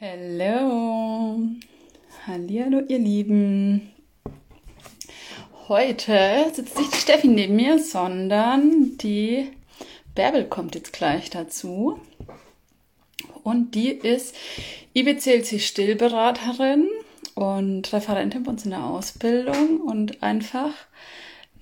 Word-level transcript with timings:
Hallo, 0.00 1.40
hallo 2.24 2.80
ihr 2.86 3.00
Lieben. 3.00 3.90
Heute 5.66 6.52
sitzt 6.54 6.78
nicht 6.78 6.94
die 6.94 6.98
Steffi 6.98 7.26
neben 7.26 7.56
mir, 7.56 7.80
sondern 7.80 8.96
die 8.98 9.50
Bärbel 10.14 10.44
kommt 10.44 10.76
jetzt 10.76 10.92
gleich 10.92 11.30
dazu. 11.30 11.98
Und 13.42 13.74
die 13.74 13.90
ist 13.90 14.36
IBCLC 14.94 15.60
Stillberaterin 15.60 16.86
und 17.34 17.92
Referentin 17.92 18.44
bei 18.44 18.52
uns 18.52 18.64
in 18.64 18.70
der 18.70 18.84
Ausbildung 18.84 19.80
und 19.80 20.22
einfach 20.22 20.74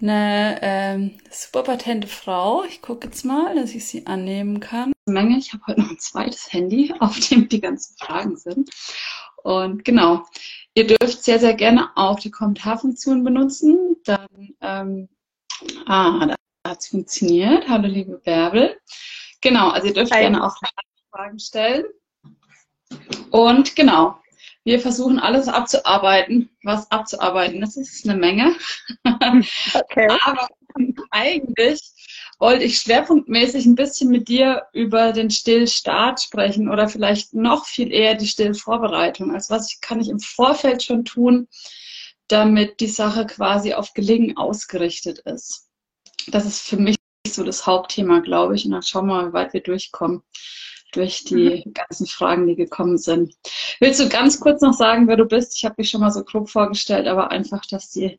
eine 0.03 0.59
ähm, 0.61 1.13
super 1.31 1.63
patente 1.63 2.07
Frau. 2.07 2.65
Ich 2.65 2.83
gucke 2.83 3.07
jetzt 3.07 3.25
mal, 3.25 3.55
dass 3.55 3.75
ich 3.75 3.87
sie 3.87 4.07
annehmen 4.07 4.61
kann. 4.61 4.93
Menge. 5.07 5.39
Ich 5.39 5.53
habe 5.53 5.63
heute 5.67 5.81
noch 5.81 5.91
ein 5.91 5.99
zweites 5.99 6.53
Handy, 6.53 6.93
auf 7.01 7.19
dem 7.29 7.49
die 7.49 7.61
ganzen 7.61 7.97
Fragen 7.97 8.37
sind. 8.37 8.71
Und 9.43 9.85
genau, 9.85 10.25
ihr 10.75 10.87
dürft 10.87 11.23
sehr, 11.23 11.39
sehr 11.39 11.55
gerne 11.55 11.91
auch 11.95 12.19
die 12.19 12.31
Kommentarfunktion 12.31 13.23
benutzen. 13.23 13.97
Dann, 14.05 14.29
ähm, 14.61 15.09
ah, 15.87 16.27
da 16.27 16.35
hat 16.69 16.81
es 16.81 16.89
funktioniert. 16.89 17.69
Hallo, 17.69 17.87
liebe 17.87 18.19
Bärbel. 18.19 18.81
Genau, 19.41 19.71
also 19.71 19.87
ihr 19.87 19.95
dürft 19.95 20.13
Hi. 20.13 20.23
gerne 20.23 20.45
auch 20.45 20.57
Fragen 21.13 21.39
stellen. 21.39 21.85
Und 23.31 23.77
genau, 23.77 24.19
wir 24.65 24.81
versuchen 24.81 25.21
alles 25.21 25.47
abzuarbeiten, 25.47 26.51
was 26.65 26.91
abzuarbeiten. 26.91 27.61
Das 27.61 27.77
ist 27.77 28.09
eine 28.09 28.19
Menge. 28.19 28.55
Okay. 29.75 30.09
Aber 30.25 30.49
eigentlich 31.11 31.81
wollte 32.39 32.65
ich 32.65 32.79
schwerpunktmäßig 32.79 33.67
ein 33.67 33.75
bisschen 33.75 34.11
mit 34.11 34.29
dir 34.29 34.65
über 34.73 35.13
den 35.13 35.31
Stillstart 35.31 36.21
sprechen 36.21 36.69
oder 36.69 36.89
vielleicht 36.89 37.35
noch 37.35 37.67
viel 37.67 37.93
eher 37.93 38.15
die 38.15 38.27
Stillvorbereitung. 38.27 39.33
Also 39.33 39.55
was 39.55 39.81
kann 39.81 40.01
ich 40.01 40.09
im 40.09 40.21
Vorfeld 40.21 40.83
schon 40.83 41.05
tun, 41.05 41.49
damit 42.29 42.81
die 42.81 42.89
Sache 42.89 43.27
quasi 43.27 43.75
auf 43.75 43.95
Gelingen 43.95 44.37
ausgerichtet 44.37 45.21
ist. 45.21 45.69
Das 46.29 46.45
ist 46.45 46.61
für 46.61 46.77
mich 46.77 46.97
so 47.27 47.45
das 47.45 47.67
Hauptthema, 47.67 48.21
glaube 48.21 48.57
ich. 48.57 48.65
Und 48.65 48.73
dann 48.73 48.83
schauen 48.83 49.07
wir 49.07 49.15
mal, 49.15 49.29
wie 49.29 49.33
weit 49.33 49.53
wir 49.53 49.63
durchkommen 49.63 50.23
durch 50.93 51.25
die 51.25 51.63
mhm. 51.65 51.73
ganzen 51.73 52.07
Fragen, 52.07 52.47
die 52.47 52.57
gekommen 52.57 52.99
sind. 52.99 53.35
Willst 53.81 54.01
du 54.01 54.09
ganz 54.09 54.41
kurz 54.41 54.61
noch 54.63 54.73
sagen, 54.73 55.09
wer 55.09 55.17
du 55.17 55.27
bist? 55.27 55.57
Ich 55.57 55.65
habe 55.65 55.75
mich 55.79 55.91
schon 55.91 56.01
mal 56.01 56.11
so 56.11 56.25
grob 56.25 56.49
vorgestellt, 56.49 57.07
aber 57.07 57.31
einfach, 57.31 57.63
dass 57.67 57.91
die 57.91 58.19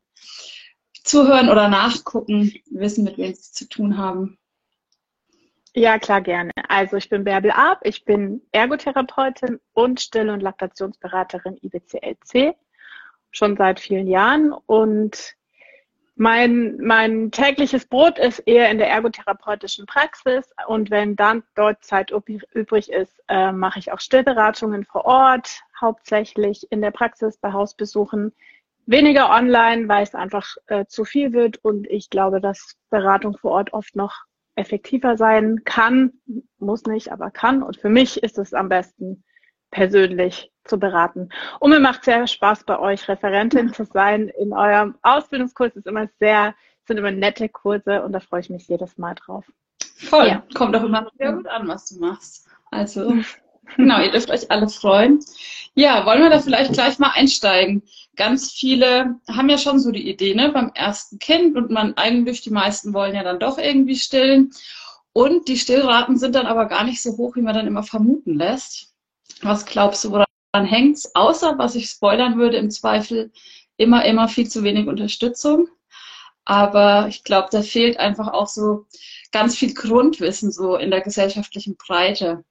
zuhören 1.08 1.50
oder 1.50 1.68
nachgucken, 1.68 2.54
wissen, 2.70 3.04
mit 3.04 3.18
wem 3.18 3.34
sie 3.34 3.52
zu 3.52 3.68
tun 3.68 3.98
haben. 3.98 4.38
Ja, 5.74 6.00
klar, 6.00 6.22
gerne. 6.22 6.52
Also 6.70 6.98
ich 6.98 7.08
bin 7.08 7.24
Bärbel 7.24 7.52
Ab, 7.52 7.82
ich 7.84 8.04
bin 8.04 8.42
Ergotherapeutin 8.52 9.60
und 9.74 10.02
Still- 10.02 10.32
und 10.32 10.42
Laktationsberaterin 10.42 11.60
IBCLC 11.62 12.56
schon 13.32 13.56
seit 13.58 13.80
vielen 13.80 14.08
Jahren 14.08 14.54
und 14.66 15.36
mein, 16.16 16.78
mein 16.78 17.30
tägliches 17.30 17.86
Brot 17.86 18.18
ist 18.18 18.40
eher 18.40 18.72
in 18.72 18.80
der 18.80 18.90
ergotherapeutischen 18.90 19.86
Praxis 19.86 20.52
und 20.68 20.90
wenn 20.90 21.16
dann 21.16 21.44
dort 21.54 21.84
Zeit 21.84 22.10
übrig 22.10 22.92
ist, 22.92 23.22
äh, 23.28 23.52
mache 23.52 23.78
ich 23.78 23.92
auch 23.92 24.00
Stillberatungen 24.00 24.84
vor 24.84 25.06
Ort, 25.06 25.62
hauptsächlich 25.80 26.72
in 26.72 26.82
der 26.82 26.90
Praxis 26.90 27.38
bei 27.38 27.54
Hausbesuchen 27.54 28.34
weniger 28.88 29.30
online, 29.30 29.88
weil 29.88 30.04
es 30.04 30.16
einfach 30.16 30.56
äh, 30.68 30.86
zu 30.86 31.06
viel 31.06 31.34
wird 31.34 31.58
und 31.64 31.88
ich 31.88 32.10
glaube, 32.10 32.42
dass 32.42 32.76
Beratung 32.90 33.38
vor 33.38 33.52
Ort 33.52 33.74
oft 33.74 33.96
noch 33.96 34.24
effektiver 34.56 35.18
sein 35.18 35.64
kann, 35.66 36.14
muss 36.58 36.84
nicht, 36.86 37.12
aber 37.12 37.30
kann. 37.30 37.62
Und 37.62 37.78
für 37.78 37.90
mich 37.90 38.24
ist 38.24 38.40
es 38.40 38.54
am 38.54 38.70
besten 38.70 39.24
persönlich 39.70 40.52
zu 40.64 40.80
beraten. 40.80 41.30
Und 41.60 41.70
mir 41.70 41.80
macht 41.80 42.06
sehr 42.06 42.26
Spaß 42.26 42.64
bei 42.64 42.80
euch, 42.80 43.08
Referentin 43.08 43.74
zu 43.74 43.86
sein. 43.86 44.30
In 44.30 44.54
eurem 44.54 44.96
Ausbildungskurs 45.04 45.76
ist 45.76 45.86
immer 45.86 46.08
sehr, 46.20 46.56
sind 46.88 46.98
immer 46.98 47.12
nette 47.12 47.50
Kurse 47.50 48.04
und 48.04 48.14
da 48.14 48.20
freue 48.20 48.40
ich 48.40 48.50
mich 48.50 48.68
jedes 48.68 48.98
Mal 48.98 49.14
drauf. 49.16 49.46
Voll, 49.98 50.28
ja. 50.28 50.44
kommt 50.56 50.76
doch 50.76 50.84
immer 50.84 51.10
sehr 51.18 51.34
gut 51.34 51.48
an, 51.48 51.68
was 51.68 51.90
du 51.90 52.00
machst. 52.00 52.48
Also 52.72 53.14
Genau, 53.76 54.02
ihr 54.02 54.12
dürft 54.12 54.32
euch 54.32 54.50
alle 54.50 54.70
freuen. 54.70 55.20
Ja, 55.76 56.06
wollen 56.06 56.22
wir 56.22 56.30
da 56.30 56.40
vielleicht 56.40 56.74
gleich 56.74 56.98
mal 56.98 57.12
einsteigen? 57.12 57.84
Ganz 58.16 58.52
viele 58.52 59.20
haben 59.30 59.50
ja 59.50 59.60
schon 59.60 59.80
so 59.80 59.92
die 59.92 60.10
Idee, 60.10 60.34
ne, 60.34 60.50
beim 60.50 60.72
ersten 60.74 61.20
Kind 61.20 61.56
und 61.56 61.70
man 61.70 61.94
eigentlich, 61.96 62.42
die 62.42 62.50
meisten 62.50 62.94
wollen 62.94 63.14
ja 63.14 63.24
dann 63.24 63.40
doch 63.40 63.60
irgendwie 63.60 63.96
stillen. 63.96 64.52
Und 65.14 65.48
die 65.48 65.58
Stillraten 65.58 66.18
sind 66.18 66.36
dann 66.36 66.48
aber 66.48 66.66
gar 66.66 66.84
nicht 66.84 67.02
so 67.02 67.18
hoch, 67.18 67.36
wie 67.36 67.42
man 67.42 67.54
dann 67.54 67.68
immer 67.68 67.84
vermuten 67.84 68.36
lässt. 68.36 68.94
Was 69.42 69.66
glaubst 69.66 70.04
du, 70.04 70.12
woran 70.12 70.66
hängt's? 70.66 71.14
Außer, 71.14 71.58
was 71.58 71.76
ich 71.76 71.90
spoilern 71.90 72.38
würde, 72.38 72.58
im 72.58 72.72
Zweifel 72.72 73.32
immer, 73.78 74.06
immer 74.06 74.28
viel 74.28 74.50
zu 74.50 74.64
wenig 74.64 74.88
Unterstützung. 74.88 75.68
Aber 76.46 77.08
ich 77.10 77.24
glaube, 77.24 77.50
da 77.52 77.62
fehlt 77.62 78.00
einfach 78.00 78.30
auch 78.30 78.48
so 78.48 78.86
ganz 79.32 79.56
viel 79.56 79.74
Grundwissen 79.74 80.52
so 80.52 80.76
in 80.76 80.92
der 80.92 81.02
gesellschaftlichen 81.02 81.76
Breite. 81.76 82.44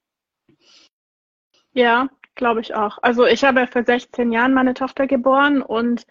Ja, 1.77 2.09
glaube 2.37 2.63
ich 2.63 2.75
auch. 2.75 2.97
Also 3.03 3.27
ich 3.27 3.45
habe 3.45 3.67
vor 3.67 3.85
16 3.85 4.33
Jahren 4.33 4.55
meine 4.55 4.73
Tochter 4.73 5.07
geboren 5.07 5.61
und 5.61 6.07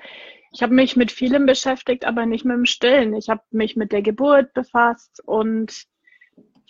ich 0.52 0.62
habe 0.62 0.76
mich 0.76 0.96
mit 0.96 1.12
vielem 1.12 1.48
beschäftigt, 1.48 2.06
aber 2.06 2.28
nicht 2.28 2.46
mit 2.46 2.56
dem 2.56 2.66
Stillen. 2.66 3.16
Ich 3.16 3.30
habe 3.30 3.42
mich 3.50 3.76
mit 3.76 3.92
der 3.92 4.04
Geburt 4.04 4.54
befasst 4.54 5.24
und 5.26 5.86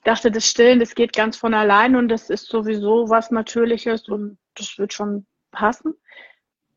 dachte, 0.06 0.32
das 0.32 0.50
Stillen, 0.50 0.80
das 0.80 0.96
geht 0.96 1.12
ganz 1.12 1.36
von 1.36 1.54
allein 1.54 1.98
und 1.98 2.08
das 2.08 2.30
ist 2.30 2.48
sowieso 2.48 3.10
was 3.10 3.32
Natürliches 3.32 4.08
und 4.08 4.38
das 4.56 4.78
wird 4.78 4.94
schon 4.94 5.26
passen. 5.52 5.94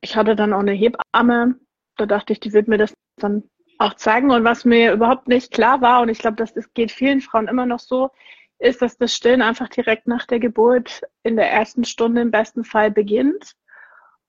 Ich 0.00 0.16
hatte 0.16 0.34
dann 0.34 0.52
auch 0.52 0.58
eine 0.58 0.72
Hebamme, 0.72 1.54
da 1.98 2.06
dachte 2.06 2.32
ich, 2.32 2.40
die 2.40 2.52
wird 2.52 2.66
mir 2.66 2.78
das 2.78 2.94
dann 3.16 3.44
auch 3.78 3.94
zeigen. 3.94 4.32
Und 4.32 4.42
was 4.42 4.64
mir 4.64 4.92
überhaupt 4.92 5.28
nicht 5.28 5.52
klar 5.52 5.80
war, 5.82 6.02
und 6.02 6.08
ich 6.08 6.18
glaube, 6.18 6.36
das, 6.36 6.52
das 6.52 6.72
geht 6.74 6.90
vielen 6.90 7.20
Frauen 7.20 7.46
immer 7.46 7.64
noch 7.64 7.78
so, 7.78 8.10
ist, 8.58 8.82
dass 8.82 8.96
das 8.98 9.14
Stillen 9.14 9.42
einfach 9.42 9.69
direkt 9.69 10.06
nach 10.06 10.26
der 10.26 10.41
Geburt 10.41 11.02
in 11.22 11.36
der 11.36 11.50
ersten 11.50 11.84
Stunde 11.84 12.20
im 12.20 12.30
besten 12.30 12.64
Fall 12.64 12.91
beginnt. 12.91 13.52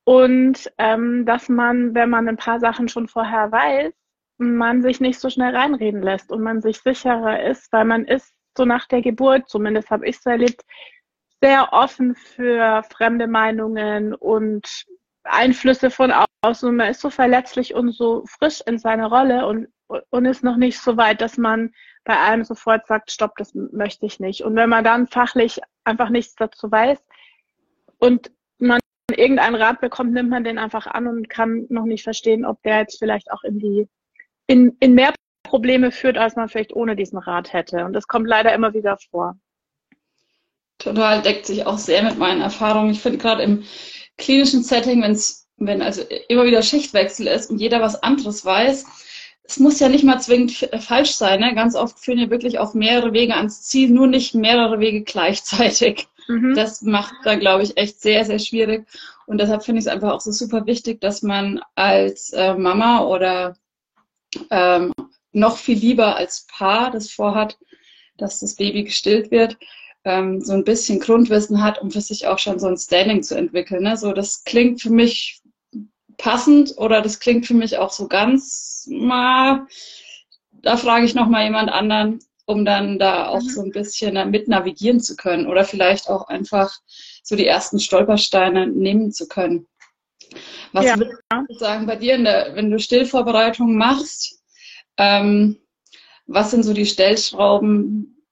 Und 0.03 0.72
ähm, 0.78 1.25
dass 1.25 1.50
man, 1.50 1.94
wenn 1.94 2.09
man 2.09 2.28
ein 2.28 2.38
paar 2.38 2.59
Sachen 2.59 2.89
schon 2.89 3.07
vorher 3.07 3.51
weiß, 3.51 3.94
man 4.38 4.81
sich 4.81 5.00
nicht 5.00 5.19
so 5.19 5.29
schnell 5.29 5.56
reinreden 5.56 6.01
lässt 6.01 6.31
und 6.31 6.41
man 6.41 6.62
sich 6.62 6.79
sicherer 6.79 7.44
ist, 7.44 7.72
weil 7.72 7.85
man 7.85 8.06
ist 8.06 8.34
so 8.57 8.66
nach 8.66 8.88
der 8.88 9.01
Geburt, 9.01 9.50
zumindest 9.50 9.89
habe 9.89 10.07
ich 10.07 10.18
es 10.18 10.25
erlebt, 10.25 10.62
sehr 11.41 11.72
offen 11.72 12.16
für 12.16 12.84
fremde 12.89 13.28
Meinungen 13.28 14.13
und 14.13 14.85
Einflüsse 15.23 15.91
von 15.91 16.13
außen. 16.41 16.75
Man 16.75 16.89
ist 16.89 17.01
so 17.01 17.09
verletzlich 17.09 17.73
und 17.73 17.91
so 17.91 18.23
frisch 18.25 18.62
in 18.66 18.78
seiner 18.78 19.07
Rolle 19.07 19.45
und, 19.45 19.68
und 20.09 20.25
ist 20.25 20.44
noch 20.44 20.57
nicht 20.57 20.79
so 20.79 20.97
weit, 20.97 21.22
dass 21.22 21.38
man 21.38 21.73
bei 22.09 22.18
allem 22.18 22.44
sofort 22.44 22.88
sagt, 22.88 23.12
stopp, 23.12 23.38
das 23.38 23.53
möchte 23.53 24.08
ich 24.08 24.20
nicht. 24.20 24.42
Und 24.42 24.56
wenn 24.56 24.68
man 24.68 24.84
dann 24.84 25.06
fachlich 25.06 25.62
einfach 25.84 26.09
nichts 26.09 26.34
dazu 26.34 26.72
weiß 26.72 26.97
und 28.00 28.31
man 28.58 28.80
irgendeinen 29.16 29.53
Rat 29.53 29.80
bekommt, 29.80 30.14
nimmt 30.14 30.31
man 30.31 30.44
den 30.44 30.58
einfach 30.58 30.88
an 30.88 31.06
und 31.06 31.30
kann 31.30 31.68
noch 31.69 31.86
nicht 31.86 32.03
verstehen, 32.03 32.46
ob 32.46 32.64
der 32.64 32.80
jetzt 32.80 32.98
vielleicht 32.98 33.31
auch 33.31 33.44
in 33.44 33.59
die, 33.59 33.88
in, 34.48 34.75
in 34.80 34.96
mehr 34.96 35.14
Probleme 35.44 35.92
führt, 35.92 36.18
als 36.18 36.36
man 36.36 36.50
vielleicht 36.50 36.74
ohne 36.74 36.96
diesen 36.96 37.19
Rat 37.19 37.53
hätte. 37.53 37.86
Und 37.86 37.94
das 37.94 38.08
kommt 38.08 38.28
leider 38.28 38.56
immer 38.56 38.74
wieder 38.74 38.98
vor. 39.12 39.38
Total 40.80 41.22
deckt 41.22 41.46
sich 41.46 41.68
auch 41.68 41.78
sehr 41.78 42.02
mit 42.02 42.18
meinen 42.18 42.42
Erfahrungen. 42.42 42.90
Ich 42.90 43.02
finde 43.02 43.19
gerade 43.19 43.44
im 43.44 43.66
klinischen 44.18 44.64
Setting, 44.64 45.03
wenn's, 45.03 45.48
wenn 45.58 45.84
also 45.84 46.02
immer 46.28 46.46
wieder 46.46 46.64
Schichtwechsel 46.64 47.28
ist 47.28 47.52
und 47.52 47.59
jeder 47.59 47.81
was 47.81 48.02
anderes 48.02 48.44
weiß, 48.44 49.09
es 49.50 49.58
muss 49.60 49.80
ja 49.80 49.90
nicht 49.90 50.04
mal 50.04 50.20
zwingend 50.20 50.72
äh, 50.72 50.80
falsch 50.80 51.14
sein. 51.14 51.40
Ne? 51.40 51.56
Ganz 51.56 51.76
oft 51.76 52.00
führen 52.00 52.20
ja 52.20 52.30
wirklich 52.30 52.60
auch 52.60 52.76
mehrere 52.76 53.14
Wege 53.14 53.36
ans 53.36 53.64
Ziel, 53.64 53.90
nur 53.90 54.06
nicht 54.06 54.36
mehrere 54.36 54.80
Wege 54.80 55.02
gleichzeitig. 55.02 56.08
Mhm. 56.28 56.54
Das 56.56 56.84
macht 56.84 57.16
da, 57.24 57.34
glaube 57.34 57.64
ich, 57.64 57.75
echt 57.75 58.00
sehr, 58.00 58.24
sehr 58.25 58.38
schwierig. 58.38 58.86
Und 59.25 59.40
deshalb 59.40 59.63
finde 59.63 59.80
ich 59.80 59.86
es 59.86 59.92
einfach 59.92 60.13
auch 60.13 60.22
so 60.22 60.31
super 60.31 60.68
wichtig, 60.68 61.01
dass 61.01 61.24
man 61.24 61.62
als 61.74 62.31
äh, 62.31 62.54
Mama 62.54 63.06
oder 63.06 63.56
ähm, 64.51 64.94
noch 65.31 65.57
viel 65.57 65.78
lieber 65.78 66.16
als 66.16 66.45
Paar 66.48 66.92
das 66.92 67.10
vorhat, 67.10 67.57
dass 68.18 68.40
das 68.42 68.56
Baby 68.56 68.84
gestillt 68.84 69.31
wird, 69.31 69.57
ähm, 70.04 70.42
so 70.42 70.54
ein 70.54 70.63
bisschen 70.63 71.00
Grundwissen 71.00 71.63
hat, 71.63 71.81
um 71.81 71.90
für 71.90 72.02
sich 72.02 72.28
auch 72.28 72.38
schon 72.38 72.60
so 72.60 72.68
ein 72.68 72.78
Standing 72.78 73.24
zu 73.24 73.36
entwickeln. 73.36 73.81
Ne? 73.81 73.98
So, 73.98 74.13
das 74.13 74.44
klingt 74.44 74.80
für 74.80 74.92
mich 74.92 75.42
passend 76.19 76.78
oder 76.78 77.02
das 77.02 77.19
klingt 77.19 77.48
für 77.48 77.56
mich 77.56 77.80
auch 77.80 77.92
so 77.92 78.07
ganz, 78.07 78.79
ma, 78.89 79.68
da 80.51 80.77
frage 80.77 81.06
ich 81.06 81.15
nochmal 81.15 81.45
jemand 81.45 81.71
anderen, 81.71 82.19
um 82.45 82.65
dann 82.65 83.00
da 83.00 83.27
auch 83.27 83.41
mhm. 83.41 83.50
so 83.50 83.62
ein 83.62 83.71
bisschen 83.71 84.30
mit 84.31 84.47
navigieren 84.47 85.00
zu 85.00 85.15
können 85.15 85.47
oder 85.47 85.63
vielleicht 85.63 86.09
auch 86.09 86.27
einfach 86.27 86.75
so 87.24 87.36
die 87.36 87.45
ersten 87.45 87.80
Stolpersteine 87.80 88.68
nehmen 88.68 89.12
zu 89.12 89.27
können. 89.27 89.68
Was 90.74 90.86
ja. 90.86 90.97
würde 90.97 91.18
ich 91.47 91.59
sagen 91.59 91.86
bei 91.86 91.95
dir, 91.95 92.18
der, 92.18 92.56
wenn 92.56 92.71
du 92.71 92.80
Stillvorbereitungen 92.80 93.77
machst, 93.77 94.41
ähm, 94.97 95.57
was 96.27 96.51
sind 96.51 96.63
so 96.63 96.74
die 96.74 96.85
Stellschrauben, 96.85 98.24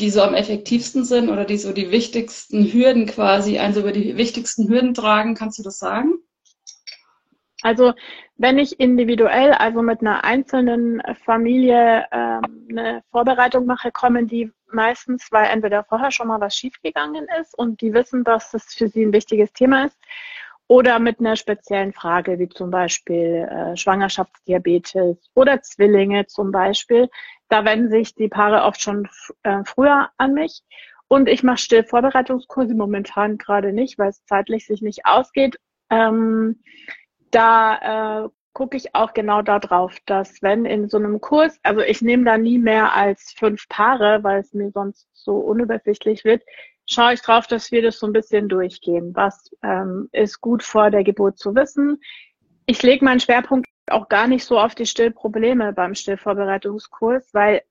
die 0.00 0.10
so 0.10 0.22
am 0.22 0.34
effektivsten 0.34 1.04
sind 1.04 1.28
oder 1.28 1.44
die 1.44 1.58
so 1.58 1.72
die 1.72 1.90
wichtigsten 1.90 2.72
Hürden 2.72 3.06
quasi, 3.06 3.58
also 3.58 3.80
über 3.80 3.92
die 3.92 4.16
wichtigsten 4.16 4.68
Hürden 4.68 4.94
tragen? 4.94 5.34
Kannst 5.34 5.58
du 5.58 5.62
das 5.62 5.78
sagen? 5.78 6.14
Also 7.62 7.92
wenn 8.36 8.58
ich 8.58 8.80
individuell, 8.80 9.52
also 9.52 9.82
mit 9.82 10.00
einer 10.00 10.24
einzelnen 10.24 11.02
Familie 11.24 12.06
ähm, 12.10 12.68
eine 12.70 13.02
Vorbereitung 13.10 13.66
mache, 13.66 13.92
kommen 13.92 14.26
die 14.26 14.50
meistens, 14.70 15.28
weil 15.30 15.46
entweder 15.46 15.84
vorher 15.84 16.10
schon 16.10 16.28
mal 16.28 16.40
was 16.40 16.56
schiefgegangen 16.56 17.26
ist 17.40 17.56
und 17.56 17.80
die 17.80 17.92
wissen, 17.94 18.24
dass 18.24 18.50
das 18.50 18.74
für 18.74 18.88
sie 18.88 19.04
ein 19.04 19.12
wichtiges 19.12 19.52
Thema 19.52 19.86
ist, 19.86 19.98
oder 20.72 20.98
mit 20.98 21.20
einer 21.20 21.36
speziellen 21.36 21.92
Frage, 21.92 22.38
wie 22.38 22.48
zum 22.48 22.70
Beispiel 22.70 23.46
äh, 23.50 23.76
Schwangerschaftsdiabetes 23.76 25.18
oder 25.34 25.60
Zwillinge 25.60 26.26
zum 26.26 26.50
Beispiel. 26.50 27.10
Da 27.50 27.66
wenden 27.66 27.90
sich 27.90 28.14
die 28.14 28.28
Paare 28.28 28.62
oft 28.62 28.80
schon 28.80 29.06
äh, 29.42 29.62
früher 29.66 30.08
an 30.16 30.32
mich. 30.32 30.62
Und 31.08 31.28
ich 31.28 31.42
mache 31.42 31.58
Stillvorbereitungskurse 31.58 32.74
momentan 32.74 33.36
gerade 33.36 33.74
nicht, 33.74 33.98
weil 33.98 34.08
es 34.08 34.24
zeitlich 34.24 34.66
sich 34.66 34.80
nicht 34.80 35.04
ausgeht. 35.04 35.58
Ähm, 35.90 36.62
da 37.32 38.24
äh, 38.24 38.28
gucke 38.52 38.76
ich 38.76 38.94
auch 38.94 39.14
genau 39.14 39.42
darauf, 39.42 39.96
dass 40.06 40.42
wenn 40.42 40.64
in 40.64 40.88
so 40.88 40.98
einem 40.98 41.20
Kurs, 41.20 41.58
also 41.62 41.80
ich 41.80 42.02
nehme 42.02 42.24
da 42.24 42.38
nie 42.38 42.58
mehr 42.58 42.94
als 42.94 43.32
fünf 43.36 43.68
Paare, 43.68 44.22
weil 44.22 44.40
es 44.40 44.52
mir 44.52 44.70
sonst 44.70 45.08
so 45.12 45.36
unübersichtlich 45.38 46.24
wird, 46.24 46.42
schaue 46.86 47.14
ich 47.14 47.22
drauf, 47.22 47.46
dass 47.46 47.72
wir 47.72 47.82
das 47.82 47.98
so 47.98 48.06
ein 48.06 48.12
bisschen 48.12 48.48
durchgehen. 48.48 49.14
Was 49.14 49.50
ähm, 49.62 50.08
ist 50.12 50.40
gut 50.40 50.62
vor 50.62 50.90
der 50.90 51.04
Geburt 51.04 51.38
zu 51.38 51.54
wissen? 51.54 52.00
Ich 52.66 52.82
lege 52.82 53.04
meinen 53.04 53.20
Schwerpunkt 53.20 53.68
auch 53.90 54.08
gar 54.08 54.26
nicht 54.26 54.44
so 54.44 54.58
auf 54.58 54.74
die 54.74 54.86
Stillprobleme 54.86 55.72
beim 55.72 55.94
Stillvorbereitungskurs, 55.94 57.32
weil 57.32 57.62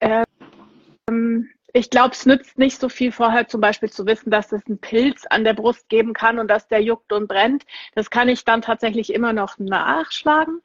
ähm, 0.00 1.48
ich 1.72 1.90
glaube, 1.90 2.12
es 2.12 2.24
nützt 2.24 2.58
nicht 2.58 2.80
so 2.80 2.88
viel 2.88 3.12
vorher 3.12 3.46
zum 3.46 3.60
Beispiel 3.60 3.90
zu 3.90 4.06
wissen, 4.06 4.30
dass 4.30 4.52
es 4.52 4.66
einen 4.66 4.78
Pilz 4.78 5.26
an 5.28 5.44
der 5.44 5.54
Brust 5.54 5.88
geben 5.88 6.14
kann 6.14 6.38
und 6.38 6.48
dass 6.48 6.66
der 6.68 6.82
juckt 6.82 7.12
und 7.12 7.28
brennt. 7.28 7.64
Das 7.94 8.10
kann 8.10 8.28
ich 8.28 8.44
dann 8.44 8.62
tatsächlich 8.62 9.12
immer 9.12 9.32
noch 9.32 9.58
nachschlagen. 9.58 10.62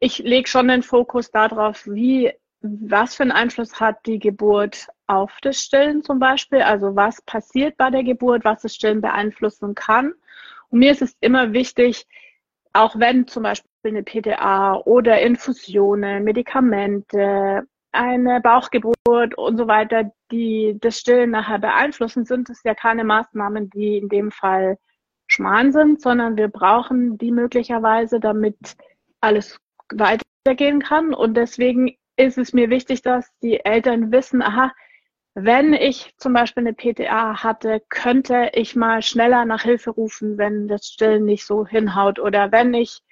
Ich 0.00 0.18
lege 0.18 0.48
schon 0.48 0.68
den 0.68 0.82
Fokus 0.82 1.30
darauf, 1.30 1.86
wie, 1.86 2.32
was 2.62 3.16
für 3.16 3.24
einen 3.24 3.32
Einfluss 3.32 3.80
hat 3.80 4.06
die 4.06 4.18
Geburt 4.18 4.88
auf 5.06 5.36
das 5.42 5.60
Stillen 5.60 6.02
zum 6.02 6.18
Beispiel. 6.18 6.62
Also 6.62 6.96
was 6.96 7.20
passiert 7.22 7.76
bei 7.76 7.90
der 7.90 8.02
Geburt, 8.02 8.44
was 8.44 8.62
das 8.62 8.74
Stillen 8.74 9.02
beeinflussen 9.02 9.74
kann. 9.74 10.14
Und 10.70 10.78
mir 10.78 10.90
ist 10.90 11.02
es 11.02 11.16
immer 11.20 11.52
wichtig, 11.52 12.06
auch 12.72 12.98
wenn 12.98 13.26
zum 13.26 13.42
Beispiel 13.42 13.70
eine 13.84 14.02
PTA 14.02 14.74
oder 14.84 15.20
Infusionen, 15.20 16.24
Medikamente, 16.24 17.66
eine 17.92 18.40
Bauchgeburt 18.40 18.95
und 19.06 19.56
so 19.56 19.68
weiter, 19.68 20.10
die 20.30 20.76
das 20.80 20.98
Stillen 20.98 21.30
nachher 21.30 21.58
beeinflussen, 21.58 22.24
sind 22.24 22.50
es 22.50 22.62
ja 22.64 22.74
keine 22.74 23.04
Maßnahmen, 23.04 23.70
die 23.70 23.98
in 23.98 24.08
dem 24.08 24.30
Fall 24.30 24.78
schmarrn 25.26 25.72
sind, 25.72 26.00
sondern 26.00 26.36
wir 26.36 26.48
brauchen 26.48 27.18
die 27.18 27.32
möglicherweise, 27.32 28.20
damit 28.20 28.56
alles 29.20 29.58
weitergehen 29.92 30.80
kann. 30.80 31.14
Und 31.14 31.34
deswegen 31.34 31.96
ist 32.16 32.38
es 32.38 32.52
mir 32.52 32.70
wichtig, 32.70 33.02
dass 33.02 33.30
die 33.42 33.64
Eltern 33.64 34.12
wissen, 34.12 34.42
aha, 34.42 34.72
wenn 35.34 35.74
ich 35.74 36.14
zum 36.16 36.32
Beispiel 36.32 36.62
eine 36.62 36.72
PTA 36.72 37.42
hatte, 37.42 37.82
könnte 37.90 38.50
ich 38.54 38.74
mal 38.74 39.02
schneller 39.02 39.44
nach 39.44 39.62
Hilfe 39.62 39.90
rufen, 39.90 40.38
wenn 40.38 40.66
das 40.66 40.86
Stillen 40.86 41.26
nicht 41.26 41.44
so 41.44 41.66
hinhaut. 41.66 42.18
Oder 42.18 42.52
wenn 42.52 42.72
ich 42.72 43.02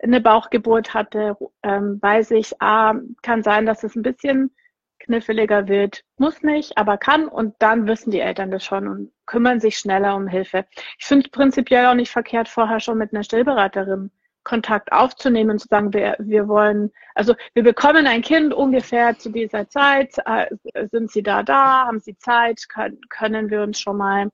eine 0.00 0.20
Bauchgeburt 0.20 0.94
hatte, 0.94 1.36
ähm, 1.62 1.98
weiß 2.00 2.32
ich, 2.32 2.60
ah, 2.60 2.94
kann 3.22 3.42
sein, 3.42 3.66
dass 3.66 3.82
es 3.82 3.96
ein 3.96 4.02
bisschen 4.02 4.54
kniffliger 5.02 5.68
wird. 5.68 6.04
Muss 6.16 6.42
nicht, 6.42 6.76
aber 6.78 6.98
kann. 6.98 7.28
Und 7.28 7.54
dann 7.58 7.86
wissen 7.86 8.10
die 8.10 8.20
Eltern 8.20 8.50
das 8.50 8.64
schon 8.64 8.88
und 8.88 9.12
kümmern 9.26 9.60
sich 9.60 9.78
schneller 9.78 10.16
um 10.16 10.26
Hilfe. 10.26 10.66
Ich 10.98 11.04
finde 11.06 11.26
es 11.26 11.30
prinzipiell 11.30 11.86
auch 11.86 11.94
nicht 11.94 12.10
verkehrt, 12.10 12.48
vorher 12.48 12.80
schon 12.80 12.98
mit 12.98 13.12
einer 13.12 13.24
Stillberaterin 13.24 14.10
Kontakt 14.44 14.90
aufzunehmen 14.90 15.50
und 15.50 15.58
zu 15.60 15.68
sagen, 15.68 15.92
wir, 15.92 16.16
wir 16.18 16.48
wollen, 16.48 16.90
also 17.14 17.34
wir 17.54 17.62
bekommen 17.62 18.08
ein 18.08 18.22
Kind 18.22 18.52
ungefähr 18.52 19.16
zu 19.16 19.30
dieser 19.30 19.68
Zeit. 19.68 20.16
Äh, 20.26 20.46
sind 20.90 21.12
Sie 21.12 21.22
da 21.22 21.44
da? 21.44 21.86
Haben 21.86 22.00
Sie 22.00 22.16
Zeit? 22.18 22.68
Können, 22.68 22.98
können 23.08 23.50
wir 23.50 23.62
uns 23.62 23.78
schon 23.78 23.96
mal 23.98 24.30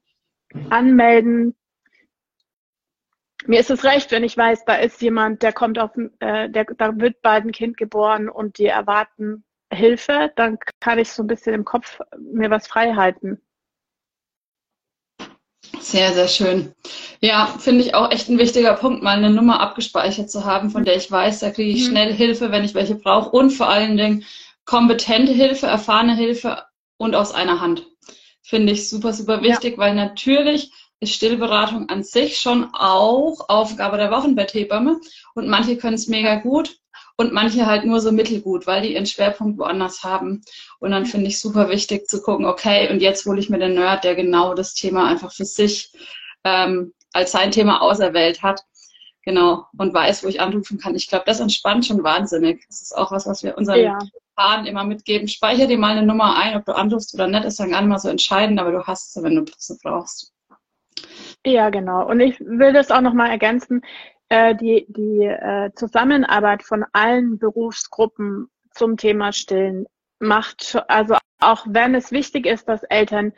anmelden? 0.71 1.55
mir 3.47 3.61
ist 3.61 3.71
es 3.71 3.85
recht, 3.85 4.11
wenn 4.11 4.25
ich 4.25 4.37
weiß, 4.37 4.64
da 4.64 4.75
ist 4.75 5.00
jemand, 5.00 5.43
der 5.43 5.53
kommt 5.53 5.79
auf, 5.79 5.91
äh, 6.21 6.50
der, 6.50 6.64
da 6.64 6.99
wird 6.99 7.23
bald 7.23 7.44
ein 7.44 7.53
Kind 7.53 7.76
geboren 7.76 8.29
und 8.29 8.59
die 8.59 8.67
erwarten 8.67 9.44
Hilfe, 9.73 10.32
dann 10.37 10.59
kann 10.81 10.99
ich 10.99 11.11
so 11.11 11.23
ein 11.23 11.26
bisschen 11.26 11.55
im 11.55 11.65
Kopf 11.65 12.00
mir 12.19 12.50
was 12.50 12.67
frei 12.67 12.94
halten. 12.94 13.41
Sehr, 15.81 16.12
sehr 16.12 16.29
schön. 16.29 16.75
Ja, 17.20 17.47
finde 17.59 17.85
ich 17.85 17.94
auch 17.94 18.11
echt 18.11 18.29
ein 18.29 18.38
wichtiger 18.38 18.75
Punkt, 18.75 19.03
mal 19.03 19.19
eine 19.19 19.31
Nummer 19.31 19.61
abgespeichert 19.61 20.31
zu 20.31 20.44
haben, 20.44 20.70
von 20.70 20.85
der 20.85 20.97
ich 20.97 21.11
weiß, 21.11 21.41
da 21.41 21.50
kriege 21.50 21.70
ich 21.70 21.85
mhm. 21.85 21.91
schnell 21.91 22.12
Hilfe, 22.12 22.50
wenn 22.50 22.65
ich 22.65 22.75
welche 22.75 22.94
brauche 22.94 23.31
und 23.31 23.50
vor 23.50 23.69
allen 23.69 23.97
Dingen 23.97 24.25
kompetente 24.65 25.32
Hilfe, 25.32 25.67
erfahrene 25.67 26.14
Hilfe 26.14 26.64
und 26.97 27.14
aus 27.14 27.32
einer 27.32 27.61
Hand. 27.61 27.87
Finde 28.43 28.73
ich 28.73 28.88
super, 28.88 29.12
super 29.12 29.43
wichtig, 29.43 29.73
ja. 29.73 29.79
weil 29.79 29.94
natürlich 29.94 30.73
ist 31.00 31.14
Stillberatung 31.14 31.88
an 31.88 32.03
sich 32.03 32.38
schon 32.38 32.71
auch 32.73 33.49
Aufgabe 33.49 33.99
der 33.99 34.11
Wochenbetthebamme. 34.11 35.00
Und 35.35 35.49
manche 35.49 35.76
können 35.76 35.94
es 35.94 36.09
mega 36.09 36.37
gut 36.37 36.79
und 37.19 37.32
manche 37.32 37.67
halt 37.67 37.85
nur 37.85 38.00
so 38.00 38.12
mittelgut, 38.12 38.67
weil 38.67 38.82
die 38.82 38.94
ihren 38.94 39.05
Schwerpunkt 39.05 39.59
woanders 39.59 40.05
haben. 40.05 40.41
Und 40.79 40.93
dann 40.93 41.05
finde 41.05 41.26
ich 41.26 41.41
super 41.41 41.69
wichtig 41.69 42.06
zu 42.06 42.23
gucken, 42.23 42.47
okay, 42.47 42.91
und 42.91 43.03
jetzt 43.03 43.26
hole 43.26 43.41
ich 43.41 43.50
mir 43.50 43.59
den 43.59 43.75
Nerd, 43.75 44.05
der 44.05 44.15
genau 44.15 44.55
das 44.55 44.73
Thema 44.73 45.09
einfach 45.09 45.32
für 45.32 45.44
sich 45.44 45.93
ähm, 46.44 46.94
als 47.12 47.32
sein 47.32 47.50
Thema 47.50 47.82
auserwählt 47.82 48.43
hat. 48.43 48.62
Genau, 49.23 49.67
und 49.76 49.93
weiß, 49.93 50.23
wo 50.23 50.29
ich 50.29 50.41
anrufen 50.41 50.79
kann. 50.79 50.94
Ich 50.94 51.09
glaube, 51.09 51.25
das 51.26 51.41
entspannt 51.41 51.85
schon 51.85 52.05
wahnsinnig. 52.05 52.65
Das 52.69 52.82
ist 52.82 52.97
auch 52.97 53.11
was, 53.11 53.26
was 53.26 53.43
wir 53.43 53.59
unseren 53.59 53.81
ja. 53.81 53.99
Paaren 54.37 54.64
immer 54.64 54.85
mitgeben. 54.85 55.26
Speicher 55.26 55.67
dir 55.67 55.76
mal 55.76 55.99
eine 55.99 56.06
Nummer 56.06 56.38
ein, 56.38 56.56
ob 56.56 56.64
du 56.64 56.75
anrufst 56.75 57.12
oder 57.14 57.26
nicht, 57.26 57.44
ist 57.44 57.59
dann 57.59 57.71
gar 57.71 57.81
nicht 57.81 57.91
mal 57.91 57.99
so 57.99 58.09
entscheidend, 58.09 58.61
aber 58.61 58.71
du 58.71 58.85
hast 58.85 59.12
sie, 59.12 59.23
wenn 59.25 59.35
du 59.35 59.44
sie 59.59 59.76
brauchst. 59.82 60.32
Ja, 61.44 61.69
genau. 61.71 62.09
Und 62.09 62.21
ich 62.21 62.38
will 62.41 62.73
das 62.73 62.93
auch 62.93 63.00
nochmal 63.00 63.31
ergänzen. 63.31 63.82
Äh, 64.30 64.54
die 64.54 64.84
die 64.88 65.25
äh, 65.25 65.70
Zusammenarbeit 65.75 66.62
von 66.62 66.84
allen 66.92 67.38
Berufsgruppen 67.38 68.50
zum 68.72 68.98
Thema 68.98 69.32
Stillen 69.32 69.86
macht, 70.19 70.76
also 70.88 71.16
auch 71.40 71.64
wenn 71.69 71.94
es 71.94 72.12
wichtig 72.12 72.44
ist, 72.44 72.69
dass 72.69 72.82
Eltern 72.82 73.32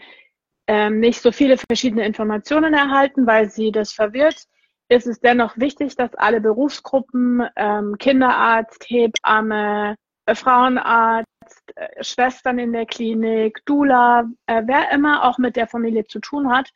ähm, 0.66 0.98
nicht 0.98 1.22
so 1.22 1.30
viele 1.30 1.58
verschiedene 1.58 2.04
Informationen 2.04 2.74
erhalten, 2.74 3.26
weil 3.26 3.50
sie 3.50 3.70
das 3.70 3.92
verwirrt, 3.92 4.46
ist 4.88 5.06
es 5.06 5.20
dennoch 5.20 5.56
wichtig, 5.56 5.94
dass 5.94 6.14
alle 6.16 6.40
Berufsgruppen, 6.40 7.46
ähm, 7.54 7.96
Kinderarzt, 7.98 8.84
Hebamme, 8.88 9.94
äh, 10.26 10.34
Frauenarzt, 10.34 11.28
äh, 11.76 12.02
Schwestern 12.02 12.58
in 12.58 12.72
der 12.72 12.86
Klinik, 12.86 13.64
Dula, 13.64 14.24
äh, 14.46 14.62
wer 14.66 14.90
immer 14.90 15.24
auch 15.24 15.38
mit 15.38 15.54
der 15.54 15.68
Familie 15.68 16.04
zu 16.06 16.18
tun 16.18 16.50
hat, 16.50 16.70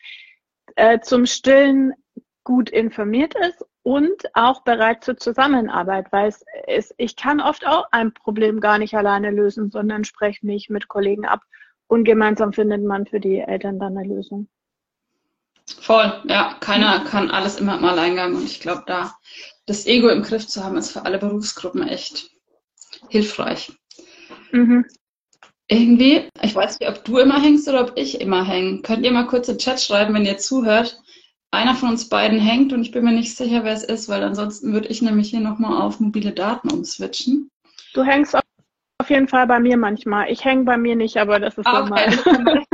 äh, 0.76 1.00
zum 1.00 1.26
Stillen 1.26 1.94
gut 2.44 2.70
informiert 2.70 3.34
ist 3.34 3.64
und 3.84 4.34
auch 4.34 4.62
bereit 4.62 5.04
zur 5.04 5.18
Zusammenarbeit, 5.18 6.06
weil 6.10 6.28
es 6.28 6.44
ist, 6.66 6.94
ich 6.96 7.16
kann 7.16 7.40
oft 7.40 7.66
auch 7.66 7.84
ein 7.92 8.12
Problem 8.14 8.58
gar 8.60 8.78
nicht 8.78 8.94
alleine 8.94 9.30
lösen, 9.30 9.70
sondern 9.70 10.04
spreche 10.04 10.44
mich 10.44 10.70
mit 10.70 10.88
Kollegen 10.88 11.26
ab 11.26 11.42
und 11.86 12.04
gemeinsam 12.04 12.54
findet 12.54 12.82
man 12.82 13.06
für 13.06 13.20
die 13.20 13.38
Eltern 13.38 13.78
dann 13.78 13.96
eine 13.96 14.08
Lösung. 14.08 14.48
Voll, 15.80 16.12
ja, 16.28 16.56
keiner 16.60 17.04
kann 17.04 17.30
alles 17.30 17.60
immer 17.60 17.76
im 17.78 17.84
Alleingang 17.84 18.34
und 18.34 18.44
ich 18.44 18.60
glaube, 18.60 18.84
da 18.86 19.14
das 19.66 19.86
Ego 19.86 20.08
im 20.08 20.22
Griff 20.22 20.46
zu 20.46 20.64
haben, 20.64 20.78
ist 20.78 20.92
für 20.92 21.04
alle 21.04 21.18
Berufsgruppen 21.18 21.86
echt 21.86 22.30
hilfreich. 23.10 23.70
Mhm. 24.50 24.86
Irgendwie, 25.68 26.28
ich 26.42 26.54
weiß 26.54 26.80
nicht, 26.80 26.88
ob 26.88 27.04
du 27.04 27.18
immer 27.18 27.40
hängst 27.40 27.68
oder 27.68 27.82
ob 27.82 27.92
ich 27.96 28.20
immer 28.20 28.44
hänge. 28.44 28.80
Könnt 28.80 29.04
ihr 29.04 29.12
mal 29.12 29.26
kurz 29.26 29.48
im 29.48 29.58
Chat 29.58 29.80
schreiben, 29.80 30.14
wenn 30.14 30.26
ihr 30.26 30.38
zuhört. 30.38 31.00
Einer 31.54 31.74
von 31.74 31.90
uns 31.90 32.08
beiden 32.08 32.38
hängt 32.38 32.72
und 32.72 32.82
ich 32.82 32.90
bin 32.90 33.04
mir 33.04 33.12
nicht 33.12 33.36
sicher, 33.36 33.64
wer 33.64 33.72
es 33.72 33.84
ist, 33.84 34.08
weil 34.08 34.22
ansonsten 34.22 34.72
würde 34.72 34.88
ich 34.88 35.02
nämlich 35.02 35.30
hier 35.30 35.40
nochmal 35.40 35.80
auf 35.80 36.00
mobile 36.00 36.32
Daten 36.32 36.70
umswitchen. 36.70 37.50
Du 37.94 38.02
hängst 38.02 38.34
auf 38.34 39.10
jeden 39.10 39.28
Fall 39.28 39.46
bei 39.46 39.60
mir 39.60 39.76
manchmal. 39.76 40.30
Ich 40.30 40.44
hänge 40.44 40.64
bei 40.64 40.76
mir 40.76 40.96
nicht, 40.96 41.16
aber 41.16 41.38
das 41.38 41.56
ist 41.58 41.66
okay. 41.66 41.74
normal. 42.24 42.64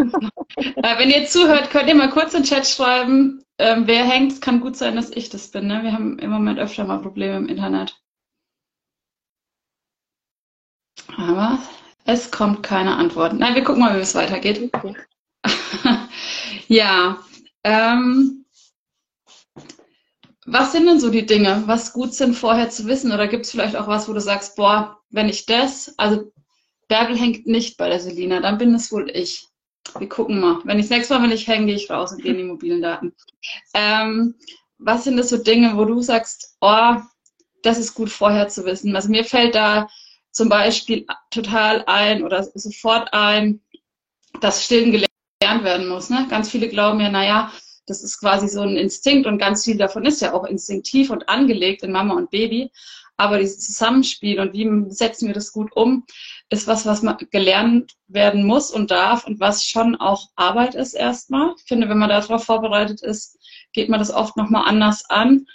Wenn 0.99 1.11
ihr 1.11 1.27
zuhört, 1.27 1.71
könnt 1.71 1.89
ihr 1.89 1.95
mal 1.95 2.11
kurz 2.11 2.35
im 2.35 2.45
Chat 2.45 2.67
schreiben, 2.67 3.43
ähm, 3.59 3.87
wer 3.87 4.05
hängt. 4.05 4.33
Es 4.33 4.41
kann 4.41 4.61
gut 4.61 4.77
sein, 4.77 4.97
dass 4.97 5.11
ich 5.11 5.29
das 5.29 5.51
bin. 5.51 5.67
Ne? 5.67 5.83
Wir 5.83 5.93
haben 5.93 6.19
im 6.19 6.31
Moment 6.31 6.59
öfter 6.59 6.85
mal 6.85 7.01
Probleme 7.01 7.37
im 7.37 7.49
Internet. 7.49 8.01
Aber 11.17 11.59
es 12.05 12.31
kommt 12.31 12.63
keine 12.63 12.97
Antwort. 12.97 13.35
Nein, 13.35 13.55
wir 13.55 13.65
gucken 13.65 13.83
mal, 13.83 13.97
wie 13.97 14.01
es 14.01 14.15
weitergeht. 14.15 14.71
Okay. 14.73 14.97
ja. 16.69 17.19
Ähm, 17.63 18.47
was 20.47 20.73
sind 20.73 20.87
denn 20.87 21.01
so 21.01 21.11
die 21.11 21.27
Dinge, 21.27 21.63
was 21.67 21.93
gut 21.93 22.15
sind 22.15 22.35
vorher 22.35 22.71
zu 22.71 22.87
wissen? 22.87 23.13
Oder 23.13 23.29
gibt 23.29 23.45
es 23.45 23.51
vielleicht 23.51 23.77
auch 23.77 23.87
was, 23.87 24.09
wo 24.09 24.13
du 24.13 24.21
sagst, 24.21 24.57
boah, 24.57 24.99
wenn 25.11 25.29
ich 25.29 25.47
das, 25.47 25.95
also 25.99 26.33
Bärbel 26.89 27.17
hängt 27.17 27.47
nicht 27.47 27.77
bei 27.77 27.89
der 27.89 28.01
Selina, 28.01 28.41
dann 28.41 28.59
bin 28.59 28.75
es 28.75 28.91
wohl 28.91 29.11
ich. 29.11 29.47
wir 29.99 30.09
gucken 30.09 30.41
mal. 30.41 30.61
Wenn 30.65 30.79
ich 30.79 30.87
das 30.87 30.97
nächste 30.97 31.15
Mal, 31.15 31.23
wenn 31.23 31.33
ich 31.33 31.47
hänge, 31.47 31.67
gehe 31.67 31.77
ich 31.77 31.91
raus 31.91 32.13
und 32.13 32.23
gehe 32.23 32.33
in 32.33 32.39
die 32.39 32.45
mobilen 32.45 32.83
Daten. 32.83 33.15
Ähm, 33.75 34.35
was 34.79 35.05
sind 35.05 35.17
das 35.17 35.29
so 35.29 35.37
Dinge, 35.37 35.77
wo 35.77 35.85
du 35.85 36.01
sagst, 36.01 36.57
oh, 36.61 36.97
das 37.63 37.79
ist 37.79 37.95
gut 37.95 38.11
vorher 38.11 38.49
zu 38.49 38.65
wissen? 38.65 38.97
Also 38.97 39.11
mir 39.11 39.25
fällt 39.25 39.55
da 39.55 39.89
zum 40.33 40.49
Beispiel 40.49 41.07
total 41.31 41.85
ein 41.87 42.25
oder 42.25 42.43
sofort 42.55 43.13
ein, 43.13 43.61
dass 44.41 44.65
Stillen 44.65 44.91
gelernt 44.91 45.65
werden 45.65 45.89
muss. 45.89 46.09
Ne? 46.09 46.27
Ganz 46.31 46.51
viele 46.51 46.69
glauben 46.69 47.01
ja, 47.01 47.11
naja, 47.11 47.53
das 47.91 48.03
ist 48.03 48.21
quasi 48.21 48.49
so 48.49 48.63
ein 48.63 48.77
Instinkt 48.77 49.27
und 49.27 49.39
ganz 49.39 49.65
viel 49.65 49.77
davon 49.77 50.05
ist 50.05 50.23
ja 50.23 50.33
auch 50.33 50.45
instinktiv 50.45 51.11
und 51.11 51.29
angelegt 51.29 51.83
in 51.83 51.93
Mama 51.93 52.15
und 52.15 52.31
Baby. 52.31 52.71
Aber 53.17 53.39
dieses 53.39 53.61
Zusammenspiel 53.61 54.41
und 54.41 54.55
wie 54.55 54.91
setzen 54.91 55.27
wir 55.27 55.35
das 55.35 55.53
gut 55.53 55.77
um, 55.77 56.07
ist 56.49 56.67
was, 56.67 56.87
was 56.87 57.03
man 57.03 57.19
gelernt 57.31 57.93
werden 58.09 58.47
muss 58.47 58.71
und 58.71 58.91
darf 58.91 59.27
und 59.27 59.41
was 59.41 59.65
schon 59.65 59.97
auch 59.97 60.29
Arbeit 60.37 60.75
ist 60.75 60.95
erstmal. 60.95 61.53
Ich 61.59 61.65
finde, 61.65 61.91
wenn 61.91 61.99
man 61.99 62.09
darauf 62.09 62.45
vorbereitet 62.45 63.03
ist, 63.03 63.39
geht 63.75 63.91
man 63.91 63.99
das 63.99 64.11
oft 64.11 64.39
nochmal 64.39 64.67
anders 64.67 65.05
an. 65.11 65.47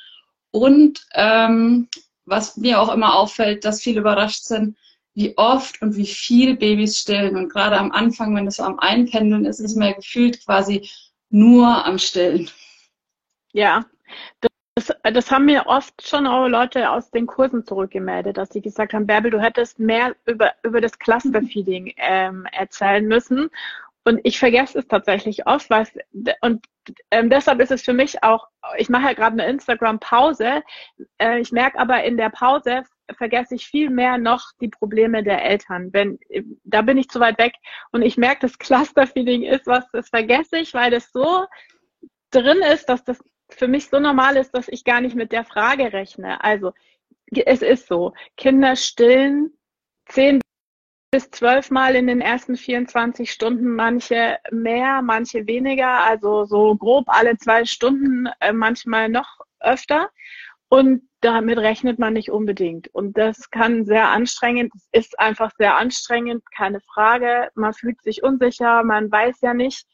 Und 0.52 1.06
ähm, 1.14 1.88
was 2.26 2.56
mir 2.58 2.80
auch 2.80 2.94
immer 2.94 3.16
auffällt, 3.16 3.66
dass 3.66 3.82
viele 3.82 4.02
überrascht 4.02 4.44
sind, 4.44 4.78
wie 5.16 5.36
oft 5.38 5.82
und 5.82 5.96
wie 5.96 6.06
viel 6.06 6.58
Babys 6.58 7.00
stillen. 7.00 7.36
Und 7.36 7.50
gerade 7.52 7.78
am 7.78 7.92
Anfang, 7.92 8.36
wenn 8.36 8.46
das 8.46 8.58
so 8.58 8.64
am 8.64 8.80
Einpendeln 8.80 9.46
ist, 9.46 9.60
ist 9.60 9.76
man 9.76 9.90
ja 9.90 9.94
gefühlt 9.96 10.46
quasi 10.46 10.88
nur 11.36 11.86
am 11.86 12.00
Stillen. 12.00 12.50
Ja, 13.52 13.86
das, 14.76 14.94
das 15.04 15.32
haben 15.32 15.46
mir 15.46 15.68
oft 15.68 16.08
schon 16.08 16.26
auch 16.28 16.48
Leute 16.48 16.90
aus 16.90 17.12
den 17.12 17.28
Kursen 17.28 17.66
zurückgemeldet, 17.66 18.38
dass 18.38 18.50
sie 18.50 18.62
gesagt 18.62 18.94
haben, 18.94 19.06
Bärbel, 19.06 19.32
du 19.32 19.42
hättest 19.42 19.78
mehr 19.78 20.16
über, 20.26 20.54
über 20.64 20.82
das 20.82 20.98
Clusterfeeding 20.98 21.94
ähm, 21.98 22.48
erzählen 22.52 23.06
müssen. 23.06 23.50
Und 24.06 24.22
ich 24.24 24.40
vergesse 24.40 24.80
es 24.80 24.88
tatsächlich 24.88 25.46
oft, 25.48 25.70
weil 25.70 25.88
und 26.42 26.66
ähm, 27.10 27.30
deshalb 27.30 27.60
ist 27.60 27.72
es 27.72 27.82
für 27.82 27.94
mich 27.94 28.24
auch, 28.24 28.48
ich 28.78 28.88
mache 28.88 29.08
ja 29.08 29.14
gerade 29.14 29.34
eine 29.34 29.52
Instagram-Pause. 29.52 30.64
Äh, 31.18 31.40
ich 31.40 31.52
merke 31.52 31.80
aber 31.80 32.04
in 32.04 32.16
der 32.16 32.30
Pause 32.30 32.84
vergesse 33.18 33.56
ich 33.56 33.68
viel 33.68 33.90
mehr 33.90 34.18
noch 34.18 34.52
die 34.62 34.70
Probleme 34.70 35.24
der 35.24 35.44
Eltern. 35.44 35.92
Wenn, 35.94 36.20
da 36.64 36.82
bin 36.82 36.98
ich 36.98 37.10
zu 37.10 37.20
weit 37.20 37.38
weg 37.38 37.54
und 37.92 38.02
ich 38.02 38.18
merke, 38.18 38.42
das 38.42 38.58
Cluster-Feeding 38.58 39.44
ist 39.44 39.68
was, 39.68 39.86
das 39.92 40.10
vergesse 40.10 40.58
ich, 40.58 40.74
weil 40.74 40.92
das 40.92 41.12
so 41.12 41.46
drin 42.32 42.62
ist, 42.74 42.88
dass 42.88 43.04
das 43.04 43.20
für 43.50 43.68
mich 43.68 43.90
so 43.90 44.00
normal 44.00 44.38
ist, 44.38 44.52
dass 44.52 44.68
ich 44.68 44.84
gar 44.84 45.02
nicht 45.02 45.16
mit 45.16 45.32
der 45.32 45.46
Frage 45.46 45.94
rechne. 45.94 46.44
Also 46.44 46.74
es 47.32 47.62
ist 47.62 47.88
so, 47.88 48.14
Kinder 48.38 48.76
stillen 48.76 49.54
zehn 50.08 50.42
bis 51.12 51.32
zwölf 51.32 51.72
Mal 51.72 51.96
in 51.96 52.08
den 52.08 52.20
ersten 52.20 52.58
24 52.58 53.32
Stunden, 53.32 53.76
manche 53.76 54.38
mehr, 54.52 55.02
manche 55.02 55.48
weniger, 55.48 56.04
also 56.04 56.46
so 56.46 56.76
grob 56.76 57.06
alle 57.08 57.38
zwei 57.38 57.64
Stunden, 57.66 58.28
äh, 58.42 58.52
manchmal 58.52 59.08
noch 59.10 59.40
öfter. 59.62 60.10
Und 60.70 61.04
damit 61.22 61.58
rechnet 61.58 62.00
man 62.00 62.14
nicht 62.14 62.32
unbedingt. 62.32 62.88
Und 62.94 63.18
das 63.18 63.50
kann 63.50 63.86
sehr 63.86 64.10
anstrengend, 64.10 64.72
ist 64.92 65.18
einfach 65.20 65.52
sehr 65.58 65.78
anstrengend, 65.78 66.44
keine 66.56 66.82
Frage. 66.82 67.50
Man 67.56 67.74
fühlt 67.74 68.02
sich 68.02 68.24
unsicher, 68.24 68.84
man 68.84 69.12
weiß 69.12 69.42
ja 69.42 69.54
nicht, 69.54 69.86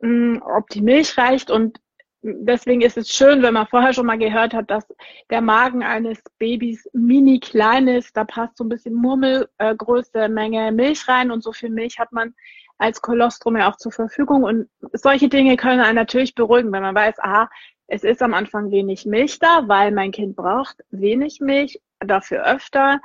hm, 0.00 0.42
ob 0.44 0.68
die 0.68 0.82
Milch 0.82 1.16
reicht. 1.16 1.50
Und 1.50 1.78
deswegen 2.22 2.80
ist 2.80 2.96
es 2.96 3.10
schön, 3.10 3.42
wenn 3.42 3.54
man 3.54 3.66
vorher 3.66 3.92
schon 3.92 4.06
mal 4.06 4.18
gehört 4.18 4.54
hat, 4.54 4.70
dass 4.70 4.86
der 5.30 5.40
Magen 5.40 5.82
eines 5.82 6.22
Babys 6.38 6.88
mini 6.92 7.38
klein 7.38 7.86
ist. 7.88 8.16
Da 8.16 8.24
passt 8.24 8.56
so 8.56 8.64
ein 8.64 8.70
bisschen 8.70 8.94
Murmelgröße, 8.94 10.18
äh, 10.18 10.28
Menge 10.28 10.72
Milch 10.72 11.06
rein 11.08 11.30
und 11.30 11.42
so 11.42 11.52
viel 11.52 11.70
Milch 11.70 11.98
hat 11.98 12.12
man 12.12 12.34
als 12.78 13.00
Kolostrum 13.00 13.56
ja 13.56 13.70
auch 13.70 13.76
zur 13.76 13.92
Verfügung. 13.92 14.42
Und 14.42 14.68
solche 14.92 15.28
Dinge 15.28 15.56
können 15.56 15.80
einen 15.80 15.96
natürlich 15.96 16.34
beruhigen, 16.34 16.72
wenn 16.72 16.82
man 16.82 16.94
weiß, 16.94 17.18
aha, 17.20 17.48
es 17.86 18.04
ist 18.04 18.22
am 18.22 18.34
Anfang 18.34 18.70
wenig 18.70 19.06
Milch 19.06 19.38
da, 19.38 19.68
weil 19.68 19.90
mein 19.92 20.12
Kind 20.12 20.36
braucht 20.36 20.76
wenig 20.90 21.40
Milch, 21.40 21.80
dafür 22.00 22.44
öfter. 22.44 23.00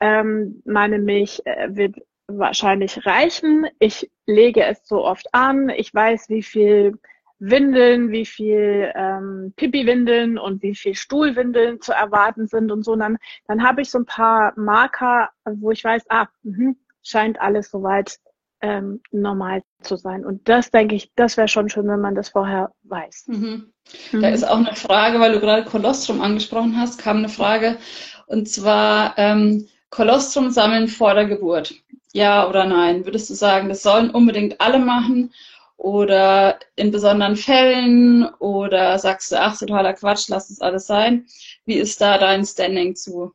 Ähm, 0.00 0.62
meine 0.64 0.98
Milch 0.98 1.42
äh, 1.44 1.68
wird 1.70 1.96
wahrscheinlich 2.28 3.06
reichen. 3.06 3.66
Ich 3.78 4.10
lege 4.26 4.64
es 4.64 4.86
so 4.86 5.04
oft 5.04 5.26
an. 5.32 5.70
Ich 5.70 5.92
weiß, 5.92 6.28
wie 6.28 6.42
viel 6.42 6.98
Windeln, 7.38 8.10
wie 8.10 8.26
viel 8.26 8.92
ähm, 8.94 9.52
Pipi-Windeln 9.56 10.38
und 10.38 10.62
wie 10.62 10.74
viel 10.74 10.94
Stuhlwindeln 10.94 11.80
zu 11.80 11.92
erwarten 11.92 12.46
sind 12.46 12.70
und 12.70 12.84
so. 12.84 12.92
Und 12.92 13.00
dann, 13.00 13.18
dann 13.46 13.62
habe 13.62 13.80
ich 13.80 13.90
so 13.90 13.98
ein 13.98 14.06
paar 14.06 14.52
Marker, 14.56 15.30
wo 15.44 15.70
ich 15.70 15.84
weiß, 15.84 16.04
ah, 16.10 16.26
mh, 16.42 16.74
scheint 17.02 17.40
alles 17.40 17.70
soweit 17.70 18.18
ähm, 18.60 19.00
normal 19.10 19.62
zu 19.82 19.96
sein. 19.96 20.24
Und 20.24 20.48
das 20.48 20.70
denke 20.70 20.94
ich, 20.94 21.12
das 21.14 21.36
wäre 21.36 21.48
schon 21.48 21.68
schön, 21.68 21.88
wenn 21.88 22.00
man 22.00 22.14
das 22.14 22.30
vorher 22.30 22.72
weiß. 22.82 23.24
Mhm. 23.28 23.72
Mhm. 24.12 24.22
Da 24.22 24.28
ist 24.28 24.44
auch 24.44 24.58
eine 24.58 24.74
Frage, 24.74 25.20
weil 25.20 25.32
du 25.32 25.40
gerade 25.40 25.64
Kolostrum 25.64 26.20
angesprochen 26.20 26.78
hast, 26.78 26.98
kam 26.98 27.18
eine 27.18 27.28
Frage 27.28 27.78
und 28.26 28.48
zwar 28.48 29.16
ähm, 29.16 29.68
Kolostrum 29.90 30.50
sammeln 30.50 30.88
vor 30.88 31.14
der 31.14 31.26
Geburt. 31.26 31.74
Ja 32.12 32.48
oder 32.48 32.64
nein? 32.64 33.04
Würdest 33.04 33.30
du 33.30 33.34
sagen, 33.34 33.68
das 33.68 33.82
sollen 33.82 34.10
unbedingt 34.10 34.60
alle 34.60 34.78
machen 34.78 35.32
oder 35.76 36.58
in 36.74 36.90
besonderen 36.90 37.36
Fällen 37.36 38.24
oder 38.38 38.98
sagst 38.98 39.32
du, 39.32 39.40
ach, 39.40 39.58
totaler 39.58 39.94
Quatsch, 39.94 40.28
lass 40.28 40.50
es 40.50 40.60
alles 40.60 40.86
sein? 40.86 41.26
Wie 41.64 41.76
ist 41.76 42.00
da 42.00 42.18
dein 42.18 42.44
Standing 42.44 42.96
zu? 42.96 43.32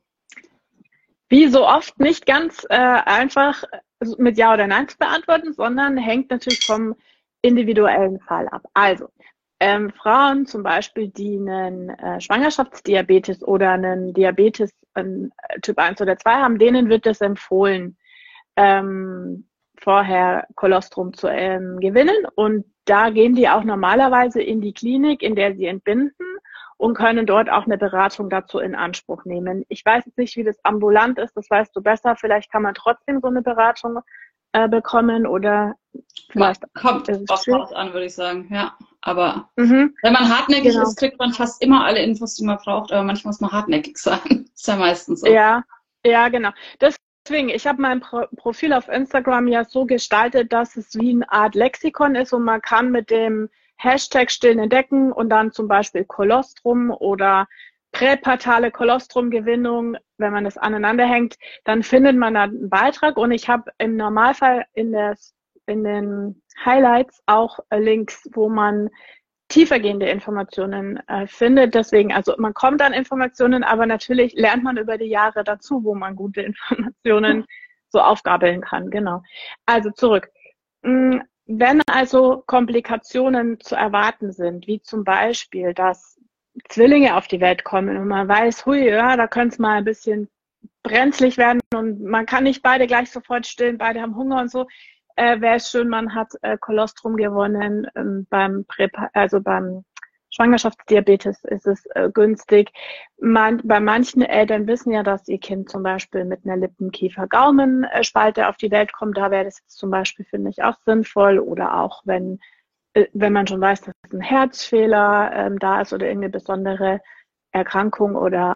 Wie 1.28 1.48
so 1.48 1.66
oft 1.66 1.98
nicht 1.98 2.26
ganz 2.26 2.66
äh, 2.68 2.76
einfach 2.76 3.64
mit 4.18 4.36
Ja 4.36 4.52
oder 4.52 4.66
Nein 4.66 4.88
zu 4.88 4.98
beantworten, 4.98 5.52
sondern 5.52 5.96
hängt 5.96 6.30
natürlich 6.30 6.64
vom 6.64 6.94
individuellen 7.42 8.20
Fall 8.20 8.48
ab. 8.48 8.62
Also, 8.74 9.08
ähm, 9.60 9.90
Frauen 9.90 10.46
zum 10.46 10.62
Beispiel, 10.62 11.08
die 11.08 11.36
einen 11.36 11.90
äh, 11.90 12.20
Schwangerschaftsdiabetes 12.20 13.42
oder 13.42 13.70
einen 13.70 14.12
Diabetes 14.12 14.72
äh, 14.94 15.04
Typ 15.62 15.78
1 15.78 16.00
oder 16.00 16.18
2 16.18 16.32
haben, 16.34 16.58
denen 16.58 16.88
wird 16.88 17.06
es 17.06 17.20
empfohlen, 17.20 17.96
ähm, 18.56 19.48
vorher 19.78 20.46
Kolostrum 20.54 21.12
zu 21.14 21.28
ähm, 21.28 21.78
gewinnen. 21.80 22.26
Und 22.34 22.66
da 22.84 23.10
gehen 23.10 23.34
die 23.34 23.48
auch 23.48 23.64
normalerweise 23.64 24.42
in 24.42 24.60
die 24.60 24.72
Klinik, 24.72 25.22
in 25.22 25.34
der 25.34 25.54
sie 25.54 25.66
entbinden 25.66 26.26
und 26.84 26.94
können 26.94 27.24
dort 27.24 27.48
auch 27.48 27.64
eine 27.64 27.78
Beratung 27.78 28.28
dazu 28.28 28.58
in 28.58 28.74
Anspruch 28.74 29.24
nehmen. 29.24 29.64
Ich 29.70 29.82
weiß 29.86 30.04
jetzt 30.04 30.18
nicht, 30.18 30.36
wie 30.36 30.44
das 30.44 30.62
ambulant 30.64 31.18
ist, 31.18 31.34
das 31.34 31.48
weißt 31.48 31.74
du 31.74 31.80
besser. 31.80 32.14
Vielleicht 32.14 32.52
kann 32.52 32.60
man 32.60 32.74
trotzdem 32.74 33.20
so 33.22 33.28
eine 33.28 33.40
Beratung 33.40 34.00
äh, 34.52 34.68
bekommen 34.68 35.26
oder 35.26 35.76
vielleicht 36.30 36.62
kommt 36.74 37.08
auf 37.08 37.46
was 37.46 37.72
an, 37.72 37.94
würde 37.94 38.04
ich 38.04 38.14
sagen. 38.14 38.48
Ja, 38.52 38.76
aber 39.00 39.48
mhm. 39.56 39.94
wenn 40.02 40.12
man 40.12 40.28
hartnäckig 40.28 40.72
genau. 40.72 40.82
ist, 40.82 40.98
kriegt 40.98 41.18
man 41.18 41.32
fast 41.32 41.62
immer 41.62 41.86
alle 41.86 42.02
Infos, 42.02 42.34
die 42.34 42.44
man 42.44 42.58
braucht, 42.58 42.92
aber 42.92 43.02
manchmal 43.02 43.30
muss 43.30 43.40
man 43.40 43.52
hartnäckig 43.52 43.96
sein. 43.98 44.44
ist 44.54 44.68
ja 44.68 44.76
meistens 44.76 45.22
so. 45.22 45.26
Ja, 45.26 45.64
ja, 46.04 46.28
genau. 46.28 46.50
Deswegen, 46.82 47.48
ich 47.48 47.66
habe 47.66 47.80
mein 47.80 48.00
Pro 48.00 48.26
Profil 48.36 48.74
auf 48.74 48.88
Instagram 48.88 49.48
ja 49.48 49.64
so 49.64 49.86
gestaltet, 49.86 50.52
dass 50.52 50.76
es 50.76 50.94
wie 51.00 51.12
eine 51.12 51.32
Art 51.32 51.54
Lexikon 51.54 52.14
ist 52.14 52.34
und 52.34 52.44
man 52.44 52.60
kann 52.60 52.90
mit 52.90 53.08
dem 53.08 53.48
Hashtag 53.76 54.30
stillen 54.30 54.58
entdecken 54.58 55.12
und 55.12 55.28
dann 55.30 55.52
zum 55.52 55.68
Beispiel 55.68 56.04
Kolostrum 56.04 56.90
oder 56.90 57.46
präpartale 57.92 58.70
Kolostrumgewinnung, 58.70 59.96
wenn 60.18 60.32
man 60.32 60.44
das 60.44 60.58
aneinander 60.58 61.06
hängt, 61.06 61.36
dann 61.64 61.82
findet 61.82 62.16
man 62.16 62.34
da 62.34 62.42
einen 62.42 62.68
Beitrag 62.68 63.16
und 63.16 63.30
ich 63.30 63.48
habe 63.48 63.70
im 63.78 63.96
Normalfall 63.96 64.64
in, 64.74 64.92
der, 64.92 65.16
in 65.66 65.84
den 65.84 66.42
Highlights 66.64 67.22
auch 67.26 67.60
Links, 67.70 68.28
wo 68.32 68.48
man 68.48 68.90
tiefergehende 69.48 70.08
Informationen 70.08 70.96
äh, 71.08 71.26
findet. 71.26 71.74
Deswegen, 71.74 72.12
also 72.12 72.34
man 72.38 72.54
kommt 72.54 72.82
an 72.82 72.92
Informationen, 72.92 73.62
aber 73.62 73.86
natürlich 73.86 74.34
lernt 74.34 74.64
man 74.64 74.76
über 74.76 74.98
die 74.98 75.04
Jahre 75.04 75.44
dazu, 75.44 75.84
wo 75.84 75.94
man 75.94 76.16
gute 76.16 76.42
Informationen 76.42 77.44
so 77.88 78.00
aufgabeln 78.00 78.60
kann. 78.60 78.90
Genau. 78.90 79.22
Also 79.66 79.90
zurück. 79.90 80.28
Wenn 81.46 81.82
also 81.86 82.42
Komplikationen 82.46 83.60
zu 83.60 83.74
erwarten 83.74 84.32
sind, 84.32 84.66
wie 84.66 84.80
zum 84.80 85.04
Beispiel, 85.04 85.74
dass 85.74 86.18
Zwillinge 86.68 87.16
auf 87.16 87.26
die 87.26 87.40
Welt 87.40 87.64
kommen 87.64 87.96
und 87.96 88.08
man 88.08 88.28
weiß, 88.28 88.64
hui, 88.64 88.88
ja, 88.88 89.16
da 89.16 89.26
könnte 89.26 89.54
es 89.54 89.58
mal 89.58 89.78
ein 89.78 89.84
bisschen 89.84 90.28
brenzlig 90.82 91.36
werden 91.36 91.60
und 91.74 92.02
man 92.02 92.26
kann 92.26 92.44
nicht 92.44 92.62
beide 92.62 92.86
gleich 92.86 93.10
sofort 93.10 93.46
stillen, 93.46 93.78
beide 93.78 94.00
haben 94.00 94.16
Hunger 94.16 94.40
und 94.40 94.50
so, 94.50 94.66
äh, 95.16 95.40
wäre 95.40 95.56
es 95.56 95.70
schön, 95.70 95.88
man 95.88 96.14
hat 96.14 96.32
äh, 96.42 96.56
Kolostrum 96.58 97.16
gewonnen 97.16 97.86
ähm, 97.94 98.26
beim 98.30 98.64
Präpa 98.66 99.10
also 99.12 99.40
beim 99.40 99.84
Schwangerschaftsdiabetes 100.34 101.44
ist 101.44 101.66
es 101.66 101.86
äh, 101.94 102.10
günstig. 102.12 102.72
Man, 103.20 103.60
bei 103.62 103.78
manchen 103.78 104.22
Eltern 104.22 104.66
wissen 104.66 104.92
ja, 104.92 105.04
dass 105.04 105.28
ihr 105.28 105.38
Kind 105.38 105.70
zum 105.70 105.84
Beispiel 105.84 106.24
mit 106.24 106.44
einer 106.44 106.56
Lippenkiefer-Gaumenspalte 106.56 108.48
auf 108.48 108.56
die 108.56 108.72
Welt 108.72 108.92
kommt. 108.92 109.16
Da 109.16 109.30
wäre 109.30 109.44
das 109.44 109.60
jetzt 109.60 109.78
zum 109.78 109.90
Beispiel, 109.90 110.24
finde 110.24 110.50
ich, 110.50 110.64
auch 110.64 110.76
sinnvoll. 110.84 111.38
Oder 111.38 111.80
auch, 111.80 112.02
wenn, 112.04 112.40
äh, 112.94 113.06
wenn 113.12 113.32
man 113.32 113.46
schon 113.46 113.60
weiß, 113.60 113.82
dass 113.82 113.94
ein 114.12 114.20
Herzfehler 114.20 115.30
ähm, 115.32 115.58
da 115.60 115.80
ist 115.80 115.92
oder 115.92 116.06
irgendeine 116.06 116.32
besondere 116.32 117.00
Erkrankung 117.52 118.16
oder 118.16 118.54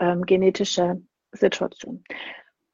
ähm, 0.00 0.26
genetische 0.26 1.00
Situation. 1.30 2.02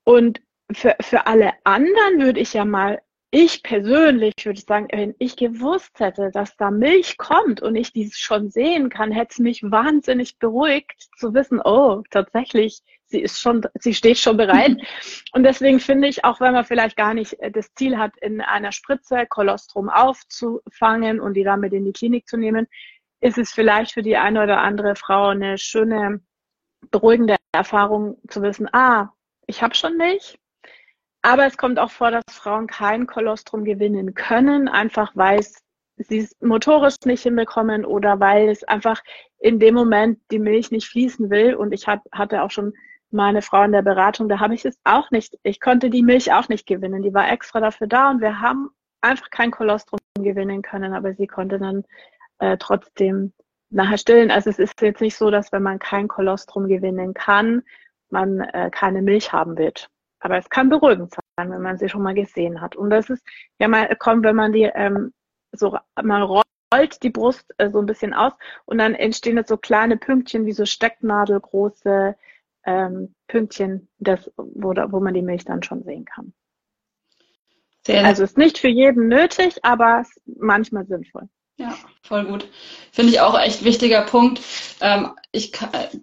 Und 0.05 0.41
für, 0.73 0.97
für 1.01 1.27
alle 1.27 1.53
anderen 1.65 2.23
würde 2.23 2.41
ich 2.41 2.55
ja 2.55 2.65
mal 2.65 3.03
ich 3.39 3.63
persönlich 3.63 4.33
würde 4.45 4.61
sagen, 4.63 4.89
wenn 4.91 5.15
ich 5.19 5.37
gewusst 5.37 6.01
hätte, 6.01 6.31
dass 6.31 6.57
da 6.57 6.71
Milch 6.71 7.19
kommt 7.19 7.61
und 7.61 7.77
ich 7.77 7.93
dies 7.93 8.17
schon 8.17 8.49
sehen 8.49 8.89
kann, 8.89 9.13
hätte 9.13 9.33
es 9.33 9.39
mich 9.39 9.63
wahnsinnig 9.63 10.39
beruhigt 10.39 11.11
zu 11.19 11.35
wissen, 11.35 11.61
oh, 11.63 12.03
tatsächlich, 12.11 12.81
sie 13.05 13.21
ist 13.21 13.39
schon, 13.39 13.61
sie 13.79 13.93
steht 13.93 14.17
schon 14.17 14.39
bereit. 14.39 14.79
und 15.35 15.43
deswegen 15.43 15.81
finde 15.81 16.09
ich, 16.09 16.25
auch 16.25 16.41
wenn 16.41 16.55
man 16.55 16.65
vielleicht 16.65 16.97
gar 16.97 17.13
nicht 17.13 17.39
äh, 17.41 17.51
das 17.51 17.75
Ziel 17.75 17.99
hat, 17.99 18.17
in 18.23 18.41
einer 18.41 18.73
Spritze 18.73 19.27
Kolostrum 19.27 19.91
aufzufangen 19.91 21.21
und 21.21 21.35
die 21.35 21.45
damit 21.45 21.75
in 21.75 21.85
die 21.85 21.93
Klinik 21.93 22.27
zu 22.27 22.39
nehmen, 22.39 22.67
ist 23.21 23.37
es 23.37 23.53
vielleicht 23.53 23.93
für 23.93 24.03
die 24.03 24.17
eine 24.17 24.43
oder 24.43 24.63
andere 24.63 24.97
Frau 24.97 25.27
eine 25.27 25.59
schöne, 25.59 26.23
beruhigende 26.91 27.37
Erfahrung 27.53 28.17
zu 28.29 28.41
wissen, 28.41 28.67
ah, 28.73 29.11
ich 29.47 29.63
habe 29.63 29.75
schon 29.75 29.99
Milch, 29.99 30.39
aber 31.27 31.45
es 31.45 31.57
kommt 31.57 31.81
auch 31.81 31.91
vor, 31.91 32.13
dass 32.13 32.23
Frauen 32.31 32.69
kein 32.69 33.09
Kolostrum 33.09 33.65
gewinnen 33.65 34.15
können, 34.15 34.69
einfach 34.69 35.11
weil 35.17 35.45
sie 35.97 36.19
es 36.19 36.37
motorisch 36.41 37.01
nicht 37.05 37.25
hinbekommen 37.25 37.85
oder 37.85 38.21
weil 38.21 38.49
es 38.49 38.63
einfach 38.63 39.03
in 39.41 39.59
dem 39.59 39.75
Moment 39.75 40.21
die 40.31 40.39
Milch 40.39 40.71
nicht 40.71 40.87
fließen 40.87 41.29
will. 41.29 41.57
Und 41.57 41.73
ich 41.73 41.89
hab, 41.89 42.03
hatte 42.13 42.43
auch 42.45 42.53
schon 42.53 42.75
meine 43.11 43.43
Frau 43.43 43.65
in 43.65 43.73
der 43.73 43.83
Beratung, 43.83 44.29
da 44.29 44.39
habe 44.39 44.55
ich 44.55 44.65
es 44.65 44.79
auch 44.85 45.11
nicht, 45.11 45.37
ich 45.43 45.59
konnte 45.59 45.91
die 45.91 46.05
Milch 46.05 46.33
auch 46.33 46.49
nicht 46.49 46.65
gewinnen. 46.65 47.03
Die 47.03 47.13
war 47.13 47.29
extra 47.29 47.59
dafür 47.59 47.89
da 47.89 48.11
und 48.11 48.21
wir 48.21 48.41
haben 48.41 48.71
einfach 49.01 49.31
kein 49.31 49.51
Kolostrum 49.51 49.99
gewinnen 50.15 50.63
können, 50.63 50.95
aber 50.95 51.15
sie 51.15 51.27
konnte 51.27 51.59
dann 51.59 51.83
äh, 52.39 52.57
trotzdem 52.57 53.33
nachher 53.71 53.99
stillen. 53.99 54.31
Also 54.31 54.51
es 54.51 54.61
ist 54.61 54.81
jetzt 54.81 55.01
nicht 55.01 55.17
so, 55.17 55.33
dass 55.33 55.51
wenn 55.51 55.65
man 55.65 55.81
kein 55.81 56.07
Kolostrum 56.07 56.69
gewinnen 56.69 57.15
kann, 57.15 57.65
man 58.11 58.43
äh, 58.43 58.71
keine 58.71 59.03
Milch 59.03 59.33
haben 59.33 59.59
wird. 59.59 59.91
Aber 60.27 60.39
es 60.39 60.51
kann 60.51 60.69
beruhigend 60.69 61.15
sein, 61.15 61.53
wenn 61.53 61.63
man 61.63 61.79
sie 61.79 61.89
schon 61.89 62.03
mal 62.03 62.13
gesehen 62.13 62.61
hat. 62.61 62.75
Und 62.75 62.91
das 62.91 63.09
ist 63.11 63.25
ja 63.61 63.69
mal 63.69 63.95
kommt, 63.95 64.25
wenn 64.25 64.35
man 64.35 64.53
die 64.53 64.65
ähm, 64.65 65.13
so 65.53 65.79
man 66.03 66.23
rollt 66.23 67.01
die 67.05 67.11
Brust 67.11 67.55
äh, 67.59 67.71
so 67.71 67.79
ein 67.79 67.87
bisschen 67.87 68.13
aus 68.13 68.33
und 68.65 68.79
dann 68.79 68.97
entstehen 68.97 69.37
jetzt 69.37 69.51
so 69.51 69.57
kleine 69.57 69.97
Pünktchen 69.97 70.45
wie 70.45 70.53
so 70.53 70.67
Stecknadelgroße 70.67 72.17
ähm, 72.65 73.15
Pünktchen, 73.29 73.89
das, 73.99 74.29
wo, 74.37 74.71
wo 74.71 74.99
man 74.99 75.15
die 75.15 75.23
Milch 75.23 75.45
dann 75.45 75.63
schon 75.63 75.85
sehen 75.85 76.05
kann. 76.05 76.33
Sehr 77.87 78.05
also 78.05 78.25
ist 78.25 78.37
nicht 78.37 78.59
für 78.59 78.69
jeden 78.69 79.07
nötig, 79.07 79.65
aber 79.65 80.05
manchmal 80.25 80.87
sinnvoll. 80.87 81.29
Ja, 81.59 81.75
voll 82.03 82.27
gut. 82.27 82.47
Finde 82.93 83.13
ich 83.13 83.21
auch 83.21 83.39
echt 83.39 83.65
wichtiger 83.65 84.03
Punkt. 84.03 84.41
Ähm, 84.81 85.13
ich, 85.33 85.53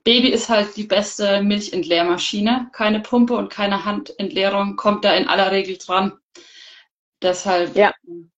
Baby 0.04 0.30
ist 0.30 0.50
halt 0.50 0.76
die 0.76 0.86
beste 0.86 1.44
Milchentleermaschine. 1.44 2.70
Keine 2.74 3.02
Pumpe 3.02 3.36
und 3.36 3.50
keine 3.50 3.86
Handentleerung 3.86 4.76
kommt 4.76 5.06
da 5.06 5.14
in 5.14 5.28
aller 5.28 5.52
Regel 5.52 5.78
dran. 5.78 6.14
Deshalb, 7.22 7.76
ja. 7.76 7.94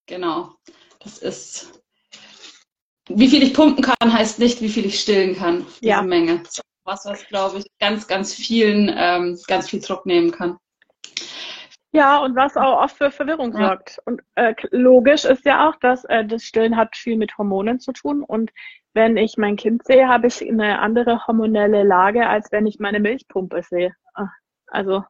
genau. 0.05 0.55
Das 0.99 1.19
ist, 1.19 1.81
wie 3.07 3.29
viel 3.29 3.43
ich 3.43 3.53
pumpen 3.53 3.83
kann, 3.83 4.13
heißt 4.13 4.39
nicht, 4.39 4.61
wie 4.61 4.69
viel 4.69 4.85
ich 4.85 4.99
stillen 4.99 5.35
kann. 5.35 5.65
Diese 5.81 5.89
ja. 5.89 6.01
Menge. 6.01 6.43
Was, 6.83 7.05
was 7.05 7.25
glaube 7.27 7.59
ich, 7.59 7.65
ganz, 7.79 8.07
ganz 8.07 8.33
vielen, 8.33 8.93
ähm, 8.95 9.39
ganz 9.47 9.69
viel 9.69 9.79
Druck 9.79 10.05
nehmen 10.05 10.31
kann. 10.31 10.57
Ja, 11.95 12.19
und 12.19 12.35
was 12.35 12.57
auch 12.57 12.81
oft 12.81 12.97
für 12.97 13.11
Verwirrung 13.11 13.53
ja. 13.53 13.67
sorgt. 13.67 13.99
Und 14.05 14.21
äh, 14.35 14.53
logisch 14.71 15.25
ist 15.25 15.45
ja 15.45 15.69
auch, 15.69 15.75
dass 15.77 16.03
äh, 16.05 16.25
das 16.25 16.43
Stillen 16.43 16.75
hat 16.75 16.95
viel 16.95 17.17
mit 17.17 17.37
Hormonen 17.37 17.79
zu 17.79 17.91
tun. 17.93 18.23
Und 18.23 18.51
wenn 18.93 19.17
ich 19.17 19.37
mein 19.37 19.55
Kind 19.55 19.85
sehe, 19.85 20.07
habe 20.07 20.27
ich 20.27 20.41
eine 20.41 20.79
andere 20.79 21.25
hormonelle 21.27 21.83
Lage, 21.83 22.27
als 22.27 22.51
wenn 22.51 22.65
ich 22.65 22.79
meine 22.79 22.99
Milchpumpe 22.99 23.61
sehe. 23.63 23.93
Ah, 24.13 24.29
also 24.67 25.03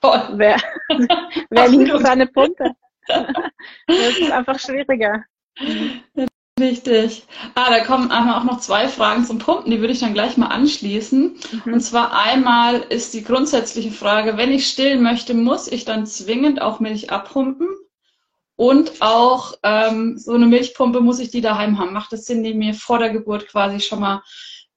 Voll. 0.00 0.20
wer, 0.34 0.56
wer 1.50 1.68
liebt 1.68 1.98
seine 2.00 2.26
Pumpe? 2.26 2.72
das 3.06 4.18
ist 4.18 4.32
einfach 4.32 4.58
schwieriger. 4.58 5.24
Richtig. 6.58 7.24
Ah, 7.54 7.70
da 7.70 7.84
kommen 7.84 8.10
auch 8.10 8.44
noch 8.44 8.60
zwei 8.60 8.88
Fragen 8.88 9.24
zum 9.24 9.38
Pumpen, 9.38 9.70
die 9.70 9.80
würde 9.80 9.92
ich 9.92 10.00
dann 10.00 10.14
gleich 10.14 10.36
mal 10.36 10.48
anschließen. 10.48 11.36
Mhm. 11.64 11.72
Und 11.72 11.80
zwar 11.80 12.12
einmal 12.12 12.80
ist 12.80 13.14
die 13.14 13.22
grundsätzliche 13.22 13.92
Frage, 13.92 14.36
wenn 14.36 14.50
ich 14.50 14.66
stillen 14.66 15.02
möchte, 15.02 15.34
muss 15.34 15.68
ich 15.68 15.84
dann 15.84 16.06
zwingend 16.06 16.60
auch 16.60 16.80
Milch 16.80 17.10
abpumpen? 17.10 17.68
Und 18.56 19.00
auch 19.00 19.54
ähm, 19.62 20.18
so 20.18 20.32
eine 20.32 20.46
Milchpumpe, 20.46 21.00
muss 21.00 21.20
ich 21.20 21.30
die 21.30 21.40
daheim 21.40 21.78
haben? 21.78 21.92
Macht 21.92 22.12
es 22.12 22.26
Sinn, 22.26 22.42
die 22.42 22.54
mir 22.54 22.74
vor 22.74 22.98
der 22.98 23.10
Geburt 23.10 23.46
quasi 23.46 23.78
schon 23.78 24.00
mal 24.00 24.20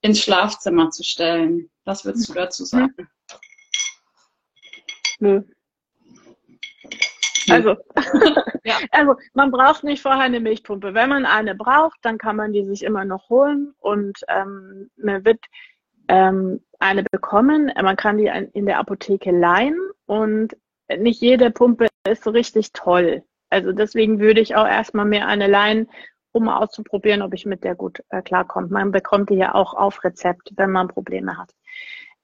ins 0.02 0.20
Schlafzimmer 0.20 0.91
zu 0.91 1.04
stellen? 1.04 1.72
Was 1.84 2.06
würdest 2.06 2.30
du 2.30 2.34
dazu 2.34 2.63
sagen? 2.63 3.10
Nö. 5.20 5.41
Also, 7.52 7.76
ja. 8.64 8.76
also 8.92 9.16
man 9.34 9.52
braucht 9.52 9.84
nicht 9.84 10.02
vorher 10.02 10.22
eine 10.22 10.40
Milchpumpe. 10.40 10.94
Wenn 10.94 11.10
man 11.10 11.26
eine 11.26 11.56
braucht, 11.56 12.00
dann 12.02 12.18
kann 12.18 12.36
man 12.36 12.54
die 12.54 12.66
sich 12.66 12.84
immer 12.84 13.06
noch 13.06 13.30
holen 13.30 13.74
und 13.80 14.20
ähm, 14.28 14.90
man 14.98 15.26
wird 15.26 15.40
ähm, 16.08 16.62
eine 16.80 17.04
bekommen. 17.04 17.72
Man 17.82 17.96
kann 17.96 18.18
die 18.18 18.32
in 18.54 18.66
der 18.66 18.80
Apotheke 18.80 19.32
leihen 19.32 19.78
und 20.06 20.56
nicht 20.98 21.22
jede 21.22 21.52
Pumpe 21.52 21.88
ist 22.08 22.24
so 22.24 22.32
richtig 22.32 22.74
toll. 22.74 23.24
Also 23.50 23.72
deswegen 23.72 24.20
würde 24.20 24.42
ich 24.42 24.56
auch 24.56 24.68
erstmal 24.68 25.06
mir 25.06 25.28
eine 25.28 25.48
leihen, 25.48 25.90
um 26.32 26.48
auszuprobieren, 26.48 27.22
ob 27.22 27.34
ich 27.34 27.46
mit 27.46 27.64
der 27.64 27.76
gut 27.76 28.02
äh, 28.10 28.22
klarkomme. 28.22 28.68
Man 28.68 28.92
bekommt 28.92 29.30
die 29.30 29.36
ja 29.36 29.54
auch 29.54 29.74
auf 29.74 30.04
Rezept, 30.04 30.54
wenn 30.56 30.72
man 30.72 30.88
Probleme 30.88 31.38
hat. 31.38 31.54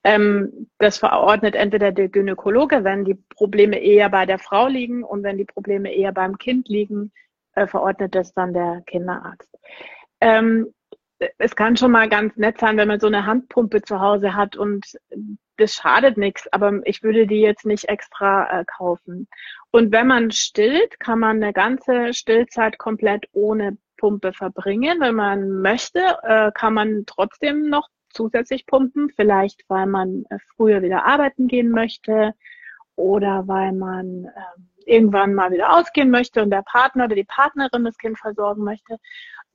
Ähm, 0.08 0.70
das 0.78 1.00
verordnet 1.00 1.54
entweder 1.54 1.92
der 1.92 2.08
Gynäkologe, 2.08 2.86
wenn 2.86 3.04
die 3.04 3.16
Probleme 3.16 3.78
eher 3.78 4.10
bei 4.10 4.26
der 4.26 4.40
Frau 4.40 4.68
liegen 4.68 5.04
und 5.04 5.22
wenn 5.24 5.38
die 5.38 5.44
Probleme 5.44 5.94
eher 5.94 6.14
beim 6.14 6.38
Kind 6.38 6.70
liegen, 6.70 7.12
äh, 7.56 7.68
verordnet 7.68 8.16
das 8.16 8.34
dann 8.34 8.54
der 8.54 8.84
Kinderarzt. 8.86 9.54
Ähm, 10.22 10.74
es 11.38 11.58
kann 11.58 11.76
schon 11.76 11.92
mal 11.92 12.08
ganz 12.08 12.38
nett 12.38 12.58
sein, 12.58 12.78
wenn 12.78 12.88
man 12.88 13.02
so 13.02 13.08
eine 13.08 13.26
Handpumpe 13.26 13.82
zu 13.82 14.00
Hause 14.00 14.34
hat 14.34 14.56
und 14.56 14.86
das 15.58 15.74
schadet 15.74 16.16
nichts, 16.16 16.48
aber 16.54 16.80
ich 16.86 17.04
würde 17.04 17.28
die 17.28 17.42
jetzt 17.42 17.66
nicht 17.66 17.90
extra 17.90 18.62
äh, 18.62 18.64
kaufen. 18.64 19.28
Und 19.72 19.92
wenn 19.92 20.08
man 20.08 20.32
stillt, 20.32 21.02
kann 21.02 21.20
man 21.20 21.44
eine 21.44 21.52
ganze 21.52 22.14
Stillzeit 22.14 22.78
komplett 22.78 23.26
ohne 23.34 23.78
Pumpe 23.98 24.32
verbringen. 24.32 25.02
Wenn 25.02 25.16
man 25.16 25.62
möchte, 25.62 26.00
äh, 26.24 26.52
kann 26.54 26.76
man 26.76 27.04
trotzdem 27.08 27.68
noch 27.70 27.90
zusätzlich 28.10 28.66
pumpen, 28.66 29.10
vielleicht 29.10 29.64
weil 29.68 29.86
man 29.86 30.26
äh, 30.30 30.38
früher 30.56 30.82
wieder 30.82 31.06
arbeiten 31.06 31.48
gehen 31.48 31.70
möchte 31.70 32.34
oder 32.96 33.48
weil 33.48 33.74
man 33.74 34.26
äh, 34.26 34.92
irgendwann 34.92 35.34
mal 35.34 35.52
wieder 35.52 35.74
ausgehen 35.74 36.10
möchte 36.10 36.42
und 36.42 36.50
der 36.50 36.64
Partner 36.64 37.06
oder 37.06 37.16
die 37.16 37.26
Partnerin 37.26 37.84
das 37.86 37.98
Kind 37.98 38.18
versorgen 38.18 38.64
möchte. 38.64 38.98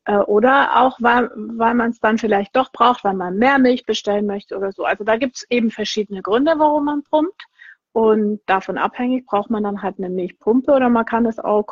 Äh, 0.05 0.17
oder 0.19 0.81
auch, 0.81 0.99
weil, 1.01 1.31
weil 1.35 1.75
man 1.75 1.91
es 1.91 2.01
dann 2.01 2.19
vielleicht 2.19 2.57
doch 2.57 2.73
braucht, 2.73 3.05
weil 3.05 3.15
man 3.15 3.37
mehr 3.39 3.59
Milch 3.59 3.85
bestellen 3.87 4.27
möchte 4.27 4.57
oder 4.57 4.73
so. 4.73 4.85
Also 4.85 5.05
da 5.05 5.17
gibt 5.17 5.37
es 5.37 5.47
eben 5.51 5.71
verschiedene 5.71 6.23
Gründe, 6.23 6.55
warum 6.57 6.85
man 6.87 7.03
pumpt. 7.05 7.45
Und 7.93 8.41
davon 8.47 8.79
abhängig 8.79 9.27
braucht 9.27 9.51
man 9.51 9.65
dann 9.65 9.83
halt 9.83 9.99
eine 9.99 10.09
Milchpumpe 10.09 10.73
oder 10.73 10.89
man 10.89 11.05
kann 11.05 11.27
es 11.27 11.39
auch 11.39 11.67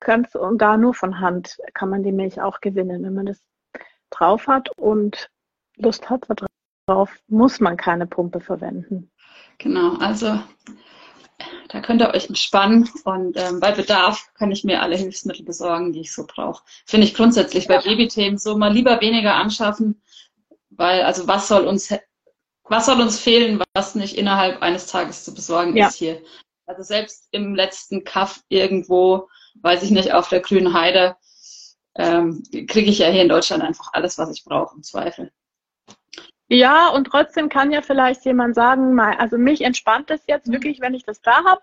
ganz 0.00 0.34
und 0.34 0.58
gar 0.58 0.76
nur 0.76 0.94
von 0.94 1.20
Hand, 1.20 1.58
kann 1.74 1.90
man 1.90 2.02
die 2.02 2.12
Milch 2.12 2.40
auch 2.40 2.60
gewinnen, 2.60 3.04
wenn 3.04 3.14
man 3.14 3.26
das 3.26 3.40
drauf 4.10 4.48
hat. 4.48 4.70
Und 4.76 5.30
Lust 5.76 6.08
hat 6.08 6.26
darauf, 6.86 7.10
muss 7.28 7.60
man 7.60 7.76
keine 7.76 8.06
Pumpe 8.06 8.40
verwenden. 8.40 9.10
Genau, 9.58 9.96
also 9.96 10.40
da 11.68 11.80
könnt 11.80 12.00
ihr 12.00 12.14
euch 12.14 12.28
entspannen 12.28 12.88
und 13.04 13.36
ähm, 13.36 13.60
bei 13.60 13.72
Bedarf 13.72 14.28
kann 14.34 14.52
ich 14.52 14.64
mir 14.64 14.82
alle 14.82 14.96
Hilfsmittel 14.96 15.44
besorgen, 15.44 15.92
die 15.92 16.00
ich 16.00 16.12
so 16.12 16.26
brauche. 16.26 16.62
Finde 16.86 17.06
ich 17.06 17.14
grundsätzlich 17.14 17.66
bei 17.66 17.78
Babythemen 17.78 18.38
so 18.38 18.56
mal 18.56 18.72
lieber 18.72 19.00
weniger 19.00 19.34
anschaffen, 19.34 20.00
weil 20.70 21.02
also 21.02 21.26
was 21.26 21.48
soll 21.48 21.66
uns 21.66 21.92
was 22.64 22.86
soll 22.86 23.00
uns 23.00 23.18
fehlen, 23.18 23.62
was 23.74 23.94
nicht 23.94 24.16
innerhalb 24.16 24.62
eines 24.62 24.86
Tages 24.86 25.24
zu 25.24 25.34
besorgen 25.34 25.76
ja. 25.76 25.88
ist 25.88 25.96
hier. 25.96 26.22
Also 26.66 26.82
selbst 26.82 27.28
im 27.30 27.54
letzten 27.54 28.04
Kaff 28.04 28.42
irgendwo, 28.48 29.28
weiß 29.60 29.82
ich 29.82 29.90
nicht, 29.90 30.12
auf 30.14 30.28
der 30.28 30.40
grünen 30.40 30.72
Heide, 30.72 31.16
ähm, 31.96 32.42
kriege 32.68 32.90
ich 32.90 32.98
ja 32.98 33.08
hier 33.08 33.22
in 33.22 33.28
Deutschland 33.28 33.62
einfach 33.62 33.90
alles, 33.92 34.16
was 34.16 34.30
ich 34.30 34.44
brauche, 34.44 34.76
im 34.76 34.82
Zweifel. 34.82 35.30
Ja, 36.48 36.88
und 36.88 37.04
trotzdem 37.04 37.48
kann 37.48 37.72
ja 37.72 37.80
vielleicht 37.80 38.24
jemand 38.26 38.54
sagen, 38.54 38.94
mal, 38.94 39.16
also 39.16 39.38
mich 39.38 39.62
entspannt 39.62 40.10
es 40.10 40.24
jetzt 40.26 40.52
wirklich, 40.52 40.80
wenn 40.80 40.94
ich 40.94 41.04
das 41.04 41.22
da 41.22 41.42
habe. 41.44 41.62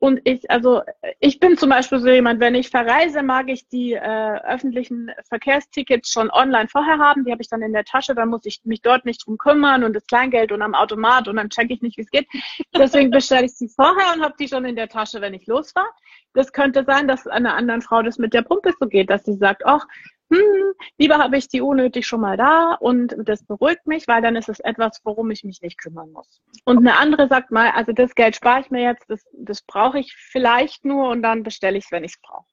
Und 0.00 0.20
ich, 0.24 0.48
also 0.50 0.82
ich 1.18 1.40
bin 1.40 1.56
zum 1.56 1.70
Beispiel 1.70 1.98
so 1.98 2.08
jemand, 2.08 2.38
wenn 2.38 2.54
ich 2.54 2.68
verreise, 2.68 3.22
mag 3.22 3.48
ich 3.48 3.68
die 3.68 3.94
äh, 3.94 4.40
öffentlichen 4.44 5.10
Verkehrstickets 5.28 6.12
schon 6.12 6.30
online 6.30 6.68
vorher 6.68 6.98
haben. 6.98 7.24
Die 7.24 7.32
habe 7.32 7.42
ich 7.42 7.48
dann 7.48 7.62
in 7.62 7.72
der 7.72 7.84
Tasche, 7.84 8.14
dann 8.14 8.28
muss 8.28 8.44
ich 8.44 8.60
mich 8.64 8.82
dort 8.82 9.04
nicht 9.06 9.26
drum 9.26 9.38
kümmern 9.38 9.82
und 9.82 9.94
das 9.94 10.06
Kleingeld 10.06 10.52
und 10.52 10.62
am 10.62 10.74
Automat 10.74 11.26
und 11.26 11.36
dann 11.36 11.50
checke 11.50 11.72
ich 11.72 11.82
nicht, 11.82 11.96
wie 11.96 12.02
es 12.02 12.10
geht. 12.10 12.28
Deswegen 12.76 13.10
bestelle 13.10 13.46
ich 13.46 13.54
sie 13.56 13.68
vorher 13.68 14.14
und 14.14 14.22
habe 14.22 14.34
die 14.38 14.46
schon 14.46 14.64
in 14.64 14.76
der 14.76 14.88
Tasche, 14.88 15.20
wenn 15.20 15.34
ich 15.34 15.46
losfahre. 15.46 15.88
Das 16.32 16.52
könnte 16.52 16.84
sein, 16.84 17.08
dass 17.08 17.26
einer 17.26 17.56
anderen 17.56 17.82
Frau 17.82 18.02
das 18.02 18.18
mit 18.18 18.34
der 18.34 18.42
Pumpe 18.42 18.74
so 18.78 18.86
geht, 18.86 19.10
dass 19.10 19.24
sie 19.24 19.34
sagt, 19.34 19.66
ach, 19.66 19.86
hm, 20.30 20.72
lieber 20.98 21.18
habe 21.18 21.38
ich 21.38 21.48
die 21.48 21.62
unnötig 21.62 22.06
schon 22.06 22.20
mal 22.20 22.36
da 22.36 22.74
und 22.74 23.14
das 23.24 23.44
beruhigt 23.44 23.86
mich, 23.86 24.06
weil 24.08 24.20
dann 24.20 24.36
ist 24.36 24.48
es 24.48 24.60
etwas, 24.60 25.00
worum 25.04 25.30
ich 25.30 25.42
mich 25.42 25.62
nicht 25.62 25.78
kümmern 25.78 26.12
muss. 26.12 26.40
Und 26.64 26.78
eine 26.78 26.98
andere 26.98 27.28
sagt 27.28 27.50
mal, 27.50 27.70
also 27.70 27.92
das 27.92 28.14
Geld 28.14 28.36
spare 28.36 28.60
ich 28.60 28.70
mir 28.70 28.82
jetzt, 28.82 29.04
das, 29.08 29.24
das 29.32 29.62
brauche 29.62 29.98
ich 29.98 30.14
vielleicht 30.14 30.84
nur 30.84 31.08
und 31.08 31.22
dann 31.22 31.42
bestelle 31.42 31.78
ich 31.78 31.86
es, 31.86 31.92
wenn 31.92 32.04
ich 32.04 32.12
es 32.12 32.20
brauche. 32.20 32.46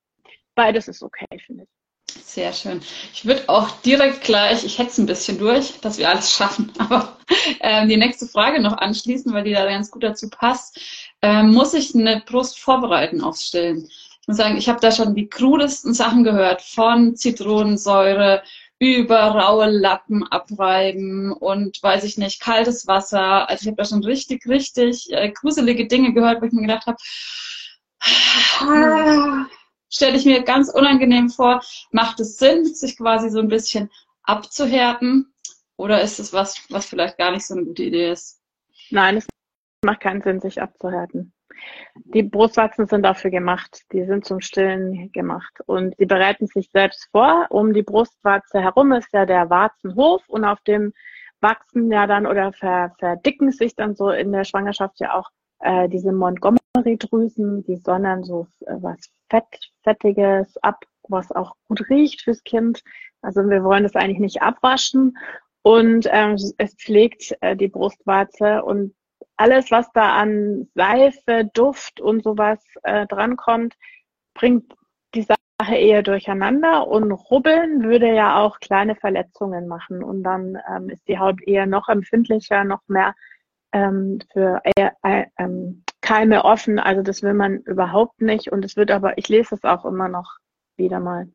Beides 0.56 0.88
ist 0.88 1.04
okay, 1.04 1.28
finde 1.46 1.64
ich. 1.64 1.70
Sehr 2.24 2.54
schön. 2.54 2.82
Ich 3.14 3.26
würde 3.26 3.44
auch 3.48 3.70
direkt 3.82 4.22
gleich, 4.22 4.64
ich 4.64 4.80
hetze 4.80 5.02
ein 5.02 5.06
bisschen 5.06 5.38
durch, 5.38 5.80
dass 5.82 5.98
wir 5.98 6.10
alles 6.10 6.32
schaffen, 6.32 6.72
aber 6.78 7.18
äh, 7.60 7.86
die 7.88 7.98
nächste 7.98 8.26
Frage 8.26 8.62
noch 8.62 8.78
anschließen, 8.78 9.34
weil 9.34 9.44
die 9.44 9.54
da 9.54 9.66
ganz 9.66 9.92
gut 9.92 10.04
dazu 10.04 10.30
passt. 10.30 10.80
Äh, 11.22 11.44
muss 11.44 11.74
ich 11.74 11.94
eine 11.94 12.24
Brust 12.26 12.58
vorbereiten 12.60 13.22
aufs 13.22 13.48
Stillen? 13.48 13.90
Ich 14.26 14.30
muss 14.30 14.38
sagen, 14.38 14.58
ich 14.58 14.68
habe 14.68 14.80
da 14.80 14.92
schon 14.92 15.14
die 15.14 15.30
krudesten 15.30 15.94
Sachen 15.94 16.24
gehört, 16.24 16.64
von 16.64 17.16
Zitronensäure 17.16 18.42
über 18.80 19.20
raue 19.20 19.70
Lappen 19.70 20.24
abreiben 20.24 21.32
und 21.32 21.78
weiß 21.84 22.04
ich 22.06 22.18
nicht, 22.18 22.42
kaltes 22.42 22.88
Wasser. 22.88 23.48
Also 23.48 23.62
ich 23.62 23.68
habe 23.68 23.78
da 23.78 23.86
schon 23.86 24.04
richtig, 24.04 24.48
richtig 24.48 25.14
äh, 25.14 25.30
gruselige 25.30 25.86
Dinge 25.86 26.12
gehört, 26.12 26.42
wo 26.42 26.46
ich 26.48 26.54
mir 26.54 26.64
gedacht 26.64 26.88
habe, 26.88 26.98
ah, 28.62 29.46
stelle 29.92 30.18
ich 30.18 30.26
mir 30.26 30.42
ganz 30.42 30.70
unangenehm 30.70 31.30
vor. 31.30 31.62
Macht 31.92 32.20
es 32.20 32.40
Sinn, 32.40 32.66
sich 32.66 32.98
quasi 32.98 33.30
so 33.30 33.38
ein 33.38 33.48
bisschen 33.48 33.92
abzuhärten? 34.24 35.32
Oder 35.78 36.02
ist 36.02 36.20
es 36.20 36.34
was, 36.34 36.66
was 36.72 36.88
vielleicht 36.88 37.20
gar 37.20 37.30
nicht 37.30 37.46
so 37.46 37.54
eine 37.54 37.66
gute 37.66 37.84
Idee 37.84 38.10
ist? 38.10 38.42
Nein, 38.90 39.18
es 39.18 39.28
macht 39.84 40.00
keinen 40.00 40.24
Sinn, 40.24 40.42
sich 40.42 40.60
abzuhärten. 40.60 41.32
Die 41.96 42.24
Brustwarzen 42.24 42.88
sind 42.88 43.04
dafür 43.04 43.32
gemacht. 43.32 43.84
Die 43.92 44.06
sind 44.06 44.26
zum 44.26 44.42
Stillen 44.42 45.12
gemacht. 45.12 45.54
Und 45.66 45.96
sie 45.98 46.06
bereiten 46.06 46.48
sich 46.48 46.70
selbst 46.72 47.10
vor. 47.12 47.48
Um 47.50 47.74
die 47.74 47.84
Brustwarze 47.84 48.62
herum 48.62 48.92
ist 48.92 49.10
ja 49.14 49.26
der 49.26 49.50
Warzenhof 49.50 50.28
und 50.28 50.46
auf 50.46 50.62
dem 50.62 50.94
wachsen 51.42 51.92
ja 51.92 52.08
dann 52.08 52.26
oder 52.26 52.54
ver, 52.54 52.94
verdicken 53.00 53.52
sich 53.52 53.76
dann 53.76 53.96
so 53.96 54.10
in 54.10 54.32
der 54.32 54.46
Schwangerschaft 54.46 55.00
ja 55.00 55.14
auch 55.14 55.30
äh, 55.60 55.88
diese 55.90 56.12
Montgomery-Drüsen, 56.12 57.64
die 57.66 57.78
sondern 57.78 58.24
so 58.24 58.48
äh, 58.66 58.76
was 58.80 58.98
Fett, 59.30 59.72
Fettiges 59.84 60.58
ab, 60.58 60.84
was 61.08 61.32
auch 61.32 61.56
gut 61.68 61.90
riecht 61.90 62.22
fürs 62.22 62.44
Kind. 62.44 62.84
Also 63.22 63.48
wir 63.50 63.64
wollen 63.64 63.84
das 63.84 63.96
eigentlich 63.96 64.20
nicht 64.20 64.42
abwaschen. 64.42 65.18
Und 65.62 66.08
ähm, 66.12 66.38
es 66.58 66.76
pflegt 66.76 67.36
äh, 67.42 67.56
die 67.56 67.68
Brustwarze 67.68 68.64
und 68.64 68.94
alles, 69.38 69.72
was 69.72 69.92
da 69.94 70.16
an 70.16 70.68
Seife, 70.76 71.50
Duft 71.54 72.00
und 72.00 72.24
sowas 72.24 72.60
äh, 72.84 73.06
drankommt, 73.08 73.76
bringt 74.34 74.74
die 75.14 75.24
Sache 75.24 75.76
eher 75.76 76.04
durcheinander 76.04 76.88
und 76.88 77.12
rubbeln 77.12 77.84
würde 77.84 78.14
ja 78.14 78.40
auch 78.40 78.60
kleine 78.60 78.96
Verletzungen 78.96 79.68
machen 79.68 80.04
und 80.04 80.24
dann 80.24 80.58
ähm, 80.70 80.90
ist 80.90 81.08
die 81.08 81.20
Haut 81.20 81.42
eher 81.42 81.66
noch 81.66 81.88
empfindlicher, 81.88 82.64
noch 82.64 82.82
mehr 82.88 83.16
ähm, 83.76 84.20
für 84.32 84.62
äh, 84.64 84.90
äh, 85.04 85.26
ähm, 85.38 85.84
Keime 86.02 86.46
offen. 86.46 86.80
Also 86.80 87.02
das 87.02 87.24
will 87.24 87.34
man 87.34 87.60
überhaupt 87.62 88.22
nicht. 88.22 88.52
Und 88.52 88.64
es 88.64 88.78
wird 88.78 88.92
aber, 88.92 89.18
ich 89.18 89.28
lese 89.28 89.56
es 89.56 89.64
auch 89.64 89.86
immer 89.86 90.08
noch 90.08 90.38
wieder 90.78 91.00
mal. 91.00 91.28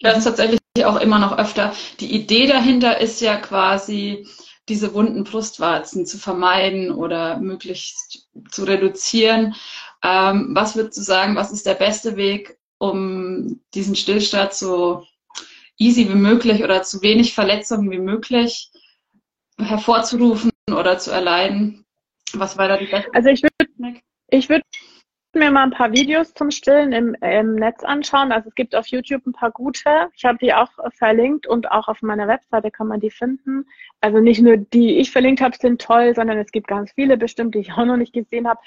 Das 0.00 0.18
ist 0.18 0.24
tatsächlich 0.24 0.60
auch 0.84 1.00
immer 1.00 1.18
noch 1.18 1.36
öfter. 1.36 1.72
Die 2.00 2.14
Idee 2.14 2.46
dahinter 2.46 3.00
ist 3.00 3.20
ja 3.20 3.36
quasi, 3.36 4.26
diese 4.68 4.94
wunden 4.94 5.24
Brustwarzen 5.24 6.06
zu 6.06 6.18
vermeiden 6.18 6.90
oder 6.90 7.38
möglichst 7.38 8.28
zu 8.50 8.64
reduzieren. 8.64 9.54
Ähm, 10.02 10.50
was 10.54 10.76
würdest 10.76 10.98
du 10.98 11.02
sagen, 11.02 11.36
was 11.36 11.52
ist 11.52 11.66
der 11.66 11.74
beste 11.74 12.16
Weg, 12.16 12.58
um 12.78 13.60
diesen 13.74 13.96
Stillstand 13.96 14.54
so 14.54 15.06
easy 15.78 16.08
wie 16.08 16.14
möglich 16.14 16.62
oder 16.62 16.82
zu 16.82 17.02
wenig 17.02 17.34
Verletzungen 17.34 17.90
wie 17.90 17.98
möglich 17.98 18.70
hervorzurufen 19.58 20.50
oder 20.70 20.98
zu 20.98 21.10
erleiden? 21.10 21.84
Was 22.32 22.56
war 22.56 22.68
da 22.68 22.76
die 22.76 22.86
beste? 22.86 23.10
Also 23.14 23.28
ich 23.28 23.42
würde 23.42 24.00
ich 24.28 24.48
würde 24.48 24.64
mir 25.34 25.50
mal 25.50 25.64
ein 25.64 25.70
paar 25.70 25.92
Videos 25.92 26.34
zum 26.34 26.50
Stillen 26.50 26.92
im, 26.92 27.14
im 27.20 27.54
Netz 27.54 27.84
anschauen. 27.84 28.32
Also 28.32 28.48
es 28.48 28.54
gibt 28.54 28.74
auf 28.74 28.86
YouTube 28.86 29.26
ein 29.26 29.32
paar 29.32 29.50
gute. 29.50 30.08
Ich 30.14 30.24
habe 30.24 30.38
die 30.38 30.54
auch 30.54 30.70
verlinkt 30.96 31.46
und 31.46 31.70
auch 31.70 31.88
auf 31.88 32.02
meiner 32.02 32.28
Webseite 32.28 32.70
kann 32.70 32.88
man 32.88 33.00
die 33.00 33.10
finden. 33.10 33.66
Also 34.00 34.20
nicht 34.20 34.40
nur 34.40 34.56
die 34.56 34.98
ich 34.98 35.10
verlinkt 35.10 35.40
habe, 35.40 35.56
sind 35.56 35.80
toll, 35.80 36.14
sondern 36.14 36.38
es 36.38 36.52
gibt 36.52 36.68
ganz 36.68 36.92
viele 36.92 37.16
bestimmt, 37.16 37.54
die 37.54 37.60
ich 37.60 37.72
auch 37.72 37.84
noch 37.84 37.96
nicht 37.96 38.12
gesehen 38.12 38.48
habe 38.48 38.60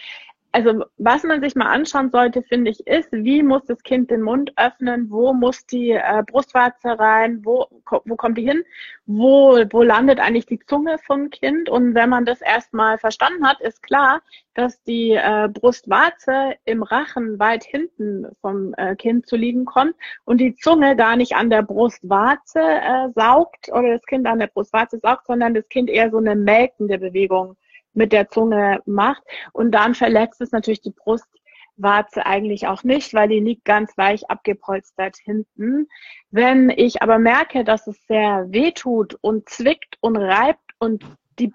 also 0.52 0.86
was 0.98 1.24
man 1.24 1.42
sich 1.42 1.56
mal 1.56 1.68
anschauen 1.68 2.10
sollte, 2.10 2.42
finde 2.42 2.72
ich, 2.72 2.86
ist, 2.88 3.12
wie 3.12 3.44
muss 3.44 3.66
das 3.66 3.84
Kind 3.84 4.10
den 4.10 4.22
Mund 4.22 4.54
öffnen, 4.56 5.10
wo 5.10 5.34
muss 5.34 5.66
die 5.66 5.92
äh, 5.92 6.24
Brustwarze 6.26 6.98
rein, 6.98 7.42
wo, 7.44 7.68
wo 8.06 8.16
kommt 8.16 8.38
die 8.38 8.48
hin, 8.48 8.64
wo, 9.06 9.60
wo 9.72 9.84
landet 9.84 10.20
eigentlich 10.20 10.46
die 10.46 10.60
Zunge 10.60 10.98
vom 11.06 11.30
Kind. 11.30 11.70
Und 11.70 11.96
wenn 11.96 12.10
man 12.10 12.26
das 12.26 12.42
erstmal 12.42 12.98
verstanden 12.98 13.48
hat, 13.48 13.62
ist 13.62 13.84
klar, 13.84 14.22
dass 14.54 14.82
die 14.84 15.12
äh, 15.12 15.50
Brustwarze 15.50 16.56
im 16.66 16.82
Rachen 16.82 17.38
weit 17.40 17.64
hinten 17.64 18.26
vom 18.42 18.74
äh, 18.78 18.96
Kind 18.96 19.28
zu 19.28 19.36
liegen 19.36 19.66
kommt 19.66 19.96
und 20.26 20.40
die 20.40 20.56
Zunge 20.56 20.96
gar 20.96 21.16
nicht 21.16 21.36
an 21.36 21.50
der 21.50 21.62
Brustwarze 21.62 22.60
äh, 22.60 23.10
saugt 23.14 23.70
oder 23.72 23.92
das 23.92 24.06
Kind 24.06 24.26
an 24.26 24.40
der 24.40 24.48
Brustwarze 24.48 24.98
saugt, 25.00 25.28
sondern 25.28 25.54
das 25.54 25.68
Kind 25.70 25.90
eher 25.90 26.10
so 26.10 26.18
eine 26.18 26.36
melkende 26.36 26.98
Bewegung 26.98 27.56
mit 27.98 28.14
der 28.14 28.30
Zunge 28.30 28.80
macht. 28.86 29.24
Und 29.52 29.72
dann 29.72 29.96
verletzt 29.96 30.40
es 30.40 30.52
natürlich 30.52 30.82
die 30.82 30.92
Brustwarze 30.92 32.26
eigentlich 32.26 32.68
auch 32.68 32.84
nicht, 32.84 33.14
weil 33.14 33.28
die 33.28 33.40
liegt 33.40 33.66
ganz 33.66 33.98
weich 33.98 34.30
abgepolstert 34.30 35.18
hinten. 35.18 35.88
Wenn 36.30 36.70
ich 36.70 37.02
aber 37.02 37.18
merke, 37.18 37.64
dass 37.64 37.88
es 37.88 37.98
sehr 38.08 38.46
weh 38.50 38.72
tut 38.72 39.18
und 39.22 39.50
zwickt 39.50 39.98
und 40.00 40.16
reibt 40.16 40.72
und 40.80 41.04
die 41.40 41.52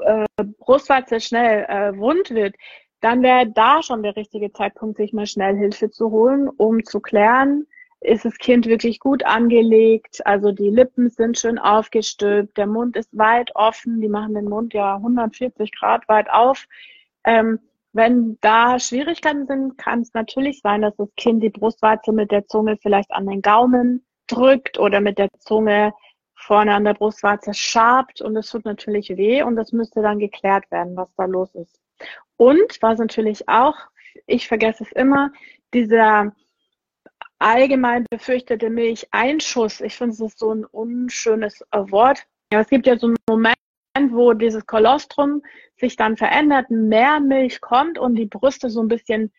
äh, 0.00 0.26
Brustwarze 0.58 1.20
schnell 1.20 1.64
äh, 1.64 1.96
wund 1.96 2.30
wird, 2.30 2.54
dann 3.00 3.22
wäre 3.22 3.46
da 3.46 3.82
schon 3.82 4.02
der 4.02 4.16
richtige 4.16 4.52
Zeitpunkt, 4.52 4.98
sich 4.98 5.12
mal 5.12 5.26
schnell 5.26 5.56
Hilfe 5.56 5.90
zu 5.90 6.10
holen, 6.10 6.48
um 6.48 6.84
zu 6.84 7.00
klären, 7.00 7.66
ist 8.00 8.24
das 8.24 8.38
Kind 8.38 8.66
wirklich 8.66 9.00
gut 9.00 9.24
angelegt. 9.24 10.24
Also 10.26 10.52
die 10.52 10.70
Lippen 10.70 11.10
sind 11.10 11.38
schön 11.38 11.58
aufgestülpt, 11.58 12.56
der 12.56 12.66
Mund 12.66 12.96
ist 12.96 13.16
weit 13.16 13.54
offen, 13.54 14.00
die 14.00 14.08
machen 14.08 14.34
den 14.34 14.48
Mund 14.48 14.74
ja 14.74 14.96
140 14.96 15.72
Grad 15.72 16.08
weit 16.08 16.30
auf. 16.30 16.66
Ähm, 17.24 17.58
wenn 17.92 18.38
da 18.40 18.78
Schwierigkeiten 18.78 19.46
sind, 19.46 19.78
kann 19.78 20.02
es 20.02 20.14
natürlich 20.14 20.60
sein, 20.60 20.82
dass 20.82 20.94
das 20.96 21.08
Kind 21.16 21.42
die 21.42 21.50
Brustwarze 21.50 22.12
mit 22.12 22.30
der 22.30 22.46
Zunge 22.46 22.76
vielleicht 22.80 23.10
an 23.10 23.26
den 23.26 23.42
Gaumen 23.42 24.04
drückt 24.28 24.78
oder 24.78 25.00
mit 25.00 25.18
der 25.18 25.30
Zunge 25.38 25.92
vorne 26.34 26.74
an 26.74 26.84
der 26.84 26.94
Brustwarze 26.94 27.52
schabt 27.52 28.20
und 28.20 28.36
es 28.36 28.48
tut 28.50 28.64
natürlich 28.64 29.08
weh 29.16 29.42
und 29.42 29.56
das 29.56 29.72
müsste 29.72 30.02
dann 30.02 30.20
geklärt 30.20 30.70
werden, 30.70 30.96
was 30.96 31.12
da 31.16 31.24
los 31.24 31.52
ist. 31.54 31.80
Und 32.36 32.78
was 32.80 32.98
natürlich 32.98 33.48
auch, 33.48 33.74
ich 34.26 34.46
vergesse 34.46 34.84
es 34.84 34.92
immer, 34.92 35.32
dieser 35.74 36.32
allgemein 37.38 38.04
befürchtete 38.10 38.70
Milcheinschuss. 38.70 39.80
Ich 39.80 39.96
finde, 39.96 40.14
es 40.14 40.20
ist 40.20 40.38
so 40.38 40.52
ein 40.52 40.64
unschönes 40.64 41.64
Wort. 41.72 42.26
Ja, 42.52 42.60
es 42.60 42.68
gibt 42.68 42.86
ja 42.86 42.98
so 42.98 43.08
einen 43.08 43.16
Moment, 43.28 43.56
wo 44.10 44.32
dieses 44.32 44.66
Kolostrum 44.66 45.42
sich 45.76 45.96
dann 45.96 46.16
verändert, 46.16 46.70
mehr 46.70 47.20
Milch 47.20 47.60
kommt 47.60 47.98
und 47.98 48.16
die 48.16 48.26
Brüste 48.26 48.70
so 48.70 48.82
ein 48.82 48.88
bisschen 48.88 49.32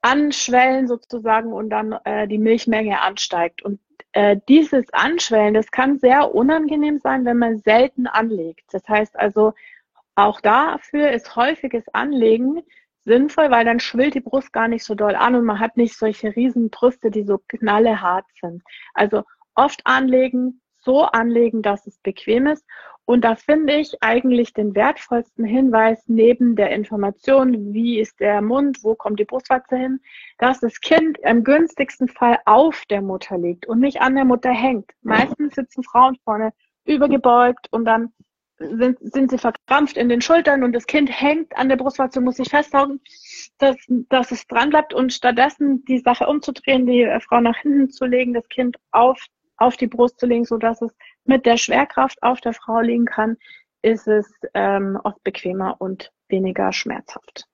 anschwellen 0.00 0.88
sozusagen 0.88 1.52
und 1.52 1.70
dann 1.70 1.92
äh, 2.04 2.26
die 2.26 2.38
Milchmenge 2.38 3.00
ansteigt. 3.00 3.62
Und 3.62 3.80
äh, 4.12 4.36
dieses 4.48 4.92
Anschwellen, 4.92 5.54
das 5.54 5.70
kann 5.70 5.98
sehr 5.98 6.34
unangenehm 6.34 6.98
sein, 6.98 7.24
wenn 7.24 7.38
man 7.38 7.58
selten 7.58 8.06
anlegt. 8.06 8.64
Das 8.72 8.88
heißt 8.88 9.18
also, 9.18 9.54
auch 10.14 10.40
dafür 10.40 11.10
ist 11.10 11.36
häufiges 11.36 11.88
Anlegen 11.94 12.62
sinnvoll, 13.04 13.50
weil 13.50 13.64
dann 13.64 13.80
schwillt 13.80 14.14
die 14.14 14.20
Brust 14.20 14.52
gar 14.52 14.68
nicht 14.68 14.84
so 14.84 14.94
doll 14.94 15.14
an 15.14 15.34
und 15.34 15.44
man 15.44 15.60
hat 15.60 15.76
nicht 15.76 15.96
solche 15.96 16.34
riesen 16.34 16.70
Brüste, 16.70 17.10
die 17.10 17.24
so 17.24 17.38
knallehart 17.48 18.26
sind. 18.40 18.62
Also 18.94 19.22
oft 19.54 19.80
anlegen, 19.84 20.60
so 20.78 21.02
anlegen, 21.02 21.62
dass 21.62 21.86
es 21.86 21.98
bequem 21.98 22.46
ist. 22.46 22.64
Und 23.04 23.24
da 23.24 23.34
finde 23.34 23.74
ich 23.74 24.00
eigentlich 24.00 24.52
den 24.52 24.74
wertvollsten 24.76 25.44
Hinweis 25.44 26.04
neben 26.06 26.54
der 26.54 26.70
Information, 26.70 27.74
wie 27.74 27.98
ist 27.98 28.20
der 28.20 28.40
Mund, 28.42 28.78
wo 28.82 28.94
kommt 28.94 29.18
die 29.18 29.24
Brustwarze 29.24 29.76
hin, 29.76 30.00
dass 30.38 30.60
das 30.60 30.80
Kind 30.80 31.18
im 31.18 31.42
günstigsten 31.42 32.08
Fall 32.08 32.38
auf 32.44 32.84
der 32.90 33.02
Mutter 33.02 33.38
liegt 33.38 33.66
und 33.66 33.80
nicht 33.80 34.00
an 34.00 34.14
der 34.14 34.24
Mutter 34.24 34.50
hängt. 34.50 34.90
Meistens 35.02 35.56
sitzen 35.56 35.82
Frauen 35.82 36.16
vorne 36.24 36.52
übergebeugt 36.84 37.66
und 37.72 37.84
dann 37.84 38.12
sind, 38.78 38.98
sind 39.00 39.30
sie 39.30 39.38
verkrampft 39.38 39.96
in 39.96 40.08
den 40.08 40.20
Schultern 40.20 40.62
und 40.62 40.72
das 40.72 40.86
Kind 40.86 41.10
hängt 41.10 41.56
an 41.56 41.68
der 41.68 41.76
Brustwarze 41.76 42.20
muss 42.20 42.36
sich 42.36 42.48
festhalten, 42.48 43.00
dass, 43.58 43.76
dass 44.08 44.30
es 44.30 44.46
dran 44.46 44.70
bleibt 44.70 44.94
und 44.94 45.12
stattdessen 45.12 45.84
die 45.84 45.98
Sache 45.98 46.26
umzudrehen, 46.26 46.86
die 46.86 47.08
Frau 47.26 47.40
nach 47.40 47.56
hinten 47.56 47.90
zu 47.90 48.06
legen, 48.06 48.34
das 48.34 48.48
Kind 48.48 48.76
auf, 48.90 49.20
auf 49.56 49.76
die 49.76 49.86
Brust 49.86 50.18
zu 50.18 50.26
legen, 50.26 50.44
so 50.44 50.56
dass 50.56 50.82
es 50.82 50.92
mit 51.24 51.46
der 51.46 51.56
Schwerkraft 51.56 52.22
auf 52.22 52.40
der 52.40 52.52
Frau 52.52 52.80
liegen 52.80 53.06
kann, 53.06 53.36
ist 53.82 54.06
es 54.06 54.30
ähm, 54.54 54.98
oft 55.02 55.22
bequemer 55.24 55.76
und 55.78 56.12
weniger 56.28 56.72
schmerzhaft. 56.72 57.46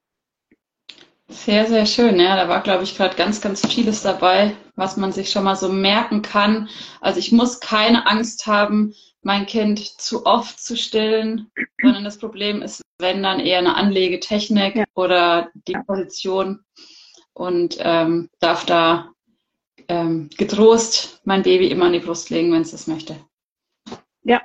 Sehr, 1.31 1.67
sehr 1.67 1.85
schön. 1.85 2.19
Ja, 2.19 2.37
da 2.37 2.49
war, 2.49 2.63
glaube 2.63 2.85
ich, 2.85 2.97
gerade 2.97 3.15
ganz, 3.15 3.43
ganz 3.43 3.67
vieles 3.67 4.03
dabei, 4.03 4.57
was 4.77 4.97
man 4.97 5.13
sich 5.13 5.31
schon 5.31 5.45
mal 5.45 5.57
so 5.57 5.69
merken 5.69 6.23
kann. 6.23 6.71
Also 7.03 7.19
ich 7.19 7.33
muss 7.33 7.61
keine 7.61 8.07
Angst 8.07 8.47
haben, 8.47 8.95
mein 9.29 9.45
Kind 9.45 9.79
zu 9.79 10.25
oft 10.25 10.59
zu 10.59 10.75
stillen, 10.75 11.51
sondern 11.83 12.03
das 12.03 12.17
Problem 12.17 12.63
ist, 12.63 12.81
wenn 12.99 13.23
dann 13.23 13.41
eher 13.41 13.59
eine 13.59 13.75
Anlegetechnik 13.75 14.75
ja. 14.75 14.85
oder 14.95 15.51
die 15.67 15.77
Position 15.87 16.65
und 17.35 17.77
ähm, 17.79 18.31
darf 18.41 18.65
da 18.65 19.13
ähm, 19.87 20.31
getrost 20.39 21.21
mein 21.25 21.43
Baby 21.43 21.67
immer 21.67 21.85
an 21.85 21.93
die 21.93 21.99
Brust 21.99 22.31
legen, 22.31 22.51
wenn 22.53 22.63
es 22.63 22.71
das 22.71 22.87
möchte. 22.87 23.23
Ja, 24.23 24.41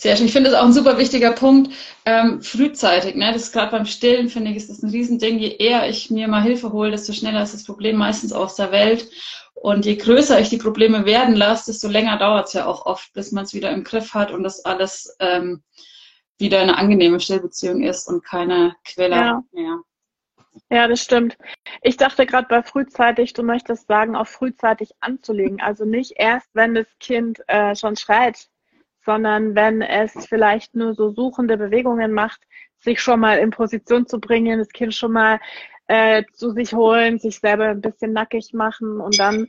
sehr 0.00 0.16
schön. 0.16 0.26
Ich 0.26 0.32
finde 0.32 0.50
das 0.50 0.58
auch 0.58 0.64
ein 0.64 0.72
super 0.72 0.98
wichtiger 0.98 1.32
Punkt. 1.32 1.72
Ähm, 2.04 2.40
frühzeitig, 2.40 3.16
ne? 3.16 3.32
Das 3.32 3.42
ist 3.42 3.52
gerade 3.52 3.72
beim 3.72 3.86
Stillen, 3.86 4.28
finde 4.28 4.50
ich, 4.50 4.56
ist 4.56 4.70
das 4.70 4.82
ein 4.82 4.90
Riesending. 4.90 5.38
Je 5.38 5.56
eher 5.56 5.88
ich 5.88 6.10
mir 6.10 6.28
mal 6.28 6.42
Hilfe 6.42 6.72
hole, 6.72 6.90
desto 6.90 7.12
schneller 7.12 7.42
ist 7.42 7.54
das 7.54 7.64
Problem 7.64 7.96
meistens 7.96 8.32
aus 8.32 8.54
der 8.56 8.72
Welt. 8.72 9.08
Und 9.54 9.86
je 9.86 9.96
größer 9.96 10.38
ich 10.38 10.50
die 10.50 10.58
Probleme 10.58 11.04
werden 11.04 11.34
lasse, 11.34 11.72
desto 11.72 11.88
länger 11.88 12.16
dauert 12.16 12.46
es 12.46 12.52
ja 12.52 12.66
auch 12.66 12.86
oft, 12.86 13.12
bis 13.12 13.32
man 13.32 13.44
es 13.44 13.54
wieder 13.54 13.72
im 13.72 13.82
Griff 13.82 14.14
hat 14.14 14.30
und 14.30 14.44
das 14.44 14.64
alles 14.64 15.16
ähm, 15.18 15.62
wieder 16.38 16.60
eine 16.60 16.76
angenehme 16.76 17.18
Stillbeziehung 17.18 17.82
ist 17.82 18.06
und 18.06 18.24
keine 18.24 18.76
Quälerei 18.84 19.24
ja. 19.24 19.42
mehr. 19.52 19.80
Ja, 20.70 20.86
das 20.86 21.02
stimmt. 21.02 21.36
Ich 21.82 21.96
dachte 21.96 22.26
gerade 22.26 22.46
bei 22.48 22.62
frühzeitig, 22.62 23.32
du 23.32 23.42
möchtest 23.42 23.88
sagen, 23.88 24.16
auch 24.16 24.26
frühzeitig 24.26 24.90
anzulegen. 25.00 25.60
Also 25.60 25.84
nicht 25.84 26.14
erst, 26.16 26.48
wenn 26.52 26.74
das 26.74 26.86
Kind 27.00 27.40
äh, 27.48 27.74
schon 27.74 27.96
schreit, 27.96 28.48
sondern 29.04 29.54
wenn 29.54 29.82
es 29.82 30.26
vielleicht 30.26 30.74
nur 30.74 30.94
so 30.94 31.10
suchende 31.10 31.56
Bewegungen 31.56 32.12
macht, 32.12 32.40
sich 32.80 33.00
schon 33.00 33.20
mal 33.20 33.38
in 33.38 33.50
Position 33.50 34.06
zu 34.06 34.20
bringen, 34.20 34.58
das 34.58 34.68
Kind 34.68 34.94
schon 34.94 35.12
mal 35.12 35.40
äh, 35.88 36.24
zu 36.32 36.52
sich 36.52 36.72
holen, 36.72 37.18
sich 37.18 37.38
selber 37.40 37.66
ein 37.66 37.80
bisschen 37.80 38.12
nackig 38.12 38.52
machen 38.52 39.00
und 39.00 39.18
dann 39.18 39.48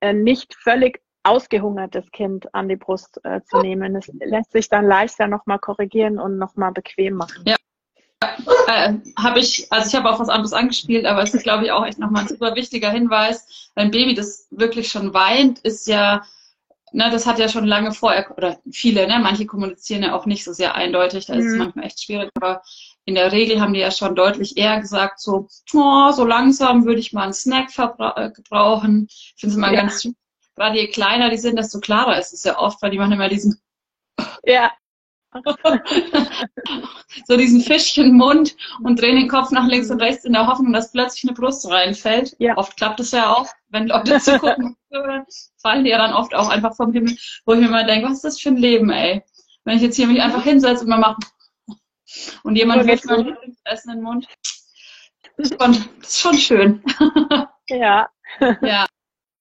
äh, 0.00 0.12
nicht 0.12 0.54
völlig 0.54 1.00
ausgehungertes 1.22 2.10
Kind 2.12 2.54
an 2.54 2.68
die 2.68 2.76
Brust 2.76 3.20
äh, 3.24 3.40
zu 3.42 3.60
nehmen. 3.60 3.94
Es 3.96 4.10
lässt 4.20 4.52
sich 4.52 4.68
dann 4.68 4.86
leichter 4.86 5.26
nochmal 5.26 5.58
korrigieren 5.58 6.18
und 6.18 6.38
nochmal 6.38 6.72
bequem 6.72 7.14
machen. 7.14 7.44
Ja. 7.46 7.56
Äh, 8.66 8.94
habe 9.18 9.40
ich, 9.40 9.70
also 9.70 9.88
ich 9.88 9.94
habe 9.94 10.08
auch 10.08 10.20
was 10.20 10.28
anderes 10.28 10.52
angespielt, 10.52 11.06
aber 11.06 11.22
es 11.22 11.34
ist, 11.34 11.42
glaube 11.42 11.64
ich, 11.64 11.72
auch 11.72 11.84
echt 11.84 11.98
nochmal 11.98 12.22
ein 12.22 12.28
super 12.28 12.54
wichtiger 12.54 12.90
Hinweis. 12.90 13.70
Ein 13.74 13.90
Baby, 13.90 14.14
das 14.14 14.46
wirklich 14.50 14.88
schon 14.88 15.12
weint, 15.12 15.58
ist 15.60 15.86
ja 15.86 16.22
ne, 16.92 17.10
das 17.10 17.26
hat 17.26 17.38
ja 17.38 17.48
schon 17.48 17.66
lange 17.66 17.92
vorher, 17.92 18.30
oder 18.36 18.58
viele, 18.70 19.06
ne, 19.06 19.18
manche 19.18 19.46
kommunizieren 19.46 20.02
ja 20.02 20.14
auch 20.14 20.26
nicht 20.26 20.44
so 20.44 20.52
sehr 20.52 20.74
eindeutig, 20.74 21.26
da 21.26 21.34
ist 21.34 21.46
es 21.46 21.52
mhm. 21.52 21.58
manchmal 21.58 21.86
echt 21.86 22.02
schwierig, 22.02 22.30
aber 22.34 22.62
in 23.04 23.14
der 23.14 23.32
Regel 23.32 23.60
haben 23.60 23.72
die 23.72 23.80
ja 23.80 23.90
schon 23.90 24.14
deutlich 24.14 24.56
eher 24.56 24.80
gesagt, 24.80 25.20
so, 25.20 25.48
oh, 25.74 26.10
so 26.12 26.24
langsam 26.24 26.84
würde 26.84 27.00
ich 27.00 27.12
mal 27.12 27.24
einen 27.24 27.32
Snack 27.32 27.70
äh, 27.78 28.30
gebrauchen. 28.30 29.06
Ich 29.08 29.34
finde 29.38 29.52
es 29.52 29.56
immer 29.56 29.72
ja. 29.72 29.80
ganz, 29.80 30.08
gerade 30.54 30.78
je 30.78 30.88
kleiner 30.88 31.30
die 31.30 31.38
sind, 31.38 31.58
desto 31.58 31.80
klarer 31.80 32.18
ist 32.18 32.32
es 32.32 32.44
ja 32.44 32.58
oft, 32.58 32.80
weil 32.82 32.90
die 32.90 32.98
machen 32.98 33.12
immer 33.12 33.28
diesen, 33.28 33.60
ja. 34.44 34.70
so 37.26 37.36
diesen 37.36 37.60
Fischchenmund 37.60 38.56
und 38.82 39.00
drehen 39.00 39.16
den 39.16 39.28
Kopf 39.28 39.50
nach 39.50 39.66
links 39.66 39.90
und 39.90 40.00
rechts 40.00 40.24
in 40.24 40.32
der 40.32 40.46
Hoffnung, 40.46 40.72
dass 40.72 40.90
plötzlich 40.92 41.24
eine 41.24 41.34
Brust 41.34 41.68
reinfällt. 41.68 42.34
Ja. 42.38 42.56
Oft 42.56 42.76
klappt 42.76 43.00
es 43.00 43.12
ja 43.12 43.32
auch, 43.32 43.48
wenn 43.68 43.88
Leute 43.88 44.18
zugucken, 44.20 44.76
fallen 45.58 45.84
die 45.84 45.90
ja 45.90 45.98
dann 45.98 46.14
oft 46.14 46.34
auch 46.34 46.48
einfach 46.48 46.74
vom 46.74 46.92
Himmel, 46.92 47.16
wo 47.44 47.54
ich 47.54 47.60
mir 47.60 47.68
mal 47.68 47.86
denke, 47.86 48.06
was 48.06 48.14
ist 48.14 48.24
das 48.24 48.40
für 48.40 48.48
ein 48.50 48.56
Leben, 48.56 48.90
ey? 48.90 49.22
Wenn 49.64 49.76
ich 49.76 49.82
jetzt 49.82 49.96
hier 49.96 50.06
mich 50.06 50.20
einfach 50.20 50.42
hinsetze 50.42 50.82
und 50.82 50.90
mal 50.90 50.98
mache 50.98 51.18
und 52.42 52.56
jemand 52.56 52.86
wirft 52.86 53.04
mir 53.04 53.18
ein 53.18 53.36
Essen 53.64 53.90
in 53.90 53.98
den 53.98 54.04
Mund. 54.04 54.26
Das 55.36 55.50
ist 55.50 55.62
schon, 55.62 55.72
das 56.00 56.08
ist 56.08 56.20
schon 56.20 56.38
schön. 56.38 56.82
Ja. 57.72 58.10
Ja. 58.62 58.86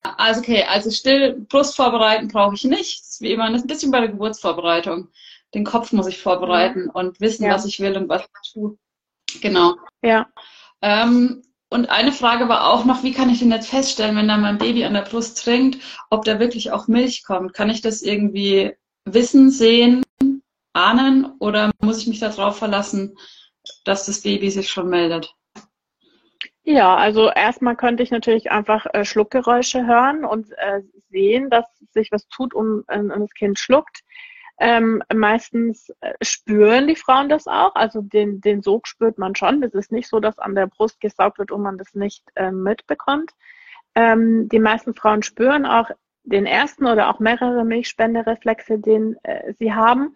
Also 0.03 0.41
okay, 0.41 0.63
also 0.63 0.91
still 0.91 1.47
Brust 1.49 1.75
vorbereiten 1.75 2.27
brauche 2.27 2.53
ich 2.53 2.63
nicht. 2.63 2.99
Das 2.99 3.09
ist 3.09 3.21
wie 3.21 3.31
immer, 3.31 3.47
das 3.47 3.61
ist 3.61 3.63
ein 3.63 3.69
bisschen 3.69 3.91
bei 3.91 4.01
der 4.01 4.09
Geburtsvorbereitung 4.09 5.09
den 5.53 5.63
Kopf 5.63 5.91
muss 5.91 6.07
ich 6.07 6.21
vorbereiten 6.21 6.89
und 6.89 7.19
wissen, 7.19 7.45
ja. 7.45 7.53
was 7.53 7.65
ich 7.65 7.79
will 7.79 7.97
und 7.97 8.09
was 8.09 8.23
ich 8.23 8.51
tue. 8.53 8.77
Genau. 9.41 9.75
Ja. 10.01 10.27
Ähm, 10.81 11.43
und 11.69 11.89
eine 11.89 12.11
Frage 12.11 12.49
war 12.49 12.71
auch 12.71 12.85
noch, 12.85 13.03
wie 13.03 13.13
kann 13.13 13.29
ich 13.29 13.39
denn 13.39 13.51
jetzt 13.51 13.69
feststellen, 13.69 14.15
wenn 14.15 14.27
da 14.27 14.37
mein 14.37 14.57
Baby 14.57 14.85
an 14.85 14.93
der 14.93 15.03
Brust 15.03 15.43
trinkt, 15.43 15.77
ob 16.09 16.25
da 16.25 16.39
wirklich 16.39 16.71
auch 16.71 16.87
Milch 16.87 17.23
kommt? 17.23 17.53
Kann 17.53 17.69
ich 17.69 17.81
das 17.81 18.01
irgendwie 18.01 18.75
wissen, 19.05 19.51
sehen, 19.51 20.03
ahnen 20.73 21.33
oder 21.39 21.71
muss 21.81 21.99
ich 21.99 22.07
mich 22.07 22.19
darauf 22.19 22.57
verlassen, 22.57 23.17
dass 23.85 24.05
das 24.05 24.21
Baby 24.21 24.49
sich 24.49 24.69
schon 24.69 24.89
meldet? 24.89 25.35
Ja, 26.63 26.95
also 26.95 27.29
erstmal 27.29 27.75
könnte 27.75 28.03
ich 28.03 28.11
natürlich 28.11 28.51
einfach 28.51 28.85
äh, 28.93 29.05
Schluckgeräusche 29.05 29.85
hören 29.85 30.25
und 30.25 30.51
äh, 30.57 30.81
sehen, 31.09 31.49
dass 31.49 31.65
sich 31.91 32.11
was 32.11 32.27
tut 32.27 32.53
und, 32.53 32.83
und 32.87 33.09
das 33.09 33.33
Kind 33.33 33.57
schluckt. 33.57 34.01
Ähm, 34.59 35.01
meistens 35.13 35.89
äh, 36.01 36.13
spüren 36.21 36.87
die 36.87 36.97
Frauen 36.97 37.29
das 37.29 37.47
auch, 37.47 37.75
also 37.75 38.01
den, 38.01 38.41
den 38.41 38.61
Sog 38.61 38.87
spürt 38.87 39.17
man 39.17 39.33
schon. 39.35 39.63
Es 39.63 39.73
ist 39.73 39.91
nicht 39.91 40.09
so, 40.09 40.19
dass 40.19 40.37
an 40.37 40.53
der 40.53 40.67
Brust 40.67 40.99
gesaugt 40.99 41.39
wird 41.39 41.51
und 41.51 41.61
man 41.61 41.77
das 41.77 41.93
nicht 41.93 42.23
äh, 42.35 42.51
mitbekommt. 42.51 43.31
Ähm, 43.95 44.49
die 44.49 44.59
meisten 44.59 44.93
Frauen 44.93 45.23
spüren 45.23 45.65
auch 45.65 45.89
den 46.23 46.45
ersten 46.45 46.87
oder 46.87 47.09
auch 47.09 47.19
mehrere 47.19 47.63
Milchspendereflexe, 47.63 48.79
den 48.79 49.15
äh, 49.23 49.53
sie 49.57 49.73
haben. 49.73 50.15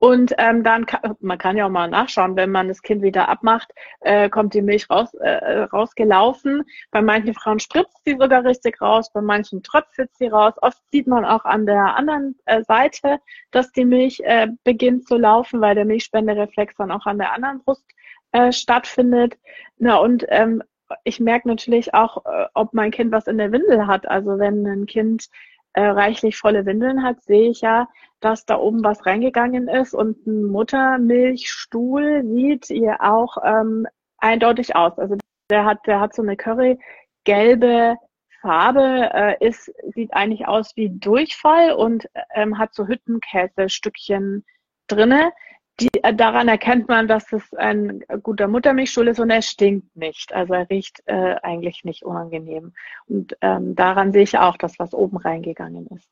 Und 0.00 0.32
ähm, 0.38 0.64
dann 0.64 0.86
kann, 0.86 1.14
man 1.20 1.36
kann 1.36 1.58
ja 1.58 1.66
auch 1.66 1.70
mal 1.70 1.86
nachschauen, 1.86 2.34
wenn 2.34 2.50
man 2.50 2.68
das 2.68 2.80
Kind 2.80 3.02
wieder 3.02 3.28
abmacht, 3.28 3.70
äh, 4.00 4.30
kommt 4.30 4.54
die 4.54 4.62
Milch 4.62 4.88
raus, 4.88 5.12
äh, 5.12 5.64
rausgelaufen. 5.64 6.64
Bei 6.90 7.02
manchen 7.02 7.34
Frauen 7.34 7.60
spritzt 7.60 7.98
sie 8.06 8.16
sogar 8.18 8.42
richtig 8.46 8.80
raus, 8.80 9.12
bei 9.12 9.20
manchen 9.20 9.62
tröpfelt 9.62 10.10
sie 10.16 10.28
raus. 10.28 10.54
Oft 10.62 10.80
sieht 10.90 11.06
man 11.06 11.26
auch 11.26 11.44
an 11.44 11.66
der 11.66 11.96
anderen 11.96 12.34
äh, 12.46 12.62
Seite, 12.64 13.18
dass 13.50 13.72
die 13.72 13.84
Milch 13.84 14.20
äh, 14.24 14.48
beginnt 14.64 15.06
zu 15.06 15.18
laufen, 15.18 15.60
weil 15.60 15.74
der 15.74 15.84
Milchspendereflex 15.84 16.76
dann 16.76 16.92
auch 16.92 17.04
an 17.04 17.18
der 17.18 17.34
anderen 17.34 17.62
Brust 17.62 17.84
äh, 18.32 18.52
stattfindet. 18.52 19.36
Na 19.76 19.96
und 19.96 20.24
ähm, 20.28 20.62
ich 21.04 21.20
merke 21.20 21.46
natürlich 21.46 21.92
auch, 21.92 22.24
äh, 22.24 22.46
ob 22.54 22.72
mein 22.72 22.90
Kind 22.90 23.12
was 23.12 23.26
in 23.26 23.36
der 23.36 23.52
Windel 23.52 23.86
hat. 23.86 24.08
Also 24.08 24.38
wenn 24.38 24.66
ein 24.66 24.86
Kind 24.86 25.28
äh, 25.72 25.82
reichlich 25.82 26.36
volle 26.36 26.66
Windeln 26.66 27.02
hat, 27.02 27.22
sehe 27.22 27.50
ich 27.50 27.60
ja, 27.60 27.88
dass 28.20 28.44
da 28.44 28.58
oben 28.58 28.82
was 28.84 29.06
reingegangen 29.06 29.68
ist 29.68 29.94
und 29.94 30.26
ein 30.26 30.44
Muttermilchstuhl 30.44 32.22
sieht 32.24 32.70
ihr 32.70 33.00
auch 33.02 33.38
ähm, 33.44 33.86
eindeutig 34.18 34.76
aus. 34.76 34.98
Also 34.98 35.16
der 35.50 35.64
hat, 35.64 35.86
der 35.86 36.00
hat 36.00 36.14
so 36.14 36.22
eine 36.22 36.36
currygelbe 36.36 37.96
Farbe, 38.40 39.10
äh, 39.12 39.46
ist, 39.46 39.72
sieht 39.94 40.14
eigentlich 40.14 40.46
aus 40.48 40.76
wie 40.76 40.90
Durchfall 40.90 41.72
und 41.72 42.08
ähm, 42.34 42.58
hat 42.58 42.74
so 42.74 42.86
Hüttenkäsestückchen 42.86 44.44
drinne. 44.86 45.32
Die, 45.80 45.88
äh, 46.02 46.14
daran 46.14 46.48
erkennt 46.48 46.88
man, 46.88 47.08
dass 47.08 47.32
es 47.32 47.54
ein 47.54 48.04
guter 48.22 48.48
Muttermilchstuhl 48.48 49.08
ist 49.08 49.20
und 49.20 49.30
er 49.30 49.42
stinkt 49.42 49.96
nicht. 49.96 50.32
Also 50.32 50.54
er 50.54 50.68
riecht 50.68 51.02
äh, 51.06 51.36
eigentlich 51.42 51.84
nicht 51.84 52.04
unangenehm. 52.04 52.72
Und 53.06 53.36
ähm, 53.40 53.74
daran 53.74 54.12
sehe 54.12 54.22
ich 54.22 54.38
auch, 54.38 54.56
dass 54.56 54.78
was 54.78 54.92
oben 54.92 55.16
reingegangen 55.16 55.86
ist. 55.88 56.08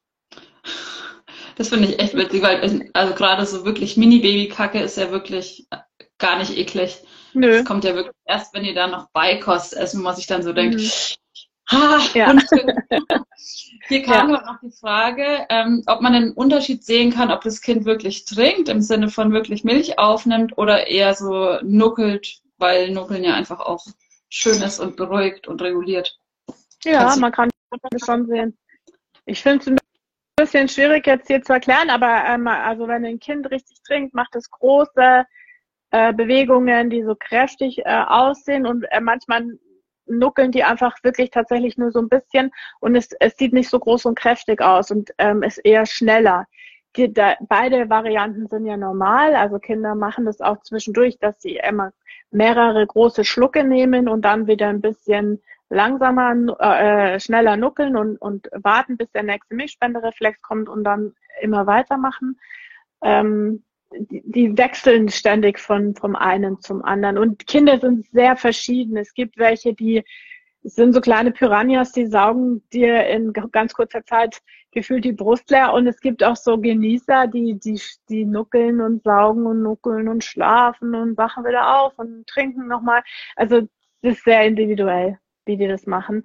Das 1.56 1.68
finde 1.70 1.88
ich 1.88 1.98
echt 2.00 2.14
witzig, 2.14 2.42
weil 2.42 2.88
also 2.92 3.14
gerade 3.14 3.44
so 3.44 3.64
wirklich 3.64 3.96
Mini-Baby-Kacke 3.96 4.80
ist 4.80 4.96
ja 4.96 5.10
wirklich 5.10 5.66
gar 6.18 6.38
nicht 6.38 6.56
eklig. 6.56 7.02
Nö. 7.34 7.58
Das 7.58 7.64
kommt 7.64 7.84
ja 7.84 7.94
wirklich 7.94 8.14
erst, 8.24 8.54
wenn 8.54 8.64
ihr 8.64 8.74
da 8.74 8.86
noch 8.86 9.10
Beikost 9.10 9.76
essen, 9.76 10.02
muss 10.02 10.18
ich 10.18 10.26
dann 10.26 10.42
so 10.42 10.52
denken, 10.52 10.78
mhm. 10.78 10.90
Ha, 11.70 11.98
ja. 12.14 12.34
hier 13.88 14.02
kam 14.02 14.30
ja. 14.30 14.40
noch 14.40 14.60
die 14.60 14.70
Frage, 14.70 15.46
ähm, 15.50 15.82
ob 15.86 16.00
man 16.00 16.14
einen 16.14 16.32
Unterschied 16.32 16.82
sehen 16.82 17.12
kann, 17.12 17.30
ob 17.30 17.42
das 17.42 17.60
Kind 17.60 17.84
wirklich 17.84 18.24
trinkt, 18.24 18.68
im 18.68 18.80
Sinne 18.80 19.08
von 19.08 19.32
wirklich 19.32 19.64
Milch 19.64 19.98
aufnimmt 19.98 20.56
oder 20.56 20.86
eher 20.86 21.14
so 21.14 21.58
nuckelt, 21.62 22.40
weil 22.56 22.90
Nuckeln 22.90 23.22
ja 23.22 23.34
einfach 23.34 23.60
auch 23.60 23.84
schön 24.30 24.62
ist 24.62 24.80
und 24.80 24.96
beruhigt 24.96 25.46
und 25.46 25.60
reguliert. 25.60 26.18
Ja, 26.84 27.14
man 27.16 27.32
kann 27.32 27.50
das 27.90 28.04
schon 28.04 28.26
sehen. 28.26 28.56
Ich 29.26 29.42
finde 29.42 29.58
es 29.58 29.66
ein 29.68 29.78
bisschen 30.36 30.68
schwierig 30.68 31.06
jetzt 31.06 31.26
hier 31.26 31.42
zu 31.42 31.52
erklären, 31.52 31.90
aber 31.90 32.24
ähm, 32.24 32.46
also 32.46 32.88
wenn 32.88 33.04
ein 33.04 33.20
Kind 33.20 33.50
richtig 33.50 33.82
trinkt, 33.82 34.14
macht 34.14 34.34
es 34.36 34.50
große 34.50 35.24
äh, 35.90 36.12
Bewegungen, 36.14 36.88
die 36.88 37.02
so 37.02 37.14
kräftig 37.14 37.78
äh, 37.84 38.04
aussehen 38.06 38.66
und 38.66 38.84
äh, 38.90 39.00
manchmal 39.00 39.58
nuckeln 40.08 40.52
die 40.52 40.64
einfach 40.64 40.96
wirklich 41.02 41.30
tatsächlich 41.30 41.76
nur 41.76 41.90
so 41.90 42.00
ein 42.00 42.08
bisschen 42.08 42.50
und 42.80 42.96
es, 42.96 43.10
es 43.20 43.36
sieht 43.36 43.52
nicht 43.52 43.68
so 43.68 43.78
groß 43.78 44.06
und 44.06 44.18
kräftig 44.18 44.60
aus 44.60 44.90
und 44.90 45.10
ähm, 45.18 45.42
ist 45.42 45.58
eher 45.58 45.86
schneller. 45.86 46.46
Die, 46.96 47.12
da, 47.12 47.36
beide 47.48 47.90
Varianten 47.90 48.46
sind 48.48 48.66
ja 48.66 48.76
normal, 48.76 49.34
also 49.36 49.58
Kinder 49.58 49.94
machen 49.94 50.24
das 50.24 50.40
auch 50.40 50.62
zwischendurch, 50.62 51.18
dass 51.18 51.40
sie 51.40 51.56
immer 51.56 51.92
mehrere 52.30 52.86
große 52.86 53.24
Schlucke 53.24 53.64
nehmen 53.64 54.08
und 54.08 54.22
dann 54.22 54.46
wieder 54.46 54.68
ein 54.68 54.80
bisschen 54.80 55.40
langsamer, 55.70 56.34
äh, 56.60 57.20
schneller 57.20 57.56
nuckeln 57.56 57.96
und, 57.96 58.16
und 58.16 58.48
warten, 58.52 58.96
bis 58.96 59.10
der 59.12 59.22
nächste 59.22 59.54
Milchspendereflex 59.54 60.40
kommt 60.40 60.68
und 60.68 60.84
dann 60.84 61.14
immer 61.40 61.66
weitermachen. 61.66 62.38
Ähm, 63.02 63.64
die, 63.92 64.56
wechseln 64.56 65.08
ständig 65.08 65.58
von 65.58 65.94
vom 65.94 66.16
einen 66.16 66.60
zum 66.60 66.84
anderen. 66.84 67.18
Und 67.18 67.46
Kinder 67.46 67.78
sind 67.78 68.06
sehr 68.12 68.36
verschieden. 68.36 68.96
Es 68.96 69.14
gibt 69.14 69.38
welche, 69.38 69.74
die 69.74 70.04
sind 70.62 70.92
so 70.92 71.00
kleine 71.00 71.30
Piranhas, 71.30 71.92
die 71.92 72.06
saugen 72.06 72.62
dir 72.72 73.06
in 73.06 73.32
ganz 73.32 73.74
kurzer 73.74 74.04
Zeit 74.04 74.40
gefühlt 74.72 75.04
die 75.04 75.12
Brust 75.12 75.50
leer. 75.50 75.72
Und 75.72 75.86
es 75.86 76.00
gibt 76.00 76.22
auch 76.22 76.36
so 76.36 76.58
Genießer, 76.58 77.26
die, 77.28 77.58
die, 77.58 77.80
die 78.08 78.24
nuckeln 78.24 78.80
und 78.80 79.02
saugen 79.02 79.46
und 79.46 79.62
nuckeln 79.62 80.08
und 80.08 80.24
schlafen 80.24 80.94
und 80.94 81.16
wachen 81.16 81.44
wieder 81.44 81.80
auf 81.80 81.98
und 81.98 82.26
trinken 82.26 82.66
nochmal. 82.66 83.02
Also 83.36 83.62
das 84.02 84.16
ist 84.16 84.24
sehr 84.24 84.44
individuell, 84.44 85.18
wie 85.46 85.56
die 85.56 85.68
das 85.68 85.86
machen. 85.86 86.24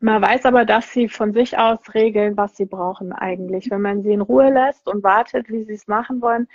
Man 0.00 0.22
weiß 0.22 0.44
aber, 0.44 0.64
dass 0.64 0.92
sie 0.92 1.08
von 1.08 1.32
sich 1.32 1.58
aus 1.58 1.80
regeln, 1.92 2.36
was 2.36 2.56
sie 2.56 2.66
brauchen 2.66 3.12
eigentlich. 3.12 3.68
Wenn 3.70 3.82
man 3.82 4.02
sie 4.02 4.12
in 4.12 4.20
Ruhe 4.20 4.52
lässt 4.52 4.86
und 4.86 5.02
wartet, 5.02 5.48
wie 5.48 5.64
sie 5.64 5.72
es 5.72 5.88
machen 5.88 6.20
wollen, 6.20 6.46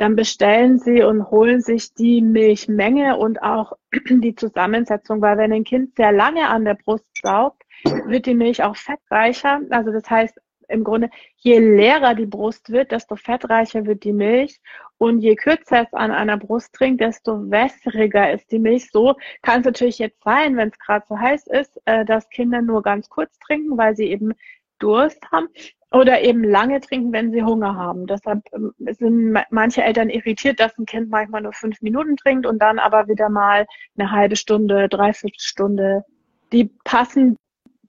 dann 0.00 0.16
bestellen 0.16 0.78
sie 0.78 1.02
und 1.02 1.30
holen 1.30 1.60
sich 1.60 1.92
die 1.92 2.22
Milchmenge 2.22 3.18
und 3.18 3.42
auch 3.42 3.74
die 4.08 4.34
Zusammensetzung, 4.34 5.20
weil 5.20 5.36
wenn 5.36 5.52
ein 5.52 5.64
Kind 5.64 5.94
sehr 5.96 6.10
lange 6.10 6.48
an 6.48 6.64
der 6.64 6.74
Brust 6.74 7.04
saugt, 7.22 7.62
wird 8.06 8.24
die 8.24 8.34
Milch 8.34 8.62
auch 8.62 8.76
fettreicher. 8.76 9.60
Also 9.68 9.92
das 9.92 10.08
heißt 10.08 10.40
im 10.68 10.84
Grunde, 10.84 11.10
je 11.36 11.58
leerer 11.58 12.14
die 12.14 12.26
Brust 12.26 12.70
wird, 12.70 12.92
desto 12.92 13.16
fettreicher 13.16 13.84
wird 13.84 14.04
die 14.04 14.12
Milch 14.12 14.60
und 14.96 15.18
je 15.18 15.34
kürzer 15.34 15.82
es 15.82 15.92
an 15.92 16.12
einer 16.12 16.38
Brust 16.38 16.72
trinkt, 16.72 17.02
desto 17.02 17.50
wässriger 17.50 18.32
ist 18.32 18.50
die 18.52 18.58
Milch. 18.58 18.90
So 18.90 19.16
kann 19.42 19.60
es 19.60 19.66
natürlich 19.66 19.98
jetzt 19.98 20.22
sein, 20.22 20.56
wenn 20.56 20.68
es 20.68 20.78
gerade 20.78 21.04
so 21.08 21.18
heiß 21.18 21.46
ist, 21.48 21.78
äh, 21.84 22.06
dass 22.06 22.30
Kinder 22.30 22.62
nur 22.62 22.82
ganz 22.82 23.10
kurz 23.10 23.38
trinken, 23.40 23.76
weil 23.76 23.96
sie 23.96 24.06
eben 24.06 24.32
Durst 24.78 25.30
haben. 25.30 25.48
Oder 25.92 26.22
eben 26.22 26.44
lange 26.44 26.80
trinken, 26.80 27.12
wenn 27.12 27.32
sie 27.32 27.42
Hunger 27.42 27.74
haben. 27.74 28.06
Deshalb 28.06 28.42
ähm, 28.52 28.72
sind 28.78 29.36
manche 29.50 29.82
Eltern 29.82 30.08
irritiert, 30.08 30.60
dass 30.60 30.78
ein 30.78 30.86
Kind 30.86 31.10
manchmal 31.10 31.42
nur 31.42 31.52
fünf 31.52 31.82
Minuten 31.82 32.16
trinkt 32.16 32.46
und 32.46 32.60
dann 32.60 32.78
aber 32.78 33.08
wieder 33.08 33.28
mal 33.28 33.66
eine 33.98 34.12
halbe 34.12 34.36
Stunde, 34.36 34.88
dreiviertel 34.88 35.40
Stunde. 35.40 36.04
Die 36.52 36.70
passen 36.84 37.36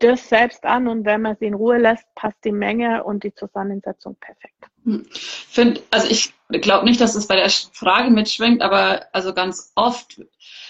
das 0.04 0.30
selbst 0.30 0.66
an 0.66 0.88
und 0.88 1.06
wenn 1.06 1.22
man 1.22 1.36
sie 1.40 1.46
in 1.46 1.54
Ruhe 1.54 1.78
lässt, 1.78 2.06
passt 2.16 2.44
die 2.44 2.52
Menge 2.52 3.04
und 3.04 3.24
die 3.24 3.34
Zusammensetzung 3.34 4.16
perfekt. 4.20 4.66
Hm. 4.84 5.06
Find, 5.12 5.84
also 5.92 6.08
ich 6.10 6.34
glaube 6.50 6.86
nicht, 6.86 7.00
dass 7.00 7.16
es 7.16 7.28
bei 7.28 7.36
der 7.36 7.50
Frage 7.50 8.10
mitschwingt, 8.10 8.62
aber 8.62 9.06
also 9.14 9.34
ganz 9.34 9.72
oft 9.76 10.22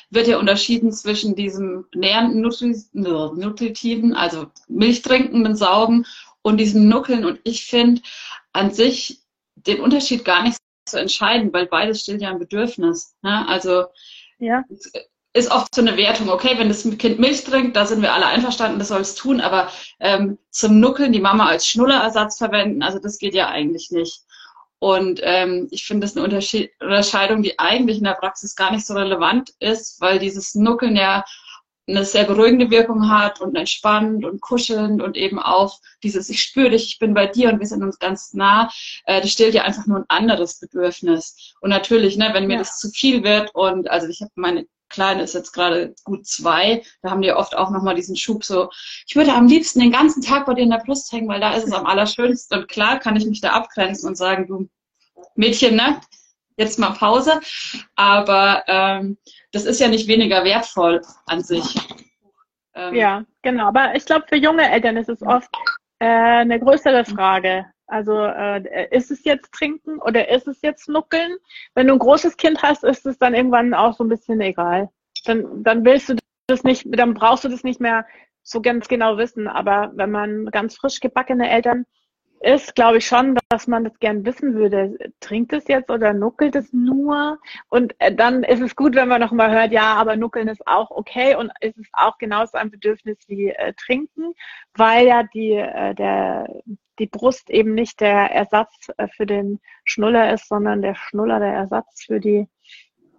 wird 0.09 0.27
ja 0.27 0.37
unterschieden 0.37 0.91
zwischen 0.91 1.35
diesem 1.35 1.85
nährenden, 1.95 2.41
nutritiven, 2.41 4.13
also 4.13 4.47
milchtrinkenden 4.67 5.55
Saugen 5.55 6.05
und 6.41 6.57
diesem 6.57 6.87
Nuckeln. 6.87 7.25
Und 7.25 7.39
ich 7.43 7.65
finde 7.65 8.01
an 8.53 8.71
sich 8.71 9.19
den 9.55 9.79
Unterschied 9.79 10.25
gar 10.25 10.43
nicht 10.43 10.57
so 10.89 10.97
entscheidend, 10.97 11.53
weil 11.53 11.67
beides 11.67 12.01
stillt 12.01 12.21
ja 12.21 12.29
ein 12.29 12.39
Bedürfnis. 12.39 13.15
Ne? 13.21 13.47
Also 13.47 13.85
ja. 14.39 14.63
ist 15.33 15.51
oft 15.51 15.73
so 15.73 15.81
eine 15.81 15.97
Wertung, 15.97 16.29
okay, 16.29 16.57
wenn 16.57 16.69
das 16.69 16.83
Kind 16.97 17.19
Milch 17.19 17.43
trinkt, 17.43 17.75
da 17.75 17.85
sind 17.85 18.01
wir 18.01 18.13
alle 18.13 18.25
einverstanden, 18.25 18.79
das 18.79 18.89
soll 18.89 19.01
es 19.01 19.15
tun, 19.15 19.39
aber 19.41 19.69
ähm, 19.99 20.37
zum 20.49 20.79
Nuckeln 20.79 21.13
die 21.13 21.21
Mama 21.21 21.47
als 21.47 21.67
Schnullerersatz 21.67 22.37
verwenden, 22.37 22.83
also 22.83 22.99
das 22.99 23.17
geht 23.19 23.35
ja 23.35 23.49
eigentlich 23.49 23.91
nicht. 23.91 24.23
Und 24.79 25.19
ähm, 25.21 25.67
ich 25.69 25.85
finde 25.85 26.07
das 26.07 26.17
eine 26.17 26.25
Unterscheidung, 26.25 27.43
die 27.43 27.59
eigentlich 27.59 27.99
in 27.99 28.03
der 28.03 28.15
Praxis 28.15 28.55
gar 28.55 28.71
nicht 28.71 28.83
so 28.83 28.95
relevant 28.95 29.53
ist, 29.59 30.01
weil 30.01 30.17
dieses 30.17 30.55
Nuckeln 30.55 30.95
ja 30.95 31.23
eine 31.87 32.05
sehr 32.05 32.25
beruhigende 32.25 32.69
Wirkung 32.69 33.09
hat 33.09 33.41
und 33.41 33.55
entspannend 33.55 34.25
und 34.25 34.41
kuschelnd 34.41 35.01
und 35.01 35.17
eben 35.17 35.39
auch 35.39 35.79
dieses 36.03 36.29
Ich 36.29 36.41
spüre 36.41 36.69
dich, 36.69 36.85
ich 36.85 36.99
bin 36.99 37.13
bei 37.13 37.27
dir 37.27 37.51
und 37.51 37.59
wir 37.59 37.67
sind 37.67 37.83
uns 37.83 37.99
ganz 37.99 38.33
nah, 38.33 38.69
äh, 39.05 39.21
das 39.21 39.31
stillt 39.31 39.53
ja 39.53 39.63
einfach 39.63 39.87
nur 39.87 39.99
ein 39.99 40.05
anderes 40.07 40.59
Bedürfnis. 40.59 41.53
Und 41.59 41.69
natürlich, 41.69 42.17
ne, 42.17 42.29
wenn 42.33 42.47
mir 42.47 42.53
ja. 42.53 42.59
das 42.59 42.77
zu 42.77 42.89
viel 42.89 43.23
wird 43.23 43.53
und 43.55 43.89
also 43.89 44.07
ich 44.07 44.21
habe 44.21 44.31
meine 44.35 44.65
Kleine 44.91 45.23
ist 45.23 45.33
jetzt 45.33 45.53
gerade 45.53 45.95
gut 46.03 46.27
zwei, 46.27 46.83
da 47.01 47.11
haben 47.11 47.21
die 47.21 47.31
oft 47.31 47.55
auch 47.55 47.71
nochmal 47.71 47.95
diesen 47.95 48.17
Schub 48.17 48.43
so, 48.43 48.69
ich 49.07 49.15
würde 49.15 49.33
am 49.33 49.47
liebsten 49.47 49.79
den 49.79 49.91
ganzen 49.91 50.21
Tag 50.21 50.45
bei 50.45 50.53
dir 50.53 50.63
in 50.63 50.69
der 50.69 50.83
Brust 50.85 51.11
hängen, 51.13 51.29
weil 51.29 51.39
da 51.39 51.53
ist 51.53 51.65
es 51.65 51.71
am 51.71 51.85
allerschönsten 51.87 52.59
und 52.59 52.67
klar 52.67 52.99
kann 52.99 53.15
ich 53.15 53.25
mich 53.25 53.41
da 53.41 53.51
abgrenzen 53.51 54.09
und 54.09 54.17
sagen, 54.17 54.47
du 54.47 54.69
Mädchen, 55.35 55.75
ne, 55.75 56.01
jetzt 56.57 56.79
mal 56.79 56.91
Pause. 56.91 57.39
Aber 57.95 58.63
ähm, 58.67 59.17
das 59.51 59.65
ist 59.65 59.79
ja 59.79 59.87
nicht 59.87 60.07
weniger 60.07 60.43
wertvoll 60.43 61.01
an 61.25 61.41
sich. 61.43 61.75
Ähm, 62.73 62.95
ja, 62.95 63.23
genau. 63.41 63.67
Aber 63.67 63.95
ich 63.95 64.05
glaube, 64.05 64.25
für 64.27 64.37
junge 64.37 64.69
Eltern 64.69 64.97
ist 64.97 65.09
es 65.09 65.21
oft 65.21 65.49
äh, 65.99 66.05
eine 66.05 66.59
größere 66.59 67.05
Frage. 67.05 67.65
Also 67.87 68.23
äh, 68.23 68.87
ist 68.95 69.11
es 69.11 69.25
jetzt 69.25 69.51
trinken 69.51 69.99
oder 69.99 70.29
ist 70.29 70.47
es 70.47 70.61
jetzt 70.61 70.87
nuckeln? 70.87 71.35
Wenn 71.75 71.87
du 71.87 71.93
ein 71.93 71.99
großes 71.99 72.37
Kind 72.37 72.61
hast, 72.63 72.85
ist 72.85 73.05
es 73.05 73.17
dann 73.17 73.35
irgendwann 73.35 73.73
auch 73.73 73.97
so 73.97 74.05
ein 74.05 74.09
bisschen 74.09 74.39
egal. 74.39 74.89
Dann, 75.25 75.63
dann 75.63 75.83
willst 75.83 76.07
du 76.09 76.15
das 76.47 76.63
nicht, 76.63 76.85
dann 76.87 77.13
brauchst 77.13 77.43
du 77.43 77.49
das 77.49 77.63
nicht 77.63 77.81
mehr 77.81 78.05
so 78.43 78.61
ganz 78.61 78.87
genau 78.87 79.17
wissen. 79.17 79.47
Aber 79.47 79.91
wenn 79.95 80.09
man 80.09 80.45
ganz 80.45 80.77
frisch 80.77 81.01
gebackene 81.01 81.49
Eltern 81.49 81.85
ist, 82.41 82.75
glaube 82.75 82.97
ich 82.97 83.05
schon, 83.05 83.37
dass 83.49 83.67
man 83.67 83.83
das 83.83 83.97
gern 83.99 84.25
wissen 84.25 84.55
würde. 84.55 84.97
Trinkt 85.19 85.53
es 85.53 85.67
jetzt 85.67 85.89
oder 85.91 86.13
nuckelt 86.13 86.55
es 86.55 86.73
nur? 86.73 87.39
Und 87.69 87.93
äh, 87.99 88.13
dann 88.13 88.43
ist 88.43 88.61
es 88.61 88.75
gut, 88.75 88.95
wenn 88.95 89.07
man 89.07 89.21
noch 89.21 89.31
mal 89.31 89.51
hört, 89.51 89.71
ja, 89.71 89.93
aber 89.93 90.15
nuckeln 90.15 90.47
ist 90.47 90.65
auch 90.67 90.89
okay 90.89 91.35
und 91.35 91.51
ist 91.61 91.77
es 91.77 91.87
auch 91.93 92.17
genauso 92.17 92.57
ein 92.57 92.71
Bedürfnis 92.71 93.17
wie 93.27 93.49
äh, 93.49 93.73
trinken, 93.73 94.33
weil 94.75 95.05
ja 95.05 95.23
die, 95.23 95.51
äh, 95.51 95.93
der, 95.93 96.47
die 96.97 97.07
Brust 97.07 97.49
eben 97.51 97.75
nicht 97.75 98.01
der 98.01 98.31
Ersatz 98.31 98.89
äh, 98.97 99.07
für 99.07 99.27
den 99.27 99.59
Schnuller 99.83 100.33
ist, 100.33 100.47
sondern 100.47 100.81
der 100.81 100.95
Schnuller 100.95 101.39
der 101.39 101.53
Ersatz 101.53 102.03
für 102.05 102.19
die 102.19 102.47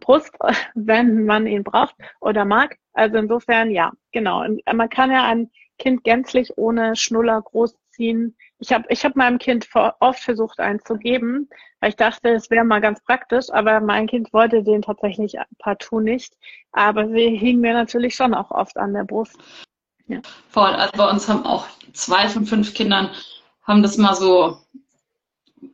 Brust, 0.01 0.37
wenn 0.75 1.27
man 1.27 1.47
ihn 1.47 1.63
braucht 1.63 1.95
oder 2.21 2.45
mag. 2.45 2.77
Also 2.93 3.19
insofern, 3.19 3.71
ja, 3.71 3.93
genau. 4.11 4.43
Und 4.43 4.63
man 4.73 4.91
kann 4.91 5.13
ja 5.13 5.25
ein 5.25 5.51
Kind 5.79 6.05
gänzlich 6.05 6.59
ohne 6.59 6.97
Schnuller 6.97 7.41
großziehen 7.41 8.37
ich 8.63 8.73
habe 8.73 8.85
ich 8.91 9.05
hab 9.05 9.17
meinem 9.17 9.39
Kind 9.39 9.69
oft 9.99 10.21
versucht 10.21 10.61
einzugeben, 10.61 11.51
weil 11.81 11.91
ich 11.91 11.97
dachte, 11.97 12.29
es 12.29 12.49
wäre 12.49 12.65
mal 12.65 12.81
ganz 12.81 13.03
praktisch, 13.03 13.47
aber 13.51 13.81
mein 13.81 14.07
Kind 14.07 14.33
wollte 14.33 14.63
den 14.63 14.83
tatsächlich 14.83 15.35
partout 15.59 15.99
nicht. 15.99 16.37
Aber 16.71 17.09
sie 17.09 17.37
hingen 17.37 17.61
mir 17.61 17.75
natürlich 17.75 18.15
schon 18.15 18.35
auch 18.35 18.53
oft 18.53 18.77
an 18.77 18.95
der 18.95 19.03
Brust. 19.03 19.37
Ja. 20.07 20.21
Voll, 20.49 20.71
also 20.71 20.93
bei 20.97 21.11
uns 21.11 21.29
haben 21.29 21.45
auch 21.45 21.67
zwei 21.93 22.29
von 22.29 22.47
fünf 22.47 22.73
Kindern 22.73 23.11
haben 23.65 23.83
das 23.83 23.99
mal 23.99 24.15
so 24.15 24.59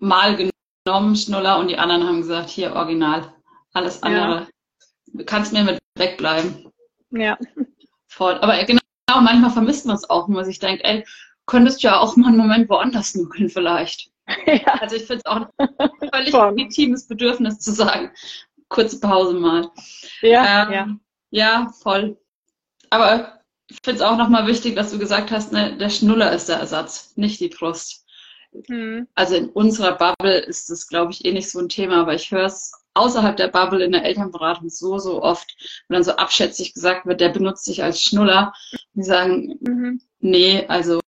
mal 0.00 0.50
genommen, 0.86 1.14
Schnuller, 1.14 1.58
und 1.58 1.68
die 1.68 1.76
anderen 1.76 2.06
haben 2.06 2.22
gesagt, 2.22 2.48
hier 2.48 2.74
original, 2.74 3.34
alles 3.74 4.02
andere. 4.02 4.48
Ja. 5.12 5.24
Kannst 5.26 5.52
mir 5.52 5.64
mit 5.64 5.78
wegbleiben. 5.94 6.72
Ja. 7.10 7.36
Voll. 8.06 8.34
Aber 8.38 8.56
genau, 8.64 8.80
manchmal 9.06 9.50
vermisst 9.50 9.84
man 9.84 9.96
es 9.96 10.08
auch, 10.08 10.26
wenn 10.26 10.36
man 10.36 10.44
sich 10.46 10.58
denkt, 10.58 10.82
ey, 10.84 11.04
könntest 11.48 11.82
ja 11.82 11.98
auch 11.98 12.14
mal 12.16 12.28
einen 12.28 12.36
Moment 12.36 12.68
woanders 12.68 13.16
nuckeln 13.16 13.48
vielleicht. 13.50 14.10
Ja. 14.46 14.74
Also 14.80 14.96
ich 14.96 15.06
finde 15.06 15.22
es 15.24 15.26
auch 15.26 15.46
ein 15.56 15.68
völlig 16.12 16.34
legitimes 16.34 17.08
Bedürfnis 17.08 17.60
zu 17.60 17.72
sagen, 17.72 18.10
kurze 18.68 19.00
Pause 19.00 19.32
mal. 19.32 19.70
Ja, 20.20 20.64
ähm, 20.64 20.72
ja. 20.72 20.86
ja, 21.30 21.72
voll. 21.80 22.18
Aber 22.90 23.40
ich 23.68 23.78
finde 23.82 24.02
es 24.02 24.06
auch 24.06 24.18
nochmal 24.18 24.46
wichtig, 24.46 24.76
dass 24.76 24.90
du 24.90 24.98
gesagt 24.98 25.30
hast, 25.30 25.52
ne, 25.52 25.78
der 25.78 25.88
Schnuller 25.88 26.30
ist 26.32 26.50
der 26.50 26.58
Ersatz, 26.58 27.14
nicht 27.16 27.40
die 27.40 27.48
Brust. 27.48 28.04
Hm. 28.66 29.08
Also 29.14 29.34
in 29.34 29.48
unserer 29.48 29.92
Bubble 29.92 30.38
ist 30.40 30.68
das, 30.68 30.88
glaube 30.88 31.12
ich, 31.12 31.24
eh 31.24 31.32
nicht 31.32 31.50
so 31.50 31.60
ein 31.60 31.70
Thema, 31.70 32.02
aber 32.02 32.14
ich 32.14 32.30
höre 32.30 32.44
es 32.44 32.72
außerhalb 32.92 33.38
der 33.38 33.48
Bubble 33.48 33.82
in 33.82 33.92
der 33.92 34.04
Elternberatung 34.04 34.68
so, 34.68 34.98
so 34.98 35.22
oft, 35.22 35.56
wenn 35.88 35.94
dann 35.94 36.04
so 36.04 36.12
abschätzig 36.12 36.74
gesagt 36.74 37.06
wird, 37.06 37.22
der 37.22 37.30
benutzt 37.30 37.64
sich 37.64 37.82
als 37.82 38.02
Schnuller. 38.02 38.52
Die 38.92 39.02
sagen, 39.02 39.56
mhm. 39.60 40.02
nee, 40.20 40.66
also 40.66 41.00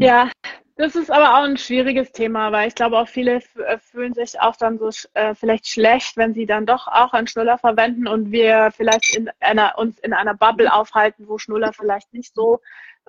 Ja, 0.00 0.30
das 0.76 0.96
ist 0.96 1.10
aber 1.10 1.34
auch 1.34 1.44
ein 1.44 1.58
schwieriges 1.58 2.10
Thema, 2.10 2.52
weil 2.52 2.68
ich 2.68 2.74
glaube 2.74 2.98
auch 2.98 3.06
viele 3.06 3.42
äh, 3.66 3.78
fühlen 3.78 4.14
sich 4.14 4.40
auch 4.40 4.56
dann 4.56 4.78
so 4.78 4.88
äh, 5.12 5.34
vielleicht 5.34 5.68
schlecht, 5.68 6.16
wenn 6.16 6.32
sie 6.32 6.46
dann 6.46 6.64
doch 6.64 6.88
auch 6.88 7.12
einen 7.12 7.26
Schnuller 7.26 7.58
verwenden 7.58 8.08
und 8.08 8.32
wir 8.32 8.70
vielleicht 8.74 9.14
in 9.14 9.28
einer, 9.40 9.76
uns 9.76 9.98
in 9.98 10.14
einer 10.14 10.34
Bubble 10.34 10.72
aufhalten, 10.72 11.28
wo 11.28 11.36
Schnuller 11.36 11.74
vielleicht 11.74 12.14
nicht 12.14 12.34
so 12.34 12.60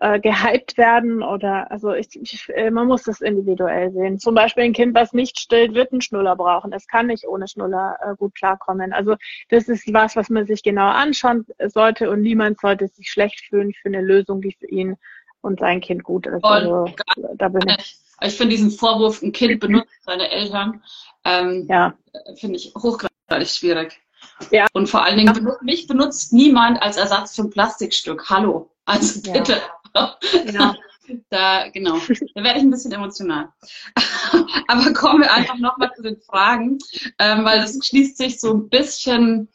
äh, 0.02 0.20
gehypt 0.20 0.78
werden 0.78 1.24
oder 1.24 1.72
also 1.72 1.94
ich, 1.94 2.10
ich, 2.22 2.50
äh, 2.50 2.70
man 2.72 2.88
muss 2.88 3.04
das 3.04 3.22
individuell 3.22 3.92
sehen. 3.92 4.20
Zum 4.20 4.36
Beispiel 4.36 4.66
ein 4.66 4.74
Kind, 4.74 4.94
was 4.94 5.14
nicht 5.14 5.40
stillt, 5.40 5.74
wird 5.74 5.94
einen 5.94 6.02
Schnuller 6.02 6.36
brauchen. 6.36 6.74
Es 6.74 6.88
kann 6.88 7.08
nicht 7.08 7.26
ohne 7.26 7.48
Schnuller 7.48 7.98
äh, 8.02 8.16
gut 8.18 8.36
klarkommen. 8.36 8.92
Also 8.92 9.16
das 9.48 9.70
ist 9.70 9.94
was, 9.94 10.18
was 10.18 10.30
man 10.30 10.46
sich 10.46 10.62
genau 10.62 10.90
anschauen 10.90 11.46
sollte 11.68 12.10
und 12.10 12.22
niemand 12.22 12.60
sollte 12.60 12.90
sich 12.90 13.10
schlecht 13.10 13.40
fühlen 13.46 13.72
für 13.74 13.88
eine 13.88 14.02
Lösung, 14.02 14.42
die 14.42 14.52
für 14.52 14.68
ihn 14.68 14.98
und 15.42 15.60
sein 15.60 15.82
Kind 15.82 16.04
gut 16.04 16.28
ist. 16.28 16.44
Also, 16.44 16.86
da 17.36 17.50
bin 17.50 17.68
ich. 17.78 17.98
Ich 18.24 18.36
finde 18.36 18.56
diesen 18.56 18.72
Vorwurf, 18.72 19.22
ein 19.22 19.32
Kind 19.32 19.60
benutzt 19.60 19.90
seine 20.06 20.30
Eltern, 20.30 20.84
ähm, 21.26 21.66
ja. 21.68 21.96
finde 22.36 22.58
ich 22.58 22.74
hochgradig 22.76 23.50
schwierig. 23.50 24.00
Ja. 24.52 24.68
Und 24.74 24.88
vor 24.88 25.04
allen 25.04 25.18
Dingen, 25.18 25.34
ja. 25.34 25.58
mich 25.62 25.88
benutzt 25.88 26.32
niemand 26.32 26.82
als 26.82 26.98
Ersatz 26.98 27.36
für 27.36 27.44
ein 27.44 27.50
Plastikstück. 27.50 28.30
Hallo. 28.30 28.70
Also 28.86 29.32
bitte. 29.32 29.62
Ja. 29.96 30.76
Da, 31.30 31.70
genau. 31.70 31.98
Da 32.36 32.44
werde 32.44 32.60
ich 32.60 32.66
ein 32.66 32.72
bisschen 32.72 32.92
emotional. 32.92 33.50
Aber 34.68 34.94
kommen 34.94 35.22
wir 35.22 35.34
einfach 35.34 35.58
nochmal 35.58 35.92
zu 35.96 36.02
den 36.02 36.20
Fragen, 36.22 36.78
ähm, 37.20 37.44
weil 37.44 37.60
das 37.60 37.78
schließt 37.84 38.18
sich 38.18 38.40
so 38.40 38.54
ein 38.54 38.70
bisschen, 38.70 39.50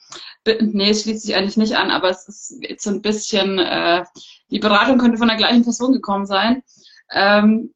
nee, 0.47 0.91
es 0.91 1.03
schließt 1.03 1.25
sich 1.25 1.35
eigentlich 1.35 1.57
nicht 1.57 1.77
an, 1.77 1.91
aber 1.91 2.11
es 2.11 2.29
ist 2.29 2.83
so 2.83 2.91
ein 2.91 3.03
bisschen, 3.03 3.59
äh, 3.59 4.05
die 4.51 4.59
Beratung 4.59 4.99
könnte 4.99 5.19
von 5.19 5.29
der 5.29 5.37
gleichen 5.37 5.65
Person 5.65 5.93
gekommen 5.93 6.27
sein. 6.27 6.63
Ähm, 7.11 7.73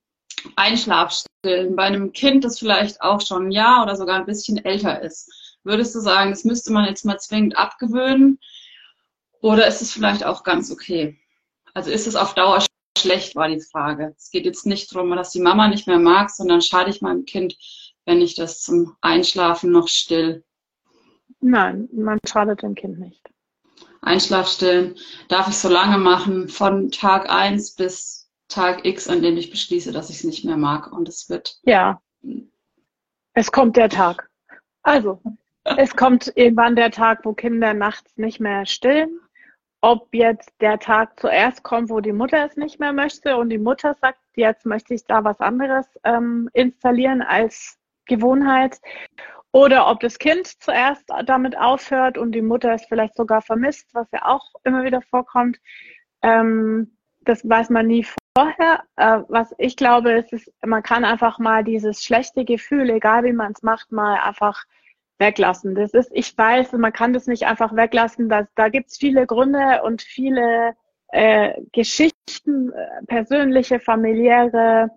Einschlafstillen 0.57 1.77
bei 1.77 1.85
einem 1.85 2.13
Kind, 2.13 2.45
das 2.45 2.59
vielleicht 2.59 3.01
auch 3.01 3.21
schon 3.21 3.49
ein 3.49 3.51
Jahr 3.51 3.83
oder 3.83 3.97
sogar 3.97 4.17
ein 4.17 4.27
bisschen 4.27 4.63
älter 4.65 5.03
ist. 5.03 5.31
Würdest 5.65 5.95
du 5.95 6.01
sagen, 6.01 6.31
das 6.31 6.45
müsste 6.45 6.73
man 6.73 6.87
jetzt 6.87 7.05
mal 7.05 7.19
zwingend 7.19 7.57
abgewöhnen? 7.57 8.39
Oder 9.41 9.67
ist 9.67 9.83
es 9.83 9.93
vielleicht 9.93 10.25
auch 10.25 10.45
ganz 10.45 10.71
okay? 10.71 11.19
Also 11.75 11.91
ist 11.91 12.07
es 12.07 12.17
auf 12.17 12.35
Dauer 12.35 12.61
schlecht, 12.99 13.37
war 13.37 13.49
die 13.49 13.61
Frage. 13.61 14.15
Es 14.17 14.31
geht 14.31 14.45
jetzt 14.45 14.67
nicht 14.67 14.95
darum, 14.95 15.11
dass 15.11 15.31
die 15.31 15.41
Mama 15.41 15.69
nicht 15.69 15.87
mehr 15.87 15.99
mag, 15.99 16.31
sondern 16.31 16.63
schade 16.63 16.91
ich 16.91 17.01
meinem 17.01 17.25
Kind, 17.25 17.57
wenn 18.05 18.21
ich 18.21 18.35
das 18.35 18.61
zum 18.61 18.97
Einschlafen 19.01 19.71
noch 19.71 19.89
still. 19.89 20.45
Nein, 21.41 21.89
man 21.93 22.19
schadet 22.27 22.63
dem 22.63 22.75
Kind 22.75 22.99
nicht. 22.99 23.23
Einschlafstillen 24.03 24.97
darf 25.29 25.49
ich 25.49 25.57
so 25.57 25.69
lange 25.69 25.99
machen, 25.99 26.49
von 26.49 26.91
Tag 26.91 27.31
1 27.31 27.75
bis 27.77 28.31
Tag 28.49 28.85
X, 28.85 29.09
an 29.09 29.23
dem 29.23 29.37
ich 29.37 29.51
beschließe, 29.51 29.93
dass 29.93 30.11
ich 30.11 30.17
es 30.17 30.25
nicht 30.25 30.45
mehr 30.45 30.57
mag. 30.57 30.93
Und 30.93 31.09
es 31.09 31.29
wird. 31.29 31.59
Ja. 31.63 32.01
Es 33.35 33.53
kommt 33.53 33.77
der 33.77 33.89
Tag. 33.89 34.29
Also, 34.83 35.23
es 35.65 35.95
kommt 35.95 36.33
irgendwann 36.35 36.77
der 36.77 36.91
Tag, 36.91 37.25
wo 37.25 37.33
Kinder 37.35 37.75
nachts 37.75 38.17
nicht 38.17 38.41
mehr 38.41 38.67
stillen 38.67 39.21
ob 39.83 40.09
jetzt 40.13 40.53
der 40.61 40.79
Tag 40.79 41.19
zuerst 41.19 41.63
kommt, 41.63 41.91
wo 41.91 42.01
die 42.01 42.13
Mutter 42.13 42.45
es 42.45 42.57
nicht 42.57 42.81
mehr 42.81 42.93
möchte 42.93 43.37
und 43.37 43.49
die 43.51 43.59
Mutter 43.59 43.95
sagt, 43.95 44.19
jetzt 44.37 44.67
möchte 44.67 44.95
ich 44.95 45.05
da 45.05 45.25
was 45.25 45.41
anderes 45.41 45.87
ähm, 46.05 46.51
installieren 46.53 47.23
als 47.23 47.79
Gewohnheit, 48.07 48.81
oder 49.53 49.89
ob 49.89 50.01
das 50.01 50.19
Kind 50.19 50.47
zuerst 50.47 51.05
damit 51.27 51.59
aufhört 51.59 52.19
und 52.19 52.33
die 52.33 52.43
Mutter 52.43 52.73
es 52.73 52.85
vielleicht 52.87 53.17
sogar 53.17 53.43
vermisst, 53.43 53.89
was 53.95 54.07
ja 54.13 54.25
auch 54.25 54.45
immer 54.63 54.85
wieder 54.85 55.03
vorkommt. 55.03 55.59
Ähm, 56.23 56.97
das 57.23 57.47
weiß 57.49 57.71
man 57.71 57.89
nie 57.89 58.07
vorher. 58.37 58.85
Äh, 58.97 59.21
was 59.29 59.53
ich 59.59 59.77
glaube, 59.77 60.13
ist, 60.13 60.33
ist, 60.33 60.53
man 60.65 60.83
kann 60.83 61.05
einfach 61.05 61.39
mal 61.39 61.65
dieses 61.65 62.05
schlechte 62.05 62.45
Gefühl, 62.45 62.91
egal 62.91 63.25
wie 63.25 63.33
man 63.33 63.53
es 63.53 63.63
macht, 63.63 63.91
mal 63.91 64.21
einfach 64.21 64.65
weglassen. 65.21 65.75
Das 65.75 65.93
ist, 65.93 66.11
ich 66.13 66.37
weiß, 66.37 66.73
man 66.73 66.93
kann 66.93 67.13
das 67.13 67.27
nicht 67.27 67.47
einfach 67.47 67.77
weglassen. 67.77 68.29
Das, 68.29 68.49
da 68.55 68.69
gibt 68.69 68.91
es 68.91 68.97
viele 68.97 69.27
Gründe 69.27 69.83
und 69.85 70.03
viele 70.03 70.75
äh, 71.13 71.61
Geschichten, 71.73 72.73
äh, 72.73 73.05
persönliche, 73.07 73.79
familiäre, 73.81 74.91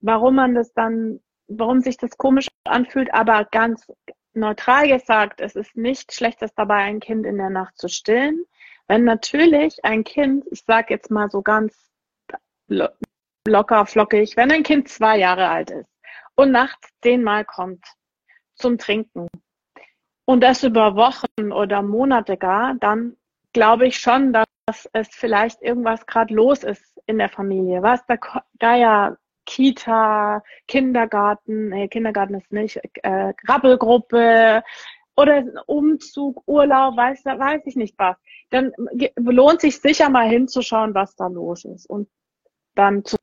warum 0.00 0.36
man 0.36 0.54
das 0.54 0.72
dann, 0.72 1.20
warum 1.48 1.80
sich 1.80 1.96
das 1.96 2.16
komisch 2.16 2.48
anfühlt, 2.64 3.12
aber 3.12 3.44
ganz 3.44 3.86
neutral 4.32 4.88
gesagt, 4.88 5.40
es 5.40 5.56
ist 5.56 5.76
nicht 5.76 6.12
schlechtes 6.12 6.54
dabei, 6.54 6.76
ein 6.76 7.00
Kind 7.00 7.26
in 7.26 7.38
der 7.38 7.50
Nacht 7.50 7.78
zu 7.78 7.88
stillen. 7.88 8.44
Wenn 8.88 9.04
natürlich 9.04 9.84
ein 9.84 10.04
Kind, 10.04 10.44
ich 10.50 10.62
sage 10.64 10.94
jetzt 10.94 11.10
mal 11.10 11.28
so 11.28 11.42
ganz 11.42 11.90
locker, 13.46 13.86
flockig, 13.86 14.36
wenn 14.36 14.52
ein 14.52 14.62
Kind 14.62 14.88
zwei 14.88 15.18
Jahre 15.18 15.48
alt 15.48 15.70
ist 15.70 15.90
und 16.34 16.52
nachts 16.52 16.90
zehnmal 17.02 17.44
kommt 17.44 17.84
zum 18.54 18.78
Trinken, 18.78 19.28
und 20.26 20.42
das 20.42 20.62
über 20.62 20.96
Wochen 20.96 21.52
oder 21.52 21.80
Monate 21.80 22.36
gar, 22.36 22.74
dann 22.74 23.16
glaube 23.52 23.86
ich 23.86 23.96
schon, 23.98 24.32
dass 24.32 24.88
es 24.92 25.08
vielleicht 25.12 25.62
irgendwas 25.62 26.04
gerade 26.06 26.34
los 26.34 26.62
ist 26.64 27.00
in 27.06 27.18
der 27.18 27.28
Familie. 27.28 27.82
Was 27.82 28.04
da, 28.58 28.74
ja 28.74 29.16
Kita, 29.46 30.42
Kindergarten, 30.66 31.68
nee, 31.68 31.88
Kindergarten 31.88 32.34
ist 32.34 32.52
nicht, 32.52 32.80
äh, 33.02 33.32
Krabbelgruppe 33.34 34.64
oder 35.16 35.44
Umzug, 35.66 36.42
Urlaub, 36.46 36.96
weiß, 36.96 37.24
weiß 37.24 37.62
ich 37.64 37.76
nicht 37.76 37.96
was. 37.96 38.16
Dann 38.50 38.72
lohnt 39.16 39.60
sich 39.60 39.80
sicher 39.80 40.10
mal 40.10 40.28
hinzuschauen, 40.28 40.94
was 40.94 41.14
da 41.14 41.28
los 41.28 41.64
ist 41.64 41.88
und 41.88 42.08
dann 42.74 43.04
zu 43.04 43.16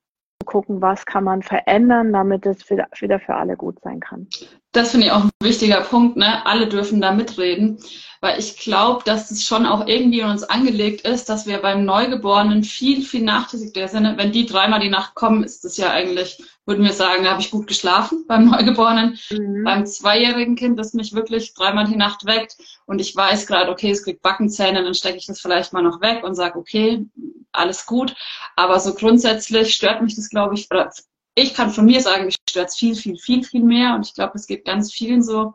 gucken, 0.45 0.81
was 0.81 1.05
kann 1.05 1.25
man 1.25 1.43
verändern, 1.43 2.13
damit 2.13 2.45
es 2.45 2.69
wieder 2.69 3.19
für 3.19 3.35
alle 3.35 3.57
gut 3.57 3.79
sein 3.81 3.99
kann. 3.99 4.27
Das 4.73 4.89
finde 4.89 5.07
ich 5.07 5.13
auch 5.13 5.23
ein 5.23 5.29
wichtiger 5.39 5.81
Punkt, 5.81 6.17
ne? 6.17 6.43
Alle 6.47 6.67
dürfen 6.67 6.99
da 6.99 7.11
mitreden, 7.11 7.77
weil 8.21 8.39
ich 8.39 8.57
glaube, 8.57 9.03
dass 9.05 9.29
es 9.29 9.45
schon 9.45 9.67
auch 9.67 9.85
irgendwie 9.85 10.21
in 10.21 10.29
uns 10.29 10.43
angelegt 10.43 11.07
ist, 11.07 11.29
dass 11.29 11.45
wir 11.45 11.59
beim 11.59 11.85
Neugeborenen 11.85 12.63
viel, 12.63 13.03
viel 13.03 13.21
nachlässiger 13.21 13.87
sind. 13.87 14.17
Wenn 14.17 14.31
die 14.31 14.47
dreimal 14.47 14.79
die 14.79 14.89
Nacht 14.89 15.13
kommen, 15.13 15.43
ist 15.43 15.63
das 15.63 15.77
ja 15.77 15.91
eigentlich, 15.91 16.43
würden 16.65 16.83
wir 16.83 16.93
sagen, 16.93 17.23
da 17.23 17.31
habe 17.31 17.41
ich 17.41 17.51
gut 17.51 17.67
geschlafen 17.67 18.25
beim 18.27 18.49
Neugeborenen. 18.49 19.19
Mhm. 19.29 19.63
Beim 19.63 19.85
zweijährigen 19.85 20.55
Kind, 20.55 20.79
das 20.79 20.95
mich 20.95 21.13
wirklich 21.13 21.53
dreimal 21.53 21.85
die 21.85 21.95
Nacht 21.95 22.25
weckt 22.25 22.57
und 22.87 22.99
ich 22.99 23.15
weiß 23.15 23.45
gerade, 23.45 23.71
okay, 23.71 23.91
es 23.91 24.03
kriegt 24.03 24.23
Backenzähne, 24.23 24.83
dann 24.83 24.95
stecke 24.95 25.17
ich 25.17 25.27
das 25.27 25.39
vielleicht 25.39 25.71
mal 25.71 25.83
noch 25.83 26.01
weg 26.01 26.23
und 26.23 26.33
sage, 26.33 26.57
okay, 26.57 27.05
alles 27.51 27.85
gut. 27.85 28.15
Aber 28.55 28.79
so 28.79 28.95
grundsätzlich 28.95 29.75
stört 29.75 30.01
mich 30.01 30.15
das, 30.15 30.29
glaube 30.29 30.55
ich, 30.55 30.71
oder 30.71 30.89
ich 31.35 31.53
kann 31.53 31.71
von 31.71 31.85
mir 31.85 32.01
sagen, 32.01 32.25
mich 32.25 32.37
stört 32.49 32.69
es 32.69 32.75
viel, 32.75 32.95
viel, 32.95 33.17
viel, 33.17 33.43
viel 33.43 33.63
mehr. 33.63 33.95
Und 33.95 34.05
ich 34.05 34.13
glaube, 34.13 34.33
es 34.35 34.47
geht 34.47 34.65
ganz 34.65 34.91
vielen 34.91 35.23
so. 35.23 35.53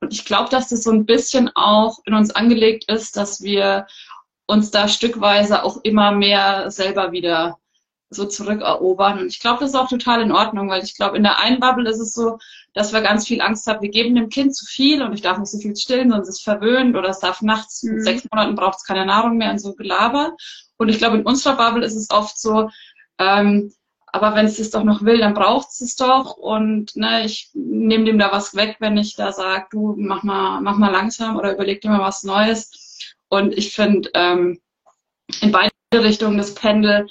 Und 0.00 0.12
ich 0.12 0.24
glaube, 0.24 0.50
dass 0.50 0.68
das 0.68 0.82
so 0.82 0.90
ein 0.90 1.06
bisschen 1.06 1.50
auch 1.54 1.98
in 2.04 2.14
uns 2.14 2.30
angelegt 2.30 2.90
ist, 2.90 3.16
dass 3.16 3.42
wir 3.42 3.86
uns 4.46 4.70
da 4.70 4.88
stückweise 4.88 5.64
auch 5.64 5.78
immer 5.82 6.12
mehr 6.12 6.70
selber 6.70 7.12
wieder 7.12 7.58
so 8.10 8.26
zurückerobern. 8.26 9.18
Und 9.18 9.26
ich 9.28 9.40
glaube, 9.40 9.60
das 9.60 9.70
ist 9.70 9.76
auch 9.76 9.88
total 9.88 10.20
in 10.20 10.30
Ordnung, 10.30 10.68
weil 10.68 10.84
ich 10.84 10.94
glaube, 10.94 11.16
in 11.16 11.22
der 11.22 11.38
einen 11.38 11.58
Bubble 11.58 11.88
ist 11.88 11.98
es 11.98 12.12
so, 12.12 12.38
dass 12.74 12.92
wir 12.92 13.00
ganz 13.00 13.26
viel 13.26 13.40
Angst 13.40 13.66
haben, 13.66 13.82
wir 13.82 13.90
geben 13.90 14.14
dem 14.14 14.28
Kind 14.28 14.54
zu 14.54 14.66
viel 14.66 15.02
und 15.02 15.14
ich 15.14 15.22
darf 15.22 15.38
nicht 15.38 15.50
so 15.50 15.58
viel 15.58 15.74
stillen, 15.74 16.10
sonst 16.10 16.28
ist 16.28 16.38
es 16.38 16.42
verwöhnt 16.42 16.96
oder 16.96 17.08
es 17.08 17.20
darf 17.20 17.40
nachts, 17.40 17.82
mhm. 17.82 18.00
sechs 18.00 18.24
Monaten 18.30 18.54
braucht 18.54 18.78
es 18.78 18.84
keine 18.84 19.06
Nahrung 19.06 19.36
mehr 19.36 19.50
und 19.50 19.58
so 19.58 19.74
Gelaber. 19.74 20.36
Und 20.76 20.88
ich 20.88 20.98
glaube, 20.98 21.16
in 21.16 21.26
unserer 21.26 21.56
Bubble 21.56 21.84
ist 21.84 21.96
es 21.96 22.10
oft 22.10 22.38
so, 22.38 22.68
ähm, 23.18 23.72
aber 24.14 24.36
wenn 24.36 24.46
es 24.46 24.60
es 24.60 24.70
doch 24.70 24.84
noch 24.84 25.02
will, 25.02 25.18
dann 25.18 25.34
braucht 25.34 25.70
es 25.70 25.80
es 25.80 25.96
doch. 25.96 26.36
Und 26.36 26.94
ne, 26.94 27.24
ich 27.24 27.50
nehme 27.52 28.04
dem 28.04 28.16
da 28.16 28.30
was 28.30 28.54
weg, 28.54 28.76
wenn 28.78 28.96
ich 28.96 29.16
da 29.16 29.32
sage, 29.32 29.66
du 29.72 29.96
mach 29.98 30.22
mal, 30.22 30.60
mach 30.60 30.78
mal 30.78 30.92
langsam 30.92 31.36
oder 31.36 31.52
überleg 31.52 31.80
dir 31.80 31.90
mal 31.90 31.98
was 31.98 32.22
Neues. 32.22 33.10
Und 33.28 33.58
ich 33.58 33.74
finde, 33.74 34.08
ähm, 34.14 34.60
in 35.40 35.50
beide 35.50 35.72
Richtungen 35.92 36.38
das 36.38 36.54
Pendel, 36.54 37.08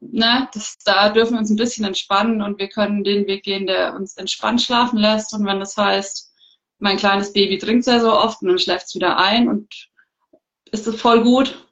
ne, 0.00 0.48
das, 0.52 0.76
da 0.84 1.08
dürfen 1.10 1.34
wir 1.34 1.38
uns 1.38 1.50
ein 1.50 1.56
bisschen 1.56 1.84
entspannen 1.84 2.42
und 2.42 2.58
wir 2.58 2.68
können 2.68 3.04
den 3.04 3.28
Weg 3.28 3.44
gehen, 3.44 3.68
der 3.68 3.94
uns 3.94 4.16
entspannt 4.16 4.60
schlafen 4.60 4.98
lässt. 4.98 5.32
Und 5.32 5.46
wenn 5.46 5.60
das 5.60 5.76
heißt, 5.76 6.32
mein 6.80 6.96
kleines 6.96 7.32
Baby 7.32 7.58
trinkt 7.58 7.84
sehr 7.84 8.00
so 8.00 8.12
oft 8.12 8.42
und 8.42 8.48
dann 8.48 8.58
schläft 8.58 8.86
es 8.86 8.96
wieder 8.96 9.18
ein 9.18 9.46
und 9.48 9.88
ist 10.72 10.88
es 10.88 11.00
voll 11.00 11.22
gut. 11.22 11.64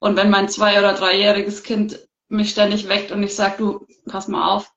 Und 0.00 0.16
wenn 0.16 0.28
mein 0.28 0.50
zwei- 0.50 0.78
oder 0.78 0.92
dreijähriges 0.92 1.62
Kind 1.62 1.98
mich 2.30 2.50
ständig 2.50 2.88
weckt 2.88 3.12
und 3.12 3.22
ich 3.22 3.34
sage, 3.34 3.56
du, 3.58 3.86
pass 4.06 4.28
mal 4.28 4.54
auf, 4.54 4.72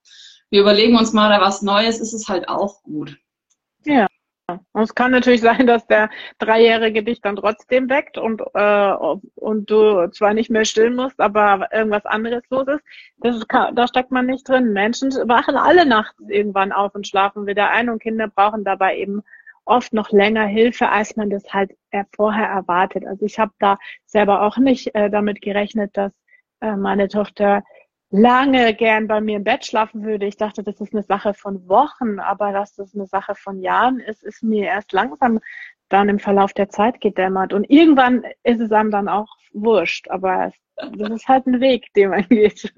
wir 0.49 0.61
überlegen 0.61 0.97
uns 0.97 1.13
mal 1.13 1.29
da 1.29 1.41
was 1.41 1.61
Neues, 1.61 1.99
ist 1.99 2.13
es 2.13 2.27
halt 2.27 2.49
auch 2.49 2.83
gut. 2.83 3.17
Ja. 3.85 4.07
Und 4.47 4.83
es 4.83 4.93
kann 4.93 5.11
natürlich 5.11 5.41
sein, 5.41 5.67
dass 5.67 5.87
der 5.87 6.09
Dreijährige 6.39 7.03
dich 7.03 7.21
dann 7.21 7.35
trotzdem 7.35 7.89
weckt 7.89 8.17
und, 8.17 8.41
äh, 8.53 8.93
und 9.35 9.69
du 9.69 10.09
zwar 10.11 10.33
nicht 10.33 10.49
mehr 10.49 10.65
stillen 10.65 10.95
musst, 10.95 11.19
aber 11.19 11.69
irgendwas 11.71 12.05
anderes 12.05 12.43
los 12.49 12.67
ist. 12.67 12.83
Das 13.17 13.47
kann, 13.47 13.75
da 13.75 13.87
steckt 13.87 14.11
man 14.11 14.25
nicht 14.25 14.47
drin. 14.47 14.73
Menschen 14.73 15.11
wachen 15.27 15.55
alle 15.55 15.85
nachts 15.85 16.19
irgendwann 16.27 16.71
auf 16.71 16.93
und 16.95 17.07
schlafen 17.07 17.47
wieder 17.47 17.69
ein 17.69 17.89
und 17.89 18.01
Kinder 18.01 18.27
brauchen 18.27 18.63
dabei 18.63 18.97
eben 18.97 19.23
oft 19.65 19.93
noch 19.93 20.11
länger 20.11 20.45
Hilfe, 20.45 20.89
als 20.89 21.15
man 21.15 21.29
das 21.29 21.45
halt 21.53 21.71
vorher 22.15 22.47
erwartet. 22.47 23.05
Also 23.07 23.25
ich 23.25 23.39
habe 23.39 23.53
da 23.59 23.77
selber 24.05 24.41
auch 24.41 24.57
nicht 24.57 24.93
äh, 24.93 25.09
damit 25.09 25.41
gerechnet, 25.41 25.95
dass 25.95 26.11
äh, 26.63 26.77
meine 26.77 27.09
Tochter 27.09 27.63
lange 28.09 28.73
gern 28.73 29.07
bei 29.07 29.19
mir 29.19 29.37
im 29.37 29.43
Bett 29.43 29.65
schlafen 29.65 30.03
würde. 30.03 30.25
Ich 30.25 30.37
dachte, 30.37 30.63
das 30.63 30.79
ist 30.79 30.93
eine 30.93 31.03
Sache 31.03 31.33
von 31.33 31.67
Wochen, 31.67 32.19
aber 32.19 32.53
dass 32.53 32.75
das 32.75 32.95
eine 32.95 33.05
Sache 33.05 33.35
von 33.35 33.59
Jahren 33.59 33.99
ist, 33.99 34.23
ist 34.23 34.43
mir 34.43 34.65
erst 34.65 34.93
langsam 34.93 35.39
dann 35.89 36.09
im 36.09 36.19
Verlauf 36.19 36.53
der 36.53 36.69
Zeit 36.69 37.01
gedämmert. 37.01 37.53
Und 37.53 37.69
irgendwann 37.69 38.23
ist 38.43 38.61
es 38.61 38.71
einem 38.71 38.91
dann 38.91 39.09
auch 39.09 39.27
wurscht, 39.51 40.09
aber 40.09 40.51
das 40.75 41.09
ist 41.09 41.27
halt 41.27 41.47
ein 41.47 41.59
Weg, 41.59 41.91
den 41.95 42.11
man 42.11 42.27
geht. 42.29 42.73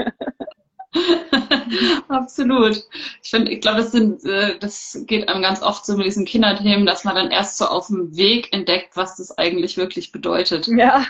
Absolut. 2.07 2.83
Ich 3.21 3.29
finde, 3.29 3.51
ich 3.51 3.61
glaube, 3.61 3.81
das 3.81 3.91
sind, 3.91 4.23
äh, 4.25 4.57
das 4.59 5.03
geht 5.05 5.27
einem 5.27 5.41
ganz 5.41 5.61
oft 5.61 5.85
so 5.85 5.95
mit 5.97 6.05
diesen 6.05 6.25
Kinderthemen, 6.25 6.85
dass 6.85 7.03
man 7.03 7.15
dann 7.15 7.31
erst 7.31 7.57
so 7.57 7.65
auf 7.65 7.87
dem 7.87 8.15
Weg 8.15 8.51
entdeckt, 8.53 8.95
was 8.95 9.17
das 9.17 9.37
eigentlich 9.37 9.77
wirklich 9.77 10.11
bedeutet. 10.11 10.67
Ja, 10.67 11.05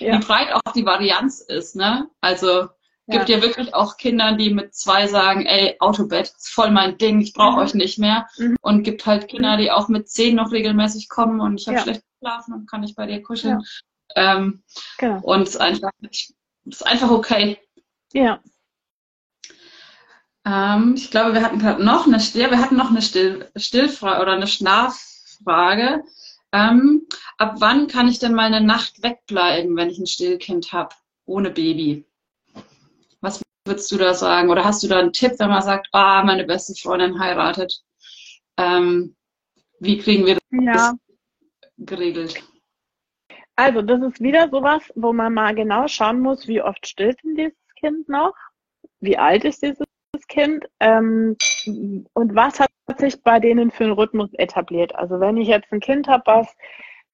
ja. 0.00 0.14
wie 0.14 0.24
breit 0.24 0.52
auch 0.52 0.72
die 0.72 0.86
Varianz 0.86 1.40
ist. 1.40 1.76
Ne? 1.76 2.08
Also 2.20 2.68
gibt 3.10 3.28
ja. 3.28 3.36
ja 3.36 3.42
wirklich 3.42 3.74
auch 3.74 3.96
Kinder, 3.96 4.36
die 4.36 4.50
mit 4.50 4.74
zwei 4.74 5.06
sagen, 5.06 5.44
ey, 5.44 5.76
Autobett 5.80 6.28
ist 6.28 6.48
voll 6.48 6.70
mein 6.70 6.96
Ding, 6.98 7.20
ich 7.20 7.32
brauche 7.32 7.56
mhm. 7.56 7.58
euch 7.58 7.74
nicht 7.74 7.98
mehr. 7.98 8.26
Mhm. 8.38 8.56
Und 8.60 8.82
gibt 8.82 9.04
halt 9.06 9.28
Kinder, 9.28 9.56
die 9.56 9.70
auch 9.70 9.88
mit 9.88 10.08
zehn 10.08 10.36
noch 10.36 10.52
regelmäßig 10.52 11.08
kommen 11.08 11.40
und 11.40 11.60
ich 11.60 11.66
habe 11.66 11.78
ja. 11.78 11.82
schlecht 11.82 12.02
geschlafen 12.20 12.54
und 12.54 12.70
kann 12.70 12.80
nicht 12.80 12.96
bei 12.96 13.06
dir 13.06 13.22
kuscheln. 13.22 13.60
Ja. 14.14 14.36
Ähm, 14.36 14.62
genau. 14.98 15.20
Und 15.22 15.42
es 15.42 15.50
ist 15.50 15.60
einfach, 15.60 15.90
es 16.02 16.32
ist 16.64 16.86
einfach 16.86 17.10
okay. 17.10 17.58
Ja. 18.12 18.40
Ähm, 20.44 20.94
ich 20.96 21.10
glaube, 21.10 21.34
wir 21.34 21.42
hatten 21.42 21.58
gerade 21.58 21.84
noch 21.84 22.06
eine 22.06 22.20
Still, 22.20 22.50
wir 22.50 22.60
hatten 22.60 22.76
noch 22.76 22.90
eine 22.90 23.02
Still, 23.02 23.50
Stillfrage 23.56 24.22
oder 24.22 24.32
eine 24.32 24.46
Schlaffrage. 24.46 26.02
Ähm, 26.52 27.06
ab 27.38 27.56
wann 27.58 27.86
kann 27.86 28.08
ich 28.08 28.18
denn 28.18 28.34
mal 28.34 28.52
eine 28.52 28.64
Nacht 28.64 29.02
wegbleiben, 29.02 29.76
wenn 29.76 29.90
ich 29.90 29.98
ein 29.98 30.06
Stillkind 30.06 30.72
habe, 30.72 30.94
ohne 31.26 31.50
Baby? 31.50 32.04
Was 33.20 33.40
würdest 33.64 33.90
du 33.92 33.98
da 33.98 34.14
sagen? 34.14 34.50
Oder 34.50 34.64
hast 34.64 34.82
du 34.82 34.88
da 34.88 34.98
einen 34.98 35.12
Tipp, 35.12 35.32
wenn 35.38 35.50
man 35.50 35.62
sagt, 35.62 35.88
ah, 35.92 36.24
meine 36.24 36.44
beste 36.44 36.74
Freundin 36.74 37.20
heiratet? 37.20 37.82
Ähm, 38.56 39.14
wie 39.78 39.98
kriegen 39.98 40.26
wir 40.26 40.34
das 40.34 40.42
ja. 40.50 40.94
geregelt? 41.78 42.42
Also, 43.56 43.82
das 43.82 44.00
ist 44.02 44.20
wieder 44.20 44.48
sowas, 44.48 44.82
wo 44.94 45.12
man 45.12 45.34
mal 45.34 45.54
genau 45.54 45.86
schauen 45.86 46.20
muss, 46.20 46.48
wie 46.48 46.62
oft 46.62 46.86
stillt 46.86 47.22
denn 47.22 47.36
dieses 47.36 47.74
Kind 47.78 48.08
noch? 48.08 48.34
Wie 49.00 49.18
alt 49.18 49.44
ist 49.44 49.62
dieses 49.62 49.86
Kind? 50.28 50.66
Ähm, 50.80 51.36
und 52.12 52.34
was 52.34 52.60
hat 52.60 52.70
sich 52.98 53.22
bei 53.22 53.40
denen 53.40 53.70
für 53.70 53.84
einen 53.84 53.92
Rhythmus 53.92 54.32
etabliert? 54.34 54.94
Also, 54.94 55.20
wenn 55.20 55.36
ich 55.36 55.48
jetzt 55.48 55.72
ein 55.72 55.80
Kind 55.80 56.08
habe, 56.08 56.22
was 56.26 56.56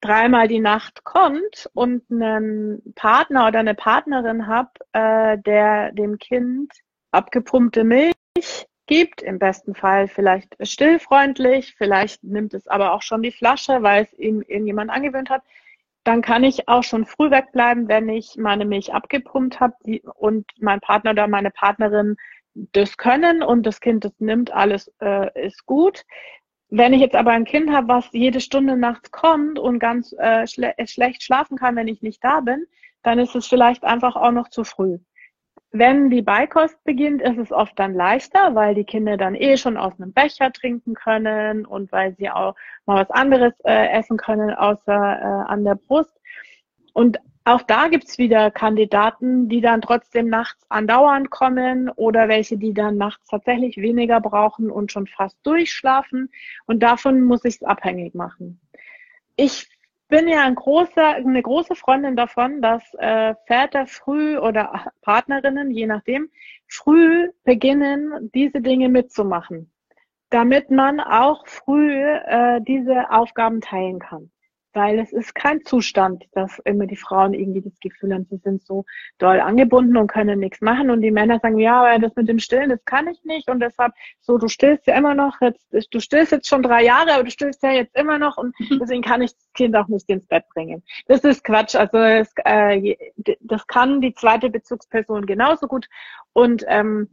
dreimal 0.00 0.48
die 0.48 0.60
Nacht 0.60 1.04
kommt 1.04 1.68
und 1.74 2.02
einen 2.10 2.94
Partner 2.94 3.48
oder 3.48 3.60
eine 3.60 3.74
Partnerin 3.74 4.46
habe, 4.46 4.70
äh, 4.92 5.38
der 5.38 5.92
dem 5.92 6.18
Kind 6.18 6.72
abgepumpte 7.10 7.84
Milch 7.84 8.14
gibt, 8.86 9.22
im 9.22 9.38
besten 9.38 9.74
Fall 9.74 10.06
vielleicht 10.06 10.56
stillfreundlich, 10.60 11.74
vielleicht 11.76 12.22
nimmt 12.22 12.54
es 12.54 12.68
aber 12.68 12.92
auch 12.92 13.02
schon 13.02 13.22
die 13.22 13.32
Flasche, 13.32 13.82
weil 13.82 14.04
es 14.04 14.12
ihm 14.18 14.42
irgendjemand 14.42 14.90
angewöhnt 14.90 15.30
hat, 15.30 15.42
dann 16.04 16.22
kann 16.22 16.44
ich 16.44 16.68
auch 16.68 16.84
schon 16.84 17.04
früh 17.04 17.30
wegbleiben, 17.30 17.88
wenn 17.88 18.08
ich 18.08 18.36
meine 18.36 18.64
Milch 18.64 18.94
abgepumpt 18.94 19.58
habe 19.58 19.74
und 20.14 20.46
mein 20.60 20.80
Partner 20.80 21.10
oder 21.10 21.26
meine 21.26 21.50
Partnerin 21.50 22.16
das 22.72 22.96
können 22.96 23.42
und 23.42 23.64
das 23.64 23.80
Kind 23.80 24.04
das 24.04 24.12
nimmt, 24.18 24.50
alles 24.50 24.92
äh, 25.00 25.46
ist 25.46 25.66
gut. 25.66 26.04
Wenn 26.68 26.92
ich 26.92 27.00
jetzt 27.00 27.14
aber 27.14 27.30
ein 27.30 27.44
Kind 27.44 27.70
habe, 27.70 27.88
was 27.88 28.08
jede 28.12 28.40
Stunde 28.40 28.76
nachts 28.76 29.10
kommt 29.10 29.58
und 29.58 29.78
ganz 29.78 30.12
äh, 30.18 30.46
schle 30.46 30.74
schlecht 30.86 31.22
schlafen 31.22 31.56
kann, 31.56 31.76
wenn 31.76 31.88
ich 31.88 32.02
nicht 32.02 32.24
da 32.24 32.40
bin, 32.40 32.66
dann 33.02 33.18
ist 33.18 33.36
es 33.36 33.46
vielleicht 33.46 33.84
einfach 33.84 34.16
auch 34.16 34.32
noch 34.32 34.48
zu 34.48 34.64
früh. 34.64 34.98
Wenn 35.70 36.10
die 36.10 36.22
Beikost 36.22 36.82
beginnt, 36.84 37.20
ist 37.22 37.38
es 37.38 37.52
oft 37.52 37.78
dann 37.78 37.94
leichter, 37.94 38.54
weil 38.54 38.74
die 38.74 38.84
Kinder 38.84 39.16
dann 39.16 39.34
eh 39.34 39.56
schon 39.56 39.76
aus 39.76 39.92
einem 39.98 40.12
Becher 40.12 40.50
trinken 40.52 40.94
können 40.94 41.66
und 41.66 41.92
weil 41.92 42.16
sie 42.16 42.30
auch 42.30 42.54
mal 42.86 43.02
was 43.02 43.10
anderes 43.10 43.52
äh, 43.64 43.88
essen 43.90 44.16
können 44.16 44.54
außer 44.54 44.92
äh, 44.92 45.50
an 45.50 45.64
der 45.64 45.74
Brust. 45.74 46.18
Und 46.94 47.18
auch 47.46 47.62
da 47.62 47.86
gibt's 47.86 48.18
wieder 48.18 48.50
Kandidaten, 48.50 49.48
die 49.48 49.60
dann 49.60 49.80
trotzdem 49.80 50.28
nachts 50.28 50.66
andauernd 50.68 51.30
kommen 51.30 51.88
oder 51.90 52.28
welche, 52.28 52.58
die 52.58 52.74
dann 52.74 52.96
nachts 52.96 53.28
tatsächlich 53.28 53.76
weniger 53.76 54.20
brauchen 54.20 54.68
und 54.68 54.90
schon 54.90 55.06
fast 55.06 55.38
durchschlafen. 55.44 56.28
Und 56.66 56.82
davon 56.82 57.22
muss 57.22 57.44
ich 57.44 57.54
es 57.54 57.62
abhängig 57.62 58.16
machen. 58.16 58.60
Ich 59.36 59.68
bin 60.08 60.26
ja 60.26 60.42
ein 60.42 60.56
großer, 60.56 61.06
eine 61.06 61.40
große 61.40 61.76
Freundin 61.76 62.16
davon, 62.16 62.60
dass 62.62 62.82
äh, 62.94 63.36
Väter 63.46 63.86
früh 63.86 64.38
oder 64.38 64.92
Partnerinnen, 65.02 65.70
je 65.70 65.86
nachdem, 65.86 66.28
früh 66.66 67.30
beginnen, 67.44 68.28
diese 68.34 68.60
Dinge 68.60 68.88
mitzumachen, 68.88 69.70
damit 70.30 70.72
man 70.72 70.98
auch 70.98 71.46
früh 71.46 71.92
äh, 71.92 72.60
diese 72.60 73.08
Aufgaben 73.12 73.60
teilen 73.60 74.00
kann 74.00 74.32
weil 74.76 74.98
es 74.98 75.10
ist 75.10 75.34
kein 75.34 75.64
Zustand, 75.64 76.24
dass 76.32 76.58
immer 76.60 76.86
die 76.86 76.96
Frauen 76.96 77.32
irgendwie 77.32 77.62
das 77.62 77.80
Gefühl 77.80 78.12
haben, 78.12 78.26
sie 78.28 78.36
sind 78.36 78.62
so 78.62 78.84
doll 79.16 79.40
angebunden 79.40 79.96
und 79.96 80.06
können 80.06 80.38
nichts 80.38 80.60
machen. 80.60 80.90
Und 80.90 81.00
die 81.00 81.10
Männer 81.10 81.40
sagen, 81.40 81.58
ja, 81.58 81.80
aber 81.80 81.98
das 81.98 82.14
mit 82.14 82.28
dem 82.28 82.38
Stillen, 82.38 82.68
das 82.68 82.84
kann 82.84 83.08
ich 83.08 83.24
nicht. 83.24 83.48
Und 83.48 83.60
deshalb 83.60 83.94
so, 84.20 84.36
du 84.36 84.48
stillst 84.48 84.86
ja 84.86 84.94
immer 84.94 85.14
noch, 85.14 85.40
jetzt, 85.40 85.66
du 85.90 85.98
stillst 85.98 86.30
jetzt 86.30 86.46
schon 86.46 86.62
drei 86.62 86.84
Jahre, 86.84 87.14
aber 87.14 87.24
du 87.24 87.30
stillst 87.30 87.62
ja 87.62 87.72
jetzt 87.72 87.96
immer 87.96 88.18
noch. 88.18 88.36
Und 88.36 88.54
deswegen 88.80 89.02
kann 89.02 89.22
ich 89.22 89.32
das 89.32 89.52
Kind 89.54 89.74
auch 89.74 89.88
nicht 89.88 90.08
ins 90.10 90.26
Bett 90.26 90.44
bringen. 90.52 90.82
Das 91.06 91.24
ist 91.24 91.42
Quatsch, 91.42 91.74
also 91.74 91.96
es, 91.96 92.30
äh, 92.44 92.96
das 93.40 93.66
kann 93.66 94.02
die 94.02 94.12
zweite 94.12 94.50
Bezugsperson 94.50 95.24
genauso 95.24 95.68
gut. 95.68 95.88
Und 96.34 96.66
ähm, 96.68 97.08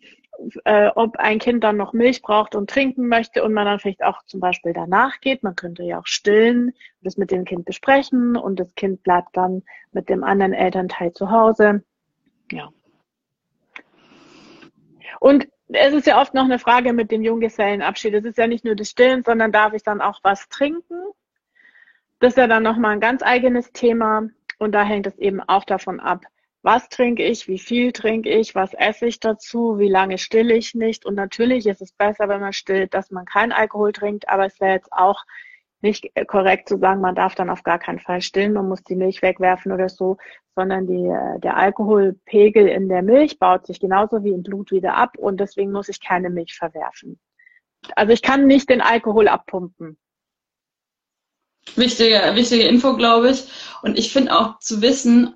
äh, 0.65 0.89
ob 0.95 1.17
ein 1.17 1.39
Kind 1.39 1.63
dann 1.63 1.77
noch 1.77 1.93
Milch 1.93 2.21
braucht 2.21 2.55
und 2.55 2.69
trinken 2.69 3.07
möchte 3.07 3.43
und 3.43 3.53
man 3.53 3.65
dann 3.65 3.79
vielleicht 3.79 4.03
auch 4.03 4.23
zum 4.25 4.39
Beispiel 4.39 4.73
danach 4.73 5.19
geht. 5.21 5.43
Man 5.43 5.55
könnte 5.55 5.83
ja 5.83 5.99
auch 5.99 6.07
stillen, 6.07 6.73
das 7.01 7.17
mit 7.17 7.31
dem 7.31 7.45
Kind 7.45 7.65
besprechen 7.65 8.35
und 8.35 8.59
das 8.59 8.73
Kind 8.75 9.03
bleibt 9.03 9.35
dann 9.37 9.63
mit 9.91 10.09
dem 10.09 10.23
anderen 10.23 10.53
Elternteil 10.53 11.13
zu 11.13 11.31
Hause. 11.31 11.83
Ja. 12.51 12.69
Und 15.19 15.47
es 15.69 15.93
ist 15.93 16.07
ja 16.07 16.21
oft 16.21 16.33
noch 16.33 16.43
eine 16.43 16.59
Frage 16.59 16.93
mit 16.93 17.11
dem 17.11 17.23
Junggesellenabschied. 17.23 18.13
Es 18.13 18.25
ist 18.25 18.37
ja 18.37 18.47
nicht 18.47 18.65
nur 18.65 18.75
das 18.75 18.89
Stillen, 18.89 19.23
sondern 19.23 19.51
darf 19.51 19.73
ich 19.73 19.83
dann 19.83 20.01
auch 20.01 20.19
was 20.23 20.47
trinken? 20.49 21.01
Das 22.19 22.33
ist 22.33 22.37
ja 22.37 22.47
dann 22.47 22.63
nochmal 22.63 22.91
ein 22.91 22.99
ganz 22.99 23.23
eigenes 23.23 23.71
Thema. 23.71 24.27
Und 24.59 24.73
da 24.73 24.83
hängt 24.83 25.07
es 25.07 25.17
eben 25.17 25.41
auch 25.41 25.65
davon 25.65 25.99
ab, 25.99 26.25
was 26.63 26.87
trinke 26.87 27.23
ich, 27.23 27.47
wie 27.49 27.59
viel 27.59 27.91
trinke 27.91 28.29
ich, 28.29 28.55
was 28.55 28.73
esse 28.73 29.05
ich 29.05 29.19
dazu, 29.19 29.77
wie 29.77 29.89
lange 29.89 30.17
stille 30.17 30.55
ich 30.55 30.73
nicht. 30.73 31.05
Und 31.05 31.15
natürlich 31.15 31.67
ist 31.67 31.81
es 31.81 31.91
besser, 31.91 32.29
wenn 32.29 32.39
man 32.39 32.53
stillt, 32.53 32.93
dass 32.93 33.11
man 33.11 33.25
keinen 33.25 33.51
Alkohol 33.51 33.91
trinkt, 33.91 34.29
aber 34.29 34.45
es 34.45 34.59
wäre 34.61 34.73
jetzt 34.73 34.91
auch 34.91 35.23
nicht 35.81 36.09
korrekt 36.27 36.69
zu 36.69 36.77
sagen, 36.77 37.01
man 37.01 37.15
darf 37.15 37.35
dann 37.35 37.49
auf 37.49 37.63
gar 37.63 37.77
keinen 37.77 37.99
Fall 37.99 38.21
stillen, 38.21 38.53
man 38.53 38.69
muss 38.69 38.81
die 38.83 38.95
Milch 38.95 39.21
wegwerfen 39.21 39.73
oder 39.73 39.89
so, 39.89 40.15
sondern 40.55 40.87
die, 40.87 41.13
der 41.41 41.57
Alkoholpegel 41.57 42.69
in 42.69 42.87
der 42.87 43.01
Milch 43.01 43.37
baut 43.37 43.65
sich 43.67 43.81
genauso 43.81 44.23
wie 44.23 44.31
im 44.31 44.43
Blut 44.43 44.71
wieder 44.71 44.95
ab 44.95 45.17
und 45.17 45.41
deswegen 45.41 45.73
muss 45.73 45.89
ich 45.89 45.99
keine 45.99 46.29
Milch 46.29 46.55
verwerfen. 46.55 47.19
Also 47.97 48.13
ich 48.13 48.21
kann 48.21 48.47
nicht 48.47 48.69
den 48.69 48.79
Alkohol 48.79 49.27
abpumpen. 49.27 49.97
Wichtige, 51.75 52.19
wichtige 52.35 52.63
Info, 52.63 52.95
glaube 52.95 53.31
ich. 53.31 53.45
Und 53.81 53.97
ich 53.97 54.13
finde 54.13 54.37
auch 54.37 54.59
zu 54.59 54.81
wissen, 54.81 55.35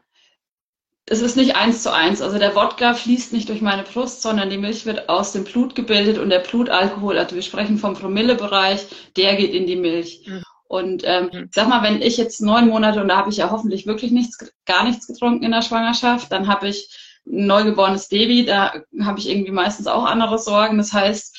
es 1.09 1.21
ist 1.21 1.37
nicht 1.37 1.55
eins 1.55 1.83
zu 1.83 1.93
eins. 1.93 2.21
Also 2.21 2.37
der 2.37 2.53
Wodka 2.53 2.93
fließt 2.93 3.31
nicht 3.31 3.47
durch 3.47 3.61
meine 3.61 3.83
Brust, 3.83 4.21
sondern 4.21 4.49
die 4.49 4.57
Milch 4.57 4.85
wird 4.85 5.07
aus 5.07 5.31
dem 5.31 5.45
Blut 5.45 5.73
gebildet 5.73 6.17
und 6.17 6.29
der 6.29 6.39
Blutalkohol, 6.39 7.17
also 7.17 7.33
wir 7.33 7.41
sprechen 7.41 7.77
vom 7.77 7.93
Promillebereich, 7.93 8.85
der 9.15 9.37
geht 9.37 9.53
in 9.53 9.65
die 9.65 9.77
Milch. 9.77 10.25
Mhm. 10.27 10.43
Und 10.67 11.03
ähm, 11.05 11.29
mhm. 11.31 11.49
sag 11.53 11.69
mal, 11.69 11.81
wenn 11.81 12.01
ich 12.01 12.17
jetzt 12.17 12.41
neun 12.41 12.67
Monate, 12.67 13.01
und 13.01 13.07
da 13.07 13.15
habe 13.15 13.29
ich 13.29 13.37
ja 13.37 13.51
hoffentlich 13.51 13.87
wirklich 13.87 14.11
nichts, 14.11 14.37
gar 14.65 14.83
nichts 14.83 15.07
getrunken 15.07 15.45
in 15.45 15.51
der 15.51 15.61
Schwangerschaft, 15.61 16.29
dann 16.29 16.49
habe 16.49 16.67
ich 16.67 16.89
ein 17.25 17.47
neugeborenes 17.47 18.09
Baby, 18.09 18.45
da 18.45 18.73
habe 19.01 19.19
ich 19.19 19.29
irgendwie 19.29 19.51
meistens 19.51 19.87
auch 19.87 20.03
andere 20.03 20.37
Sorgen. 20.37 20.77
Das 20.77 20.91
heißt, 20.91 21.37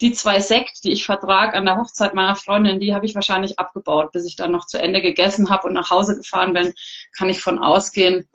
die 0.00 0.12
zwei 0.12 0.40
Sekt, 0.40 0.82
die 0.82 0.90
ich 0.90 1.04
vertrag 1.04 1.54
an 1.54 1.66
der 1.66 1.76
Hochzeit 1.76 2.14
meiner 2.14 2.34
Freundin, 2.34 2.80
die 2.80 2.94
habe 2.94 3.06
ich 3.06 3.14
wahrscheinlich 3.14 3.60
abgebaut, 3.60 4.10
bis 4.10 4.26
ich 4.26 4.34
dann 4.34 4.50
noch 4.50 4.66
zu 4.66 4.78
Ende 4.78 5.00
gegessen 5.00 5.50
habe 5.50 5.68
und 5.68 5.74
nach 5.74 5.90
Hause 5.90 6.16
gefahren 6.16 6.52
bin, 6.52 6.74
kann 7.16 7.28
ich 7.28 7.40
von 7.40 7.60
ausgehen, 7.60 8.28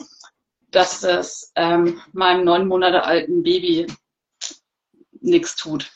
dass 0.71 1.01
das 1.01 1.51
ähm, 1.55 1.99
meinem 2.13 2.45
neun 2.45 2.67
Monate 2.67 3.03
alten 3.03 3.43
Baby 3.43 3.87
nichts 5.21 5.55
tut. 5.55 5.91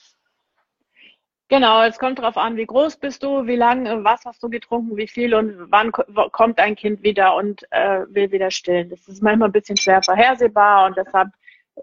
Genau, 1.50 1.84
es 1.84 2.00
kommt 2.00 2.18
darauf 2.18 2.38
an, 2.38 2.58
wie 2.58 2.66
groß 2.66 2.98
bist 2.98 3.22
du, 3.22 3.46
wie 3.46 3.56
lange, 3.56 4.04
was 4.04 4.26
hast 4.26 4.42
du 4.42 4.50
getrunken, 4.50 4.98
wie 4.98 5.08
viel 5.08 5.36
und 5.36 5.72
wann 5.72 5.92
kommt 5.92 6.58
ein 6.60 6.76
Kind 6.76 7.04
wieder 7.04 7.36
und 7.36 7.62
äh, 7.70 8.06
will 8.08 8.32
wieder 8.32 8.50
stillen. 8.50 8.90
Das 8.90 9.08
ist 9.08 9.22
manchmal 9.22 9.50
ein 9.50 9.52
bisschen 9.52 9.78
schwer 9.78 10.02
vorhersehbar 10.02 10.88
und 10.88 10.98
deshalb 10.98 11.30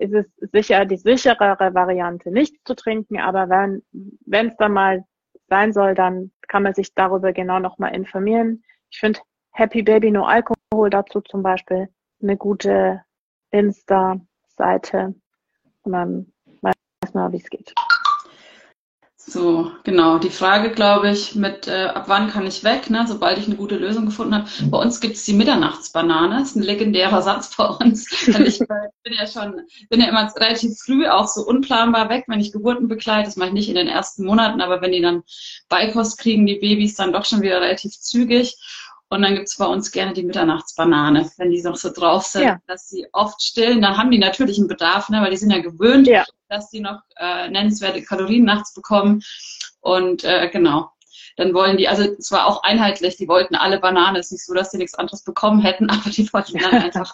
ist 0.00 0.12
es 0.12 0.26
sicher 0.50 0.84
die 0.86 0.96
sicherere 0.96 1.72
Variante, 1.72 2.32
nicht 2.32 2.56
zu 2.64 2.74
trinken. 2.74 3.20
Aber 3.20 3.48
wenn 3.48 3.82
wenn 4.26 4.48
es 4.48 4.56
dann 4.56 4.72
mal 4.72 5.04
sein 5.48 5.72
soll, 5.72 5.94
dann 5.94 6.32
kann 6.48 6.64
man 6.64 6.74
sich 6.74 6.94
darüber 6.94 7.32
genau 7.32 7.60
nochmal 7.60 7.94
informieren. 7.94 8.64
Ich 8.90 8.98
finde 8.98 9.20
Happy 9.52 9.82
Baby 9.82 10.10
No 10.10 10.24
Alkohol 10.24 10.90
dazu 10.90 11.20
zum 11.20 11.44
Beispiel 11.44 11.88
eine 12.22 12.36
gute 12.36 13.02
Insta-Seite 13.50 15.14
und 15.82 15.92
dann 15.92 16.32
weiß 16.60 17.14
man, 17.14 17.32
wie 17.32 17.38
es 17.38 17.50
geht. 17.50 17.74
So, 19.30 19.70
genau. 19.84 20.18
Die 20.18 20.30
Frage, 20.30 20.70
glaube 20.70 21.10
ich, 21.10 21.36
mit 21.36 21.68
äh, 21.68 21.84
ab 21.84 22.04
wann 22.08 22.30
kann 22.30 22.46
ich 22.46 22.64
weg, 22.64 22.90
ne, 22.90 23.04
sobald 23.06 23.38
ich 23.38 23.46
eine 23.46 23.54
gute 23.54 23.76
Lösung 23.76 24.06
gefunden 24.06 24.34
habe. 24.34 24.48
Bei 24.70 24.78
uns 24.78 24.98
gibt 24.98 25.14
es 25.14 25.24
die 25.24 25.34
Mitternachtsbanane. 25.34 26.38
Das 26.40 26.50
ist 26.50 26.56
ein 26.56 26.62
legendärer 26.62 27.22
Satz 27.22 27.54
bei 27.54 27.66
uns. 27.66 28.10
Und 28.26 28.40
ich 28.40 28.58
bin 28.58 29.12
ja 29.12 29.26
schon, 29.28 29.60
bin 29.88 30.00
ja 30.00 30.08
immer 30.08 30.32
relativ 30.34 30.76
früh 30.78 31.06
auch 31.06 31.28
so 31.28 31.42
unplanbar 31.42 32.08
weg, 32.08 32.24
wenn 32.26 32.40
ich 32.40 32.50
Geburten 32.50 32.88
begleite. 32.88 33.26
Das 33.26 33.36
mache 33.36 33.50
ich 33.50 33.54
nicht 33.54 33.68
in 33.68 33.76
den 33.76 33.88
ersten 33.88 34.24
Monaten, 34.24 34.60
aber 34.60 34.80
wenn 34.80 34.92
die 34.92 35.02
dann 35.02 35.22
Beikost 35.68 36.18
kriegen, 36.18 36.46
die 36.46 36.58
Babys, 36.58 36.96
dann 36.96 37.12
doch 37.12 37.24
schon 37.24 37.42
wieder 37.42 37.60
relativ 37.60 37.92
zügig. 37.92 38.56
Und 39.12 39.22
dann 39.22 39.34
gibt's 39.34 39.56
bei 39.56 39.66
uns 39.66 39.90
gerne 39.90 40.12
die 40.12 40.22
Mitternachtsbanane, 40.22 41.28
wenn 41.36 41.50
die 41.50 41.62
noch 41.62 41.74
so 41.74 41.90
drauf 41.92 42.24
sind, 42.26 42.44
ja. 42.44 42.58
dass 42.68 42.88
sie 42.88 43.08
oft 43.12 43.42
stillen. 43.42 43.82
Dann 43.82 43.96
haben 43.96 44.12
die 44.12 44.18
natürlich 44.18 44.56
einen 44.56 44.68
Bedarf, 44.68 45.08
ne, 45.08 45.20
weil 45.20 45.32
die 45.32 45.36
sind 45.36 45.50
ja 45.50 45.58
gewöhnt, 45.58 46.06
ja. 46.06 46.24
dass 46.48 46.70
die 46.70 46.80
noch 46.80 47.00
äh, 47.16 47.48
nennenswerte 47.48 48.02
Kalorien 48.02 48.44
nachts 48.44 48.72
bekommen. 48.72 49.20
Und 49.80 50.22
äh, 50.22 50.48
genau, 50.48 50.90
dann 51.36 51.54
wollen 51.54 51.76
die, 51.76 51.88
also 51.88 52.04
es 52.04 52.30
war 52.30 52.46
auch 52.46 52.62
einheitlich, 52.62 53.16
die 53.16 53.26
wollten 53.26 53.56
alle 53.56 53.80
Banane. 53.80 54.20
Es 54.20 54.26
ist 54.26 54.32
nicht 54.32 54.46
so, 54.46 54.54
dass 54.54 54.70
die 54.70 54.78
nichts 54.78 54.94
anderes 54.94 55.24
bekommen 55.24 55.60
hätten, 55.60 55.90
aber 55.90 56.08
die 56.08 56.32
wollten 56.32 56.58
dann 56.58 56.72
einfach, 56.82 57.12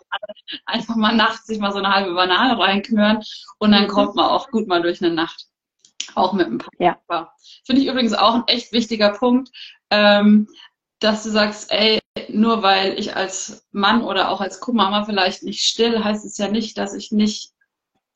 einfach 0.67 0.97
mal 0.97 1.17
nachts 1.17 1.47
sich 1.47 1.59
mal 1.59 1.73
so 1.73 1.79
eine 1.79 1.95
halbe 1.95 2.13
Banane 2.15 2.59
reinknören 2.59 3.23
und 3.59 3.73
dann 3.73 3.89
kommt 3.89 4.17
man 4.17 4.27
auch 4.27 4.51
gut 4.51 4.69
mal 4.69 4.83
durch 4.83 5.03
eine 5.03 5.15
Nacht. 5.15 5.47
Auch 6.15 6.35
mit 6.35 6.47
dem 6.47 6.59
Papa. 6.59 6.77
Ja. 6.79 7.33
Finde 7.65 7.83
ich 7.83 7.89
übrigens 7.89 8.13
auch 8.13 8.35
ein 8.35 8.45
echt 8.49 8.73
wichtiger 8.73 9.11
Punkt, 9.11 9.51
ähm, 9.91 10.47
dass 11.01 11.23
du 11.23 11.31
sagst, 11.31 11.71
ey, 11.73 12.01
nur 12.29 12.63
weil 12.63 12.99
ich 12.99 13.17
als 13.17 13.67
Mann 13.73 14.03
oder 14.03 14.31
auch 14.31 14.41
als 14.41 14.61
Co-Mama 14.61 15.05
vielleicht 15.05 15.43
nicht 15.43 15.63
still, 15.63 16.03
heißt 16.03 16.25
es 16.25 16.39
ja 16.39 16.49
nicht, 16.49 16.79
dass 16.79 16.95
ich 16.95 17.13
nicht 17.13 17.53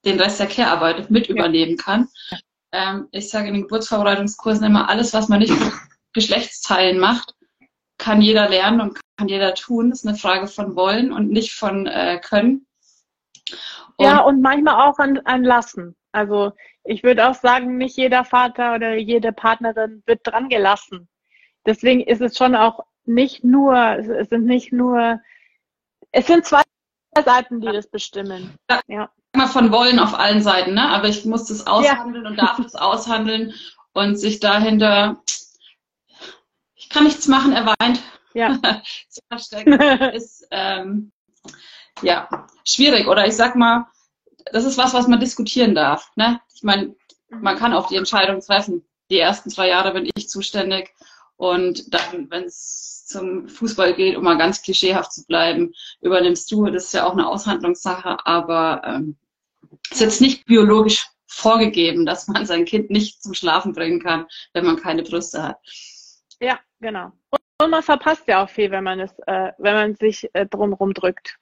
den 0.05 0.19
Rest 0.19 0.41
der 0.41 0.47
Care-Arbeit 0.47 1.11
mit 1.11 1.29
ja. 1.29 1.35
übernehmen 1.35 1.77
kann. 1.77 2.09
Ähm, 2.73 3.09
ich 3.11 3.29
sage 3.29 3.49
in 3.49 3.55
den 3.55 3.63
Geburtsvorbereitungskursen 3.63 4.65
immer, 4.65 4.89
alles, 4.89 5.13
was 5.13 5.29
man 5.29 5.41
nicht 5.41 5.59
mit 5.59 5.73
Geschlechtsteilen 6.13 6.99
macht, 6.99 7.35
kann 7.99 8.23
jeder 8.23 8.49
lernen 8.49 8.81
und 8.81 9.01
kann 9.17 9.29
jeder 9.29 9.55
tun. 9.55 9.91
Das 9.91 10.01
ist 10.01 10.09
eine 10.09 10.17
Frage 10.17 10.47
von 10.47 10.75
Wollen 10.75 11.13
und 11.13 11.31
nicht 11.31 11.53
von 11.53 11.87
äh, 11.87 12.19
Können. 12.19 12.67
Und 13.97 14.07
ja, 14.07 14.21
und 14.21 14.41
manchmal 14.41 14.89
auch 14.89 14.99
an, 14.99 15.19
an 15.25 15.45
Lassen. 15.45 15.95
Also 16.13 16.53
ich 16.85 17.03
würde 17.03 17.29
auch 17.29 17.35
sagen, 17.35 17.77
nicht 17.77 17.97
jeder 17.97 18.25
Vater 18.25 18.75
oder 18.75 18.97
jede 18.97 19.33
Partnerin 19.33 20.03
wird 20.07 20.21
dran 20.25 20.49
gelassen. 20.49 21.09
Deswegen 21.67 22.01
ist 22.01 22.21
es 22.21 22.37
schon 22.37 22.55
auch 22.55 22.81
nicht 23.05 23.45
nur, 23.45 23.75
es 23.77 24.29
sind 24.29 24.47
nicht 24.47 24.73
nur, 24.73 25.21
es 26.13 26.27
sind 26.27 26.45
zwei 26.45 26.63
Seiten, 27.25 27.61
die 27.61 27.67
das 27.67 27.89
bestimmen. 27.89 28.57
Ja. 28.87 29.11
Mal 29.35 29.47
von 29.47 29.71
Wollen 29.71 29.99
auf 29.99 30.19
allen 30.19 30.43
Seiten, 30.43 30.75
ne? 30.75 30.89
Aber 30.89 31.09
ich 31.09 31.25
muss 31.25 31.47
das 31.47 31.67
aushandeln 31.67 32.25
ja. 32.25 32.31
und 32.31 32.37
darf 32.37 32.57
das 32.57 32.75
aushandeln 32.75 33.55
und 33.93 34.17
sich 34.17 34.41
dahinter, 34.41 35.23
ich 36.75 36.89
kann 36.89 37.05
nichts 37.05 37.29
machen, 37.29 37.53
er 37.53 37.67
weint. 37.79 38.03
Ja. 38.35 38.59
zu 39.09 39.21
verstecken, 39.29 39.73
ist 40.13 40.47
ähm, 40.51 41.13
ja 42.03 42.29
schwierig. 42.65 43.09
Oder 43.09 43.27
ich 43.27 43.37
sag 43.37 43.57
mal, 43.57 43.87
das 44.53 44.65
ist 44.65 44.79
was, 44.79 44.95
was 44.95 45.09
man 45.09 45.21
diskutieren 45.21 45.75
darf. 45.75 46.11
Ne? 46.17 46.41
Ich 46.55 46.63
meine, 46.63 46.95
man 47.29 47.57
kann 47.57 47.73
auch 47.73 47.89
die 47.89 47.97
Entscheidung 47.97 48.41
treffen. 48.41 48.85
Die 49.11 49.19
ersten 49.19 49.51
zwei 49.51 49.69
Jahre 49.69 49.93
bin 49.93 50.09
ich 50.15 50.29
zuständig 50.29 50.95
und 51.41 51.95
dann, 51.95 52.31
wenn 52.31 52.45
es 52.45 53.07
zum 53.07 53.49
Fußball 53.49 53.95
geht, 53.95 54.15
um 54.15 54.25
mal 54.25 54.37
ganz 54.37 54.61
klischeehaft 54.61 55.11
zu 55.11 55.25
bleiben, 55.25 55.73
übernimmst 56.03 56.53
du. 56.53 56.67
Das 56.67 56.85
ist 56.85 56.93
ja 56.93 57.07
auch 57.07 57.15
eine 57.15 57.27
Aushandlungssache, 57.27 58.19
aber 58.27 58.83
ähm, 58.85 59.17
ist 59.91 60.03
jetzt 60.03 60.21
nicht 60.21 60.45
biologisch 60.45 61.09
vorgegeben, 61.27 62.05
dass 62.05 62.29
man 62.29 62.45
sein 62.45 62.67
Kind 62.67 62.91
nicht 62.91 63.23
zum 63.23 63.33
Schlafen 63.33 63.73
bringen 63.73 64.03
kann, 64.03 64.27
wenn 64.53 64.67
man 64.67 64.77
keine 64.77 65.03
Brüste 65.03 65.43
hat. 65.43 65.57
Ja, 66.43 66.61
genau. 66.79 67.11
Und 67.31 67.71
man 67.71 67.83
verpasst 67.83 68.25
ja 68.29 68.45
auch 68.45 68.51
viel, 68.51 68.71
wenn 68.71 68.85
man 68.85 69.01
es, 69.01 69.13
äh, 69.27 69.53
wenn 69.57 69.75
man 69.75 69.95
sich 69.95 70.29
äh, 70.35 70.45
drumherum 70.45 70.93
drückt. 70.93 71.39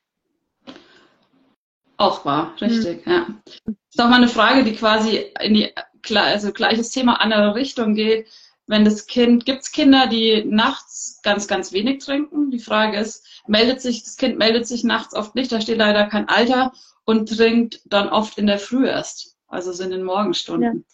Auch 1.96 2.24
wahr, 2.24 2.54
richtig, 2.60 3.04
hm. 3.04 3.12
ja. 3.12 3.26
Das 3.64 3.74
ist 3.94 4.00
auch 4.00 4.08
mal 4.08 4.18
eine 4.18 4.28
Frage, 4.28 4.62
die 4.62 4.76
quasi 4.76 5.32
in 5.40 5.54
die, 5.54 5.74
also 6.14 6.52
gleiches 6.52 6.90
Thema, 6.90 7.20
andere 7.20 7.56
Richtung 7.56 7.96
geht. 7.96 8.28
Wenn 8.68 8.84
das 8.84 9.06
Kind, 9.06 9.44
gibt 9.46 9.62
es 9.62 9.72
Kinder, 9.72 10.06
die 10.06 10.44
nachts 10.44 11.20
ganz, 11.22 11.48
ganz 11.48 11.72
wenig 11.72 12.04
trinken? 12.04 12.50
Die 12.50 12.58
Frage 12.58 12.98
ist, 12.98 13.42
meldet 13.46 13.80
sich, 13.80 14.04
das 14.04 14.16
Kind 14.16 14.38
meldet 14.38 14.66
sich 14.66 14.84
nachts 14.84 15.14
oft 15.14 15.34
nicht, 15.34 15.50
da 15.50 15.60
steht 15.60 15.78
leider 15.78 16.06
kein 16.06 16.28
Alter 16.28 16.72
und 17.04 17.34
trinkt 17.36 17.80
dann 17.86 18.08
oft 18.08 18.38
in 18.38 18.46
der 18.46 18.58
Früh 18.58 18.86
erst, 18.86 19.36
also 19.48 19.72
so 19.72 19.82
in 19.82 19.90
den 19.90 20.04
Morgenstunden. 20.04 20.84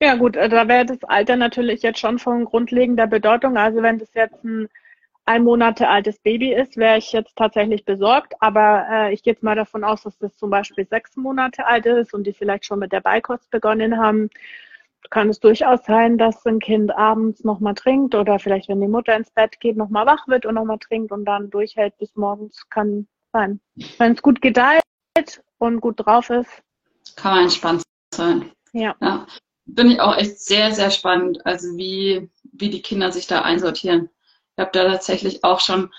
Ja. 0.00 0.08
ja 0.08 0.14
gut, 0.16 0.36
äh, 0.36 0.48
da 0.48 0.68
wäre 0.68 0.84
das 0.84 1.02
Alter 1.04 1.36
natürlich 1.36 1.82
jetzt 1.82 2.00
schon 2.00 2.18
von 2.18 2.44
grundlegender 2.44 3.06
Bedeutung. 3.06 3.56
Also 3.56 3.80
wenn 3.82 3.98
das 3.98 4.12
jetzt 4.14 4.44
ein 4.44 4.68
ein 5.26 5.42
Monate 5.42 5.88
altes 5.88 6.20
Baby 6.20 6.54
ist, 6.54 6.76
wäre 6.76 6.98
ich 6.98 7.12
jetzt 7.12 7.36
tatsächlich 7.36 7.84
besorgt. 7.84 8.34
Aber 8.40 8.86
äh, 8.88 9.12
ich 9.12 9.24
gehe 9.24 9.32
jetzt 9.32 9.42
mal 9.42 9.56
davon 9.56 9.82
aus, 9.82 10.02
dass 10.04 10.16
das 10.18 10.36
zum 10.36 10.50
Beispiel 10.50 10.86
sechs 10.86 11.16
Monate 11.16 11.66
alt 11.66 11.84
ist 11.84 12.14
und 12.14 12.24
die 12.24 12.32
vielleicht 12.32 12.64
schon 12.64 12.78
mit 12.78 12.92
der 12.92 13.00
Beikost 13.00 13.50
begonnen 13.50 13.98
haben. 13.98 14.30
Kann 15.10 15.28
es 15.28 15.40
durchaus 15.40 15.84
sein, 15.84 16.18
dass 16.18 16.44
ein 16.46 16.58
Kind 16.58 16.94
abends 16.96 17.44
nochmal 17.44 17.74
trinkt 17.74 18.14
oder 18.14 18.38
vielleicht, 18.38 18.68
wenn 18.68 18.80
die 18.80 18.88
Mutter 18.88 19.16
ins 19.16 19.30
Bett 19.30 19.60
geht, 19.60 19.76
nochmal 19.76 20.06
wach 20.06 20.26
wird 20.28 20.46
und 20.46 20.54
nochmal 20.54 20.78
trinkt 20.78 21.12
und 21.12 21.24
dann 21.24 21.50
durchhält 21.50 21.96
bis 21.98 22.14
morgens. 22.16 22.68
Kann 22.70 23.06
sein. 23.32 23.60
Wenn 23.98 24.12
es 24.12 24.22
gut 24.22 24.40
gedeiht 24.40 24.82
und 25.58 25.80
gut 25.80 26.04
drauf 26.04 26.30
ist. 26.30 26.62
Kann 27.16 27.34
man 27.34 27.44
entspannt 27.44 27.82
sein. 28.14 28.50
Ja. 28.72 28.94
ja. 29.00 29.26
Bin 29.66 29.90
ich 29.90 30.00
auch 30.00 30.16
echt 30.16 30.38
sehr, 30.40 30.72
sehr 30.72 30.90
spannend, 30.90 31.44
also 31.44 31.76
wie, 31.76 32.30
wie 32.52 32.70
die 32.70 32.82
Kinder 32.82 33.10
sich 33.10 33.26
da 33.26 33.42
einsortieren. 33.42 34.08
Ich 34.56 34.60
habe 34.60 34.70
da 34.72 34.90
tatsächlich 34.90 35.44
auch 35.44 35.60
schon 35.60 35.92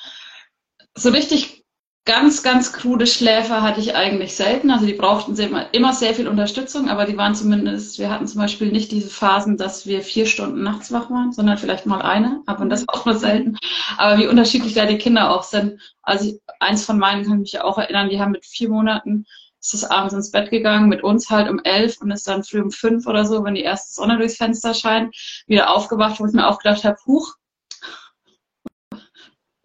so 0.96 1.10
richtig 1.10 1.66
ganz, 2.08 2.42
ganz 2.42 2.72
krude 2.72 3.06
Schläfer 3.06 3.62
hatte 3.62 3.82
ich 3.82 3.96
eigentlich 3.96 4.36
selten. 4.36 4.72
Also 4.72 4.86
die 4.86 4.94
brauchten 4.94 5.38
immer, 5.74 5.94
sehr 5.94 6.16
viel 6.16 6.28
Unterstützung, 6.28 6.90
aber 6.90 7.06
die 7.06 7.18
waren 7.18 7.36
zumindest, 7.36 8.00
wir 8.00 8.10
hatten 8.10 8.26
zum 8.26 8.42
Beispiel 8.42 8.72
nicht 8.72 8.92
diese 8.92 9.10
Phasen, 9.10 9.58
dass 9.58 9.86
wir 9.86 10.02
vier 10.02 10.26
Stunden 10.26 10.64
nachts 10.64 10.92
wach 10.92 11.12
waren, 11.12 11.34
sondern 11.34 11.58
vielleicht 11.58 11.86
mal 11.86 12.02
eine, 12.02 12.42
aber 12.46 12.66
das 12.66 12.88
auch 12.88 13.06
nur 13.06 13.16
selten. 13.16 13.58
Aber 13.98 14.18
wie 14.18 14.28
unterschiedlich 14.28 14.74
da 14.74 14.86
die 14.86 14.98
Kinder 14.98 15.30
auch 15.36 15.44
sind. 15.44 15.80
Also 16.02 16.30
ich, 16.30 16.40
eins 16.62 16.86
von 16.86 16.98
meinen 16.98 17.24
kann 17.26 17.44
ich 17.44 17.54
mich 17.54 17.62
auch 17.62 17.78
erinnern, 17.78 18.10
die 18.10 18.20
haben 18.20 18.32
mit 18.32 18.46
vier 18.46 18.70
Monaten 18.70 19.26
ist 19.60 19.74
es 19.74 19.84
abends 19.84 20.14
ins 20.14 20.32
Bett 20.32 20.50
gegangen, 20.50 20.88
mit 20.88 21.04
uns 21.04 21.30
halt 21.30 21.50
um 21.50 21.60
elf 21.64 22.00
und 22.00 22.12
ist 22.12 22.28
dann 22.28 22.44
früh 22.44 22.62
um 22.62 22.72
fünf 22.72 23.06
oder 23.06 23.26
so, 23.26 23.44
wenn 23.44 23.56
die 23.56 23.64
erste 23.64 23.96
Sonne 23.96 24.18
durchs 24.18 24.38
Fenster 24.38 24.74
scheint, 24.74 25.14
wieder 25.46 25.76
aufgewacht, 25.76 26.20
wo 26.20 26.26
ich 26.26 26.32
mir 26.32 26.48
auch 26.48 26.60
gedacht 26.60 26.86
habe, 26.86 26.98
huch, 27.06 27.36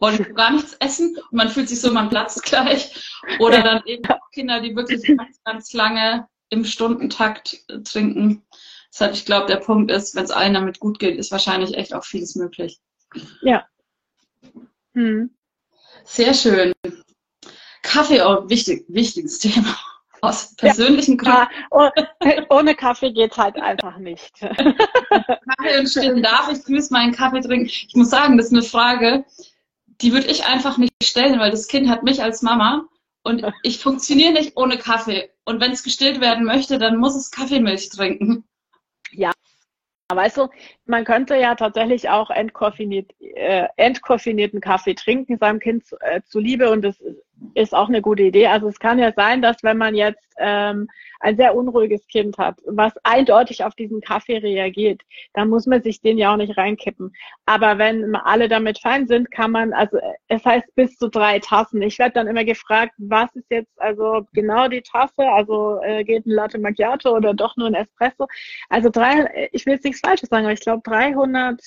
wollen 0.02 0.34
gar 0.34 0.50
nichts 0.50 0.76
essen 0.80 1.16
und 1.16 1.32
man 1.32 1.48
fühlt 1.48 1.68
sich 1.68 1.80
so, 1.80 1.92
man 1.92 2.10
platzt 2.10 2.42
gleich. 2.44 3.08
Oder 3.38 3.62
dann 3.62 3.82
eben 3.86 4.04
auch 4.10 4.30
Kinder, 4.32 4.60
die 4.60 4.76
wirklich 4.76 5.02
ganz, 5.16 5.40
ganz 5.44 5.72
lange 5.72 6.28
im 6.50 6.64
Stundentakt 6.64 7.58
äh, 7.68 7.78
trinken. 7.78 8.44
Deshalb, 8.92 9.14
ich 9.14 9.24
glaube, 9.24 9.46
der 9.46 9.56
Punkt 9.56 9.90
ist, 9.90 10.14
wenn 10.14 10.24
es 10.24 10.30
allen 10.30 10.52
damit 10.52 10.80
gut 10.80 10.98
geht, 10.98 11.16
ist 11.16 11.30
wahrscheinlich 11.30 11.74
echt 11.74 11.94
auch 11.94 12.04
vieles 12.04 12.34
möglich. 12.34 12.78
Ja. 13.40 13.64
Hm. 14.92 15.30
Sehr 16.04 16.34
schön. 16.34 16.72
Kaffee 17.82 18.20
auch 18.20 18.48
wichtig, 18.50 18.84
wichtiges 18.88 19.38
Thema. 19.38 19.78
Aus 20.20 20.54
persönlichen 20.56 21.18
ja, 21.24 21.48
Gründen. 21.70 22.46
Ohne 22.50 22.74
Kaffee 22.74 23.12
geht 23.12 23.32
es 23.32 23.38
halt 23.38 23.56
einfach 23.56 23.98
nicht. 23.98 24.38
Kaffee 24.40 25.78
und 25.78 25.88
Stillen 25.88 26.22
darf 26.22 26.48
ich 26.52 26.62
grüß 26.64 26.90
meinen 26.90 27.12
Kaffee 27.12 27.40
trinken. 27.40 27.66
Ich 27.66 27.94
muss 27.94 28.10
sagen, 28.10 28.36
das 28.36 28.46
ist 28.46 28.52
eine 28.52 28.62
Frage, 28.62 29.24
die 30.02 30.12
würde 30.12 30.26
ich 30.28 30.44
einfach 30.44 30.78
nicht 30.78 30.92
stellen, 31.02 31.38
weil 31.38 31.50
das 31.50 31.68
Kind 31.68 31.88
hat 31.88 32.02
mich 32.02 32.22
als 32.22 32.42
Mama 32.42 32.86
und 33.22 33.42
ich 33.62 33.78
funktioniere 33.78 34.32
nicht 34.32 34.56
ohne 34.56 34.78
Kaffee. 34.78 35.30
Und 35.44 35.60
wenn 35.60 35.72
es 35.72 35.82
gestillt 35.82 36.20
werden 36.20 36.44
möchte, 36.44 36.78
dann 36.78 36.96
muss 36.96 37.16
es 37.16 37.30
Kaffeemilch 37.30 37.90
trinken. 37.90 38.44
Ja, 39.10 39.32
weißt 40.08 40.38
du, 40.38 40.48
man 40.86 41.04
könnte 41.04 41.36
ja 41.36 41.54
tatsächlich 41.54 42.08
auch 42.08 42.30
entkoffiniert, 42.30 43.10
äh, 43.20 43.66
entkoffinierten 43.76 44.60
Kaffee 44.60 44.94
trinken 44.94 45.38
seinem 45.38 45.58
Kind 45.58 45.86
zu, 45.86 45.96
äh, 46.00 46.22
zuliebe 46.24 46.70
und 46.70 46.82
das 46.82 47.02
ist 47.54 47.74
auch 47.74 47.88
eine 47.88 48.02
gute 48.02 48.22
Idee. 48.22 48.46
Also 48.46 48.68
es 48.68 48.78
kann 48.78 48.98
ja 48.98 49.12
sein, 49.12 49.42
dass 49.42 49.62
wenn 49.62 49.78
man 49.78 49.94
jetzt 49.94 50.26
ähm, 50.38 50.88
ein 51.20 51.36
sehr 51.36 51.54
unruhiges 51.54 52.06
Kind 52.08 52.38
hat, 52.38 52.58
was 52.66 52.92
eindeutig 53.04 53.64
auf 53.64 53.74
diesen 53.74 54.00
Kaffee 54.00 54.38
reagiert, 54.38 55.02
dann 55.34 55.48
muss 55.48 55.66
man 55.66 55.82
sich 55.82 56.00
den 56.00 56.18
ja 56.18 56.32
auch 56.32 56.36
nicht 56.36 56.56
reinkippen. 56.56 57.12
Aber 57.46 57.78
wenn 57.78 58.14
alle 58.16 58.48
damit 58.48 58.78
fein 58.80 59.06
sind, 59.06 59.30
kann 59.30 59.52
man, 59.52 59.72
also 59.72 59.98
es 60.28 60.44
heißt 60.44 60.74
bis 60.74 60.96
zu 60.96 61.08
drei 61.08 61.38
Tassen. 61.38 61.82
Ich 61.82 61.98
werde 61.98 62.14
dann 62.14 62.26
immer 62.26 62.44
gefragt, 62.44 62.94
was 62.98 63.34
ist 63.34 63.50
jetzt 63.50 63.80
also 63.80 64.26
genau 64.32 64.68
die 64.68 64.82
Tasse? 64.82 65.22
Also 65.30 65.80
äh, 65.82 66.04
geht 66.04 66.26
ein 66.26 66.30
Latte 66.30 66.58
Macchiato 66.58 67.14
oder 67.14 67.34
doch 67.34 67.56
nur 67.56 67.68
ein 67.68 67.74
Espresso? 67.74 68.26
Also 68.68 68.90
drei, 68.90 69.48
ich 69.52 69.66
will 69.66 69.74
jetzt 69.74 69.84
nichts 69.84 70.00
Falsches 70.00 70.28
sagen, 70.28 70.44
aber 70.44 70.54
ich 70.54 70.60
glaube 70.60 70.82
300 70.84 71.60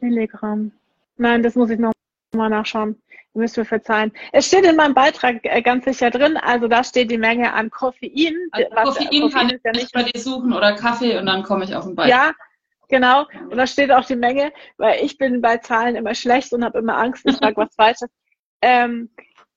Milligramm. 0.00 0.72
Nein, 1.16 1.42
das 1.42 1.56
muss 1.56 1.70
ich 1.70 1.78
noch 1.78 1.92
mal 2.38 2.48
nachschauen. 2.48 3.00
Ihr 3.34 3.42
müsst 3.42 3.56
mir 3.56 3.64
verzeihen. 3.64 4.12
Es 4.32 4.46
steht 4.46 4.64
in 4.64 4.76
meinem 4.76 4.94
Beitrag 4.94 5.40
äh, 5.42 5.60
ganz 5.62 5.84
sicher 5.84 6.10
drin, 6.10 6.36
also 6.36 6.66
da 6.66 6.82
steht 6.82 7.10
die 7.10 7.18
Menge 7.18 7.52
an 7.52 7.70
Koffein. 7.70 8.36
Also 8.52 8.68
was, 8.72 8.84
Koffein, 8.84 9.06
Koffein 9.06 9.30
kann 9.30 9.50
ich 9.50 9.60
ja 9.64 9.72
nicht 9.72 9.92
bei 9.92 10.02
dir 10.02 10.18
suchen 10.18 10.52
oder 10.52 10.74
Kaffee 10.74 11.18
und 11.18 11.26
dann 11.26 11.42
komme 11.42 11.64
ich 11.64 11.74
auf 11.74 11.84
den 11.84 11.94
Beitrag. 11.94 12.10
Ja, 12.10 12.32
genau. 12.88 13.26
Und 13.50 13.56
da 13.56 13.66
steht 13.66 13.92
auch 13.92 14.04
die 14.04 14.16
Menge, 14.16 14.52
weil 14.78 15.04
ich 15.04 15.18
bin 15.18 15.42
bei 15.42 15.58
Zahlen 15.58 15.94
immer 15.94 16.14
schlecht 16.14 16.52
und 16.52 16.64
habe 16.64 16.78
immer 16.78 16.96
Angst, 16.96 17.24
ich 17.26 17.36
sage 17.36 17.56
was 17.56 17.74
Falsches. 17.76 18.08
Ähm, 18.62 19.10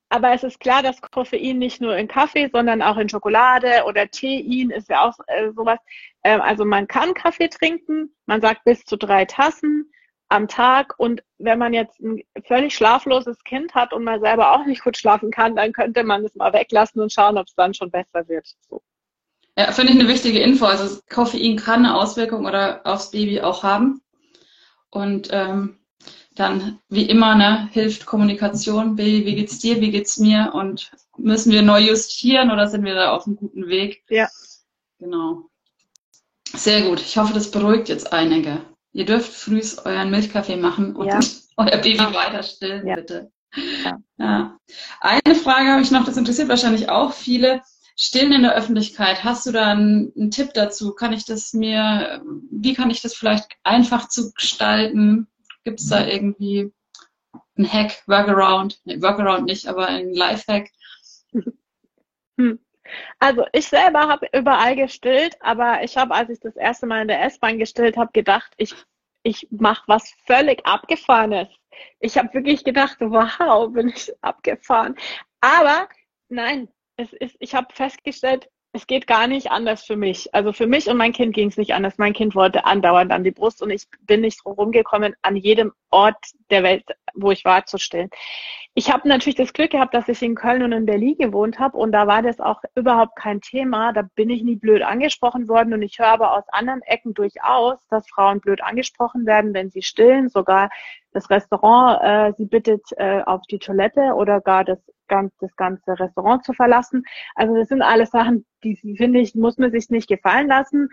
aber 0.10 0.34
es 0.34 0.44
ist 0.44 0.60
klar, 0.60 0.84
dass 0.84 1.02
Koffein 1.02 1.58
nicht 1.58 1.80
nur 1.80 1.96
in 1.96 2.10
Kaffee, 2.10 2.50
sondern 2.52 2.82
auch 2.82 2.98
in 2.98 3.08
Schokolade 3.08 3.86
oder 3.86 4.10
Teein 4.10 4.70
ist 4.70 4.90
ja 4.90 5.08
auch 5.08 5.18
äh, 5.28 5.52
sowas. 5.54 5.80
Ähm, 6.26 6.42
also 6.42 6.66
man 6.66 6.88
kann 6.88 7.14
Kaffee 7.14 7.48
trinken, 7.48 8.14
man 8.26 8.42
sagt 8.42 8.66
bis 8.66 8.84
zu 8.84 8.98
drei 8.98 9.24
Tassen 9.24 9.90
am 10.32 10.48
Tag. 10.48 10.96
Und 10.98 11.24
wenn 11.38 11.60
man 11.60 11.74
jetzt 11.74 12.00
ein 12.00 12.24
völlig 12.46 12.74
schlafloses 12.76 13.44
Kind 13.44 13.76
hat 13.76 13.94
und 13.94 14.04
man 14.04 14.22
selber 14.22 14.54
auch 14.54 14.66
nicht 14.66 14.84
gut 14.84 14.98
schlafen 14.98 15.32
kann, 15.32 15.56
dann 15.56 15.74
könnte 15.74 16.04
man 16.04 16.24
es 16.24 16.36
mal 16.36 16.54
weglassen 16.54 17.02
und 17.02 17.12
schauen, 17.12 17.38
ob 17.38 17.48
es 17.48 17.56
dann 17.56 17.74
schon 17.74 17.92
besser 17.92 18.28
wird. 18.28 18.48
So. 18.70 18.82
Ja, 19.58 19.72
finde 19.72 19.94
ich 19.94 20.00
eine 20.00 20.08
wichtige 20.08 20.40
Info. 20.40 20.66
Also 20.66 21.00
Koffein 21.10 21.58
kann 21.58 21.86
eine 21.86 21.98
Auswirkung 21.98 22.46
oder 22.46 22.82
aufs 22.86 23.12
Baby 23.12 23.42
auch 23.42 23.64
haben. 23.64 24.02
Und 24.90 25.30
ähm, 25.32 25.78
dann, 26.36 26.80
wie 26.90 27.06
immer, 27.06 27.36
ne, 27.36 27.70
hilft 27.72 28.06
Kommunikation. 28.06 28.96
Baby, 28.96 29.26
wie 29.26 29.36
geht's 29.36 29.60
dir, 29.60 29.82
wie 29.82 29.92
geht's 29.92 30.18
mir? 30.18 30.52
Und 30.54 30.92
müssen 31.18 31.52
wir 31.52 31.62
neu 31.62 31.82
justieren 31.82 32.52
oder 32.52 32.68
sind 32.68 32.86
wir 32.86 32.96
da 32.96 33.12
auf 33.12 33.28
einem 33.28 33.36
guten 33.36 33.68
Weg? 33.68 34.04
Ja. 34.10 34.30
Genau. 35.00 35.50
Sehr 36.54 36.84
gut. 36.84 37.02
Ich 37.02 37.18
hoffe, 37.18 37.34
das 37.34 37.52
beruhigt 37.52 37.90
jetzt 37.90 38.14
einige. 38.14 38.62
Ihr 38.94 39.06
dürft 39.06 39.32
früh 39.32 39.62
euren 39.86 40.12
Milchkaffee 40.12 40.58
machen 40.58 40.96
und 40.96 41.08
ja. 41.08 41.20
euer 41.58 41.78
Baby 41.78 41.98
ja. 41.98 42.14
weiter 42.14 42.44
stillen, 42.44 42.88
ja. 42.88 42.96
bitte. 42.96 43.32
Ja. 44.18 44.58
Eine 45.02 45.36
Frage 45.36 45.70
habe 45.70 45.82
ich 45.82 45.92
noch, 45.92 46.06
das 46.06 46.18
interessiert 46.18 46.50
wahrscheinlich 46.50 46.89
auch 46.89 47.14
viele. 47.14 47.62
Stillen 47.98 48.32
in 48.32 48.44
der 48.44 48.56
Öffentlichkeit, 48.56 49.24
hast 49.24 49.46
du 49.46 49.52
da 49.52 49.72
einen, 49.72 50.12
einen, 50.18 50.32
Tipp 50.32 50.54
dazu? 50.54 50.94
Kann 50.94 51.14
ich 51.14 51.26
das 51.26 51.54
mir, 51.54 52.24
wie 52.50 52.74
kann 52.74 52.89
ich 52.89 53.02
das 53.02 53.14
vielleicht 53.14 53.48
einfach 53.64 54.08
zu 54.08 54.32
gestalten? 54.34 55.28
Gibt 55.64 55.82
es 55.82 55.89
da 55.89 56.08
irgendwie 56.08 56.72
einen 57.58 57.72
Hack, 57.72 58.02
Workaround? 58.08 58.80
Nee, 58.86 59.02
Workaround 59.02 59.46
nicht, 59.46 59.68
aber 59.68 59.88
ein 59.88 60.14
Lifehack? 60.14 60.70
Hm. 62.38 62.60
Also 63.20 63.46
ich 63.54 63.68
selber 63.68 64.08
habe 64.08 64.28
überall 64.34 64.76
gestillt, 64.76 65.38
aber 65.42 65.84
ich 65.84 65.98
habe, 65.98 66.14
als 66.14 66.30
ich 66.30 66.40
das 66.40 66.56
erste 66.56 66.88
Mal 66.88 67.04
in 67.04 67.08
der 67.08 67.24
S-Bahn 67.24 67.60
gestillt 67.60 67.98
habe, 67.98 68.12
gedacht, 68.12 68.52
ich, 68.58 68.74
ich 69.24 69.48
mache 69.52 69.84
was 69.88 70.14
völlig 70.26 70.66
Abgefahrenes. 70.66 71.48
Ich 72.00 72.18
habe 72.18 72.34
wirklich 72.34 72.64
gedacht, 72.64 72.98
wow, 73.00 73.72
bin 73.72 73.90
ich 73.90 74.12
abgefahren. 74.22 74.96
Aber 75.42 75.88
nein, 76.30 76.70
es 76.98 77.14
ist, 77.14 77.36
ich 77.40 77.56
habe 77.56 77.74
festgestellt, 77.74 78.50
es 78.74 78.88
geht 78.88 79.06
gar 79.06 79.28
nicht 79.28 79.52
anders 79.52 79.84
für 79.84 79.98
mich. 79.98 80.34
Also 80.34 80.54
für 80.54 80.66
mich 80.66 80.88
und 80.88 80.96
mein 80.96 81.12
Kind 81.12 81.36
ging 81.36 81.50
es 81.50 81.58
nicht 81.58 81.74
anders. 81.74 81.98
Mein 81.98 82.14
Kind 82.14 82.36
wollte 82.36 82.64
andauernd 82.64 83.12
an 83.12 83.24
die 83.24 83.32
Brust 83.32 83.62
und 83.62 83.70
ich 83.70 83.86
bin 84.02 84.22
nicht 84.22 84.46
rumgekommen, 84.46 85.14
an 85.22 85.36
jedem 85.36 85.74
Ort 85.90 86.18
der 86.50 86.64
Welt, 86.64 86.86
wo 87.14 87.32
ich 87.32 87.44
war, 87.44 87.66
zu 87.66 87.78
stillen. 87.78 88.10
Ich 88.74 88.90
habe 88.90 89.10
natürlich 89.10 89.36
das 89.36 89.52
Glück 89.52 89.72
gehabt, 89.72 89.94
dass 89.94 90.08
ich 90.08 90.22
in 90.22 90.36
Köln 90.36 90.64
und 90.64 90.72
in 90.72 90.86
Berlin 90.86 91.18
gewohnt 91.18 91.60
habe 91.60 91.78
und 91.78 91.92
da 91.92 92.08
war 92.08 92.22
das 92.22 92.40
auch 92.40 92.62
überhaupt 92.76 93.18
kein 93.18 93.42
Thema. 93.42 93.92
Da 93.92 94.04
bin 94.16 94.30
ich 94.30 94.42
nie 94.42 94.56
blöd 94.56 94.84
angesprochen 94.84 95.50
worden 95.50 95.74
und 95.74 95.82
ich 95.82 96.00
höre 96.00 96.08
aber 96.08 96.34
aus 96.38 96.48
anderen 96.54 96.82
Ecken 96.84 97.14
durchaus, 97.14 97.86
dass 97.90 98.08
Frauen 98.08 98.40
blöd 98.40 98.64
angesprochen 98.64 99.26
werden, 99.26 99.54
wenn 99.54 99.70
sie 99.70 99.82
stillen. 99.82 100.30
Sogar 100.30 100.70
das 101.14 101.30
Restaurant 101.30 102.01
äh, 102.03 102.34
sie 102.38 102.45
bittet 102.45 102.84
äh, 102.97 103.22
auf 103.24 103.41
die 103.49 103.59
Toilette 103.59 104.14
oder 104.16 104.41
gar 104.41 104.64
das, 104.64 104.80
ganz, 105.07 105.34
das 105.39 105.55
ganze 105.55 105.99
Restaurant 105.99 106.43
zu 106.43 106.53
verlassen. 106.53 107.03
Also 107.36 107.55
das 107.55 107.68
sind 107.68 107.82
alles 107.82 108.12
Sachen, 108.12 108.45
die 108.64 108.78
finde 108.97 109.20
ich, 109.20 109.36
muss 109.36 109.57
man 109.57 109.72
sich 109.72 109.89
nicht 109.89 110.07
gefallen 110.07 110.47
lassen 110.47 110.89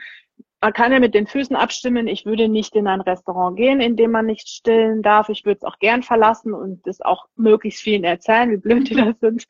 man 0.60 0.72
kann 0.72 0.92
ja 0.92 0.98
mit 0.98 1.14
den 1.14 1.26
Füßen 1.26 1.54
abstimmen. 1.56 2.08
Ich 2.08 2.26
würde 2.26 2.48
nicht 2.48 2.74
in 2.74 2.88
ein 2.88 3.00
Restaurant 3.00 3.56
gehen, 3.56 3.80
in 3.80 3.96
dem 3.96 4.10
man 4.10 4.26
nicht 4.26 4.48
stillen 4.48 5.02
darf. 5.02 5.28
Ich 5.28 5.44
würde 5.44 5.58
es 5.58 5.64
auch 5.64 5.78
gern 5.78 6.02
verlassen 6.02 6.52
und 6.52 6.86
das 6.86 7.00
auch 7.00 7.26
möglichst 7.36 7.82
vielen 7.82 8.04
erzählen, 8.04 8.50
wie 8.50 8.56
blöd 8.56 8.90
die 8.90 8.94
da 8.96 9.12
sind. 9.20 9.46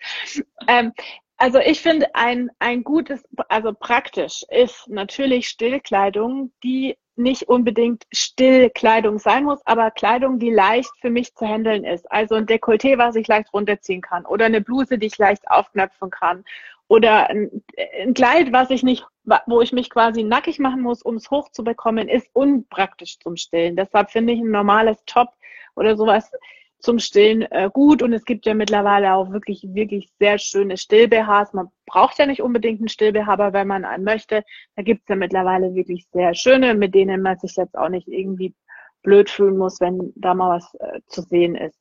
Ähm, 0.66 0.92
also 1.38 1.58
ich 1.58 1.80
finde 1.80 2.14
ein, 2.14 2.50
ein 2.58 2.82
gutes, 2.82 3.22
also 3.48 3.72
praktisch 3.72 4.44
ist 4.50 4.88
natürlich 4.88 5.48
Stillkleidung, 5.48 6.52
die 6.62 6.98
nicht 7.18 7.48
unbedingt 7.48 8.06
Stillkleidung 8.12 9.18
sein 9.18 9.44
muss, 9.44 9.60
aber 9.66 9.90
Kleidung, 9.90 10.38
die 10.38 10.50
leicht 10.50 10.90
für 11.00 11.10
mich 11.10 11.34
zu 11.34 11.46
handeln 11.46 11.84
ist. 11.84 12.10
Also 12.10 12.36
ein 12.36 12.46
Dekolleté, 12.46 12.98
was 12.98 13.16
ich 13.16 13.28
leicht 13.28 13.52
runterziehen 13.52 14.00
kann 14.00 14.24
oder 14.24 14.46
eine 14.46 14.60
Bluse, 14.60 14.98
die 14.98 15.06
ich 15.06 15.18
leicht 15.18 15.50
aufknöpfen 15.50 16.10
kann 16.10 16.44
oder 16.88 17.28
ein, 17.28 17.62
ein 18.00 18.14
Kleid, 18.14 18.52
was 18.52 18.70
ich 18.70 18.82
nicht, 18.82 19.04
wo 19.46 19.60
ich 19.60 19.72
mich 19.72 19.90
quasi 19.90 20.22
nackig 20.22 20.58
machen 20.58 20.80
muss, 20.80 21.02
um 21.02 21.16
es 21.16 21.30
hochzubekommen, 21.30 22.08
ist 22.08 22.30
unpraktisch 22.32 23.18
zum 23.18 23.36
Stillen. 23.36 23.76
Deshalb 23.76 24.10
finde 24.10 24.32
ich 24.32 24.40
ein 24.40 24.50
normales 24.50 24.96
Top 25.04 25.28
oder 25.76 25.96
sowas 25.96 26.30
zum 26.78 26.98
Stillen 26.98 27.42
äh, 27.42 27.70
gut. 27.72 28.02
Und 28.02 28.12
es 28.12 28.24
gibt 28.24 28.46
ja 28.46 28.54
mittlerweile 28.54 29.14
auch 29.14 29.32
wirklich, 29.32 29.62
wirklich 29.74 30.10
sehr 30.18 30.38
schöne 30.38 30.76
Still-BHs. 30.76 31.52
Man 31.52 31.68
braucht 31.86 32.18
ja 32.18 32.26
nicht 32.26 32.42
unbedingt 32.42 32.80
einen 32.80 32.88
Still-BH, 32.88 33.32
aber 33.32 33.52
wenn 33.52 33.66
man 33.66 33.84
einen 33.84 34.04
möchte, 34.04 34.44
da 34.76 34.82
gibt 34.82 35.02
es 35.02 35.08
ja 35.08 35.16
mittlerweile 35.16 35.74
wirklich 35.74 36.06
sehr 36.12 36.34
schöne, 36.34 36.74
mit 36.74 36.94
denen 36.94 37.22
man 37.22 37.38
sich 37.38 37.56
jetzt 37.56 37.76
auch 37.76 37.88
nicht 37.88 38.08
irgendwie 38.08 38.54
blöd 39.02 39.30
fühlen 39.30 39.56
muss, 39.56 39.80
wenn 39.80 40.12
da 40.16 40.34
mal 40.34 40.56
was 40.56 40.74
äh, 40.74 41.00
zu 41.06 41.22
sehen 41.22 41.54
ist. 41.54 41.78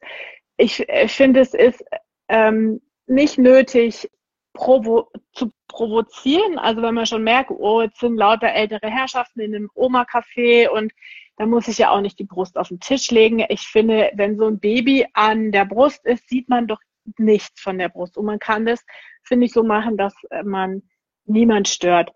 Ich, 0.57 0.79
ich 0.79 0.89
äh, 0.89 1.07
finde, 1.07 1.41
es 1.41 1.53
ist 1.53 1.83
ähm, 2.29 2.81
nicht 3.05 3.37
nötig, 3.37 4.09
provo 4.53 5.09
zu 5.33 5.51
provozieren. 5.67 6.57
Also 6.57 6.81
wenn 6.81 6.95
man 6.95 7.05
schon 7.05 7.23
merkt, 7.23 7.51
oh, 7.51 7.81
jetzt 7.81 7.99
sind 7.99 8.17
lauter 8.17 8.51
ältere 8.51 8.89
Herrschaften 8.89 9.39
in 9.41 9.55
einem 9.55 9.69
Oma-Café 9.75 10.69
und 10.69 10.91
da 11.37 11.45
muss 11.45 11.67
ich 11.67 11.77
ja 11.77 11.91
auch 11.91 12.01
nicht 12.01 12.19
die 12.19 12.25
Brust 12.25 12.57
auf 12.57 12.69
den 12.69 12.79
Tisch 12.79 13.11
legen. 13.11 13.45
Ich 13.49 13.61
finde, 13.61 14.11
wenn 14.15 14.37
so 14.37 14.47
ein 14.47 14.59
Baby 14.59 15.05
an 15.13 15.51
der 15.51 15.65
Brust 15.65 16.05
ist, 16.05 16.27
sieht 16.27 16.49
man 16.49 16.67
doch 16.67 16.79
nichts 17.17 17.61
von 17.61 17.77
der 17.77 17.89
Brust. 17.89 18.17
Und 18.17 18.25
man 18.25 18.39
kann 18.39 18.65
das, 18.65 18.83
finde 19.23 19.45
ich, 19.45 19.53
so 19.53 19.63
machen, 19.63 19.97
dass 19.97 20.13
man 20.43 20.81
niemand 21.25 21.67
stört. 21.67 22.11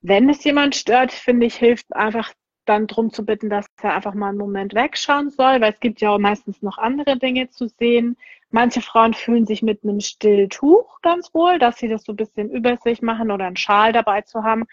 Wenn 0.00 0.28
es 0.28 0.42
jemand 0.44 0.74
stört, 0.74 1.12
finde 1.12 1.46
ich, 1.46 1.56
hilft 1.56 1.94
einfach 1.94 2.32
dann 2.64 2.86
drum 2.86 3.10
zu 3.12 3.26
bitten, 3.26 3.50
dass 3.50 3.66
er 3.82 3.94
einfach 3.94 4.14
mal 4.14 4.30
einen 4.30 4.38
Moment 4.38 4.74
wegschauen 4.74 5.30
soll, 5.30 5.60
weil 5.60 5.72
es 5.72 5.80
gibt 5.80 6.00
ja 6.00 6.10
auch 6.10 6.18
meistens 6.18 6.62
noch 6.62 6.78
andere 6.78 7.18
Dinge 7.18 7.50
zu 7.50 7.68
sehen. 7.68 8.16
Manche 8.50 8.80
Frauen 8.80 9.12
fühlen 9.12 9.44
sich 9.44 9.62
mit 9.62 9.82
einem 9.82 10.00
Stilltuch 10.00 11.00
ganz 11.02 11.34
wohl, 11.34 11.58
dass 11.58 11.76
sie 11.76 11.88
das 11.88 12.04
so 12.04 12.12
ein 12.12 12.16
bisschen 12.16 12.50
über 12.50 12.78
sich 12.78 13.02
machen 13.02 13.30
oder 13.30 13.46
einen 13.46 13.56
Schal 13.56 13.92
dabei 13.92 14.22
zu 14.22 14.42
haben. 14.42 14.64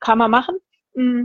Kann 0.00 0.18
man 0.18 0.30
machen. 0.30 0.56
Mm. 0.94 1.24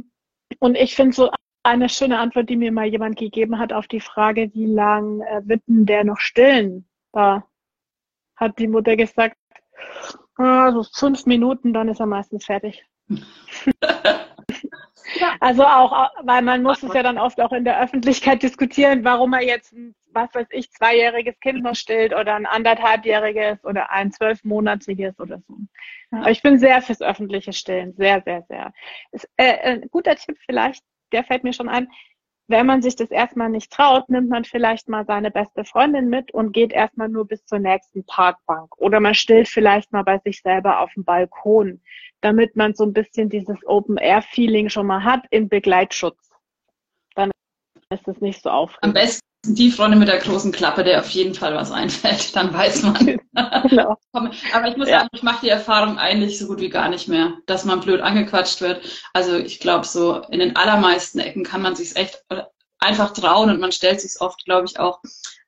Und 0.60 0.76
ich 0.76 0.96
finde 0.96 1.16
so 1.16 1.30
eine 1.68 1.90
schöne 1.90 2.20
Antwort, 2.20 2.50
die 2.50 2.56
mir 2.56 2.72
mal 2.72 2.88
jemand 2.88 3.18
gegeben 3.18 3.60
hat 3.60 3.74
auf 3.74 3.88
die 3.88 4.00
Frage, 4.00 4.50
wie 4.54 4.66
lang 4.66 5.22
äh, 5.22 5.42
wird 5.46 5.62
denn 5.68 5.86
der 5.86 6.04
noch 6.04 6.20
stillen? 6.20 6.88
Da 7.12 7.46
hat 8.36 8.58
die 8.60 8.68
Mutter 8.68 8.96
gesagt, 8.96 9.38
ah, 10.38 10.72
so 10.72 10.84
fünf 10.84 11.26
Minuten, 11.26 11.74
dann 11.74 11.90
ist 11.90 12.00
er 12.00 12.06
meistens 12.06 12.46
fertig. 12.46 12.86
Also 15.40 15.64
auch, 15.64 16.10
weil 16.24 16.42
man 16.42 16.62
muss 16.64 16.84
es 16.84 16.94
ja 16.94 17.02
dann 17.02 17.18
oft 17.18 17.40
auch 17.40 17.54
in 17.54 17.64
der 17.64 17.82
Öffentlichkeit 17.82 18.44
diskutieren, 18.44 19.04
warum 19.06 19.34
er 19.34 19.44
jetzt 19.44 19.72
ein, 19.72 19.96
was 20.12 20.34
weiß 20.36 20.48
ich, 20.52 20.70
zweijähriges 20.72 21.40
Kind 21.40 21.64
noch 21.64 21.76
stillt 21.76 22.14
oder 22.14 22.36
ein 22.36 22.46
anderthalbjähriges 22.46 23.64
oder 23.64 23.90
ein 23.90 24.12
zwölfmonatiges 24.12 25.18
oder 25.20 25.40
so. 25.48 25.56
Aber 26.12 26.30
ich 26.30 26.42
bin 26.42 26.60
sehr 26.60 26.82
fürs 26.82 27.02
öffentliche 27.02 27.54
Stillen, 27.54 27.94
sehr, 27.96 28.22
sehr, 28.24 28.44
sehr. 28.50 28.74
Ist, 29.12 29.30
äh, 29.38 29.58
ein 29.72 29.88
guter 29.90 30.16
Tipp 30.16 30.38
vielleicht, 30.46 30.84
der 31.12 31.24
fällt 31.24 31.44
mir 31.44 31.54
schon 31.54 31.70
ein, 31.70 31.88
wenn 32.50 32.66
man 32.66 32.82
sich 32.82 32.96
das 32.96 33.12
erstmal 33.12 33.50
nicht 33.50 33.74
traut, 33.74 34.10
nimmt 34.10 34.30
man 34.30 34.46
vielleicht 34.46 34.88
mal 34.88 35.06
seine 35.06 35.32
beste 35.32 35.66
Freundin 35.66 36.08
mit 36.10 36.34
und 36.34 36.54
geht 36.54 36.72
erstmal 36.72 37.10
nur 37.10 37.28
bis 37.28 37.46
zur 37.46 37.60
nächsten 37.60 38.06
Parkbank. 38.06 38.78
Oder 38.78 39.02
man 39.02 39.16
stillt 39.16 39.50
vielleicht 39.50 39.92
mal 39.92 40.04
bei 40.04 40.20
sich 40.20 40.42
selber 40.42 40.80
auf 40.80 40.94
dem 40.94 41.04
Balkon 41.04 41.82
damit 42.22 42.56
man 42.56 42.74
so 42.74 42.84
ein 42.84 42.94
bisschen 42.94 43.30
dieses 43.30 43.58
Open-Air-Feeling 43.66 44.70
schon 44.70 44.88
mal 44.88 45.04
hat 45.04 45.26
im 45.30 45.50
Begleitschutz. 45.50 46.27
Ist 47.90 48.08
es 48.08 48.20
nicht 48.20 48.42
so 48.44 48.50
aufregend. 48.50 48.84
Am 48.84 48.94
besten 48.94 49.22
die 49.46 49.72
Freundin 49.72 50.00
mit 50.00 50.10
der 50.10 50.20
großen 50.20 50.52
Klappe, 50.52 50.84
der 50.84 51.00
auf 51.00 51.10
jeden 51.10 51.34
Fall 51.34 51.56
was 51.56 51.72
einfällt, 51.72 52.36
dann 52.36 52.54
weiß 52.54 52.84
man. 52.84 53.20
genau. 53.64 53.98
Aber 54.12 54.68
ich 54.68 54.78
muss 54.78 54.90
ja. 54.90 55.00
sagen, 55.00 55.10
ich 55.14 55.24
mache 55.24 55.46
die 55.46 55.50
Erfahrung 55.50 55.98
eigentlich 55.98 56.38
so 56.38 56.48
gut 56.48 56.60
wie 56.60 56.70
gar 56.70 56.90
nicht 56.90 57.08
mehr, 57.08 57.34
dass 57.46 57.66
man 57.66 57.80
blöd 57.80 58.02
angequatscht 58.02 58.62
wird. 58.62 58.82
Also 59.14 59.36
ich 59.36 59.60
glaube, 59.60 59.86
so 59.86 60.22
in 60.30 60.40
den 60.40 60.56
allermeisten 60.56 61.20
Ecken 61.20 61.44
kann 61.44 61.62
man 61.62 61.76
sich 61.76 61.96
echt 61.96 62.24
einfach 62.80 63.14
trauen 63.14 63.50
und 63.50 63.60
man 63.60 63.72
stellt 63.72 64.02
sich 64.02 64.20
oft, 64.20 64.44
glaube 64.46 64.66
ich, 64.66 64.80
auch 64.80 65.00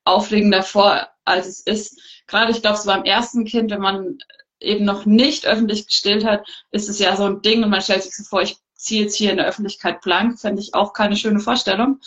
aufregender 0.05 0.63
vor, 0.63 1.07
als 1.25 1.47
es 1.47 1.59
ist. 1.61 2.23
Gerade 2.27 2.51
ich 2.51 2.61
glaube, 2.61 2.77
so 2.77 2.87
beim 2.87 3.03
ersten 3.03 3.45
Kind, 3.45 3.71
wenn 3.71 3.81
man 3.81 4.17
eben 4.59 4.85
noch 4.85 5.05
nicht 5.05 5.45
öffentlich 5.45 5.87
gestillt 5.87 6.25
hat, 6.25 6.47
ist 6.71 6.89
es 6.89 6.99
ja 6.99 7.15
so 7.15 7.23
ein 7.25 7.41
Ding 7.41 7.63
und 7.63 7.69
man 7.69 7.81
stellt 7.81 8.03
sich 8.03 8.15
so 8.15 8.23
vor, 8.23 8.41
ich 8.41 8.57
ziehe 8.80 9.03
jetzt 9.03 9.15
hier 9.15 9.32
in 9.32 9.38
der 9.38 9.47
Öffentlichkeit 9.47 10.01
blank, 10.01 10.39
fände 10.39 10.61
ich 10.61 10.73
auch 10.73 10.93
keine 10.93 11.17
schöne 11.17 11.39
Vorstellung. 11.39 11.99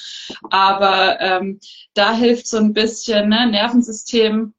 Aber 0.51 1.21
ähm, 1.21 1.61
da 1.95 2.15
hilft 2.15 2.47
so 2.47 2.57
ein 2.57 2.73
bisschen 2.73 3.29
ne, 3.29 3.47
Nervensystem, 3.47 4.55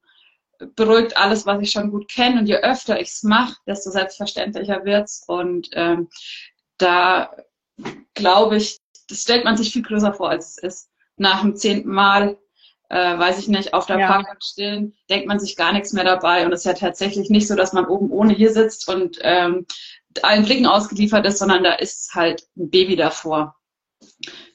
beruhigt 0.76 1.16
alles, 1.16 1.44
was 1.44 1.60
ich 1.60 1.72
schon 1.72 1.90
gut 1.90 2.08
kenne. 2.08 2.40
Und 2.40 2.46
je 2.46 2.56
öfter 2.56 3.00
ich 3.00 3.08
es 3.08 3.24
mache, 3.24 3.56
desto 3.66 3.90
selbstverständlicher 3.90 4.84
wird's. 4.84 5.24
Und 5.26 5.68
ähm, 5.72 6.08
da 6.78 7.34
glaube 8.14 8.56
ich, 8.56 8.78
das 9.08 9.22
stellt 9.22 9.44
man 9.44 9.56
sich 9.56 9.72
viel 9.72 9.82
größer 9.82 10.14
vor, 10.14 10.30
als 10.30 10.50
es 10.50 10.58
ist. 10.58 10.90
Nach 11.16 11.42
dem 11.42 11.56
zehnten 11.56 11.90
Mal 11.90 12.38
äh, 12.90 13.18
weiß 13.18 13.38
ich 13.38 13.48
nicht, 13.48 13.74
auf 13.74 13.86
der 13.86 13.98
ja. 13.98 14.06
Parkbank 14.06 14.42
stehen, 14.42 14.94
denkt 15.10 15.26
man 15.26 15.40
sich 15.40 15.56
gar 15.56 15.72
nichts 15.72 15.92
mehr 15.92 16.04
dabei. 16.04 16.46
Und 16.46 16.52
es 16.52 16.60
ist 16.60 16.66
ja 16.66 16.74
tatsächlich 16.74 17.28
nicht 17.28 17.48
so, 17.48 17.56
dass 17.56 17.72
man 17.72 17.86
oben 17.86 18.10
ohne 18.10 18.32
hier 18.34 18.52
sitzt 18.52 18.88
und 18.88 19.18
ähm, 19.22 19.66
allen 20.22 20.44
Blicken 20.44 20.66
ausgeliefert 20.66 21.26
ist, 21.26 21.38
sondern 21.38 21.64
da 21.64 21.72
ist 21.74 22.14
halt 22.14 22.46
ein 22.56 22.70
Baby 22.70 22.96
davor. 22.96 23.56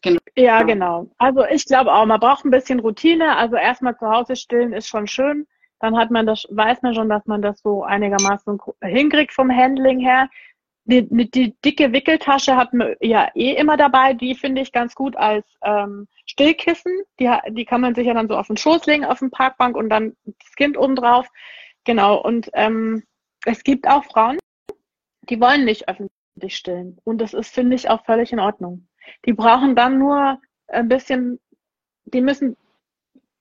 Genau. 0.02 0.20
Ja, 0.36 0.64
genau. 0.64 1.10
Also 1.18 1.44
ich 1.46 1.66
glaube 1.66 1.94
auch, 1.94 2.06
man 2.06 2.20
braucht 2.20 2.46
ein 2.46 2.52
bisschen 2.52 2.80
Routine. 2.80 3.36
Also 3.36 3.56
erstmal 3.56 3.98
zu 3.98 4.08
Hause 4.08 4.36
stillen 4.36 4.74
ist 4.74 4.88
schon 4.88 5.08
schön. 5.08 5.48
Dann 5.80 5.98
hat 5.98 6.12
man 6.12 6.26
das, 6.26 6.46
weiß 6.50 6.82
man 6.82 6.94
schon, 6.94 7.10
dass 7.10 7.26
man 7.26 7.42
das 7.42 7.62
so 7.62 7.84
einigermaßen 7.84 8.60
hinkriegt 8.84 9.34
vom 9.34 9.52
Handling 9.52 10.00
her. 10.00 10.30
Die, 10.86 11.08
die 11.08 11.56
dicke 11.64 11.94
Wickeltasche 11.94 12.56
hat 12.56 12.74
man 12.74 12.96
ja 13.00 13.30
eh 13.36 13.54
immer 13.54 13.78
dabei. 13.78 14.14
Die 14.14 14.36
finde 14.36 14.62
ich 14.62 14.72
ganz 14.72 14.96
gut 14.96 15.16
als 15.16 15.46
ähm, 15.64 16.08
Stillkissen. 16.26 16.94
Die, 17.20 17.30
die 17.50 17.66
kann 17.66 17.82
man 17.82 17.96
sich 17.96 18.08
ja 18.08 18.14
dann 18.14 18.28
so 18.28 18.36
auf 18.36 18.48
den 18.48 18.58
Schoß 18.58 18.86
legen, 18.88 19.06
auf 19.06 19.20
den 19.20 19.32
Parkbank 19.32 19.78
und 19.78 19.90
dann 19.90 20.16
das 20.26 20.56
Kind 20.56 20.78
oben 20.78 20.96
drauf. 20.96 21.28
Genau. 21.86 22.18
Und 22.18 22.50
ähm, 22.54 23.04
es 23.46 23.64
gibt 23.64 23.88
auch 23.88 24.04
Frauen, 24.06 24.38
die 25.30 25.40
wollen 25.40 25.66
nicht 25.66 25.88
öffentlich 25.88 26.56
stillen. 26.56 26.98
Und 27.04 27.20
das 27.20 27.34
ist, 27.34 27.54
finde 27.54 27.76
ich, 27.76 27.90
auch 27.90 28.04
völlig 28.06 28.32
in 28.32 28.40
Ordnung. 28.40 28.88
Die 29.26 29.34
brauchen 29.34 29.76
dann 29.76 29.98
nur 30.00 30.40
ein 30.68 30.88
bisschen, 30.88 31.40
die 32.06 32.22
müssen 32.22 32.56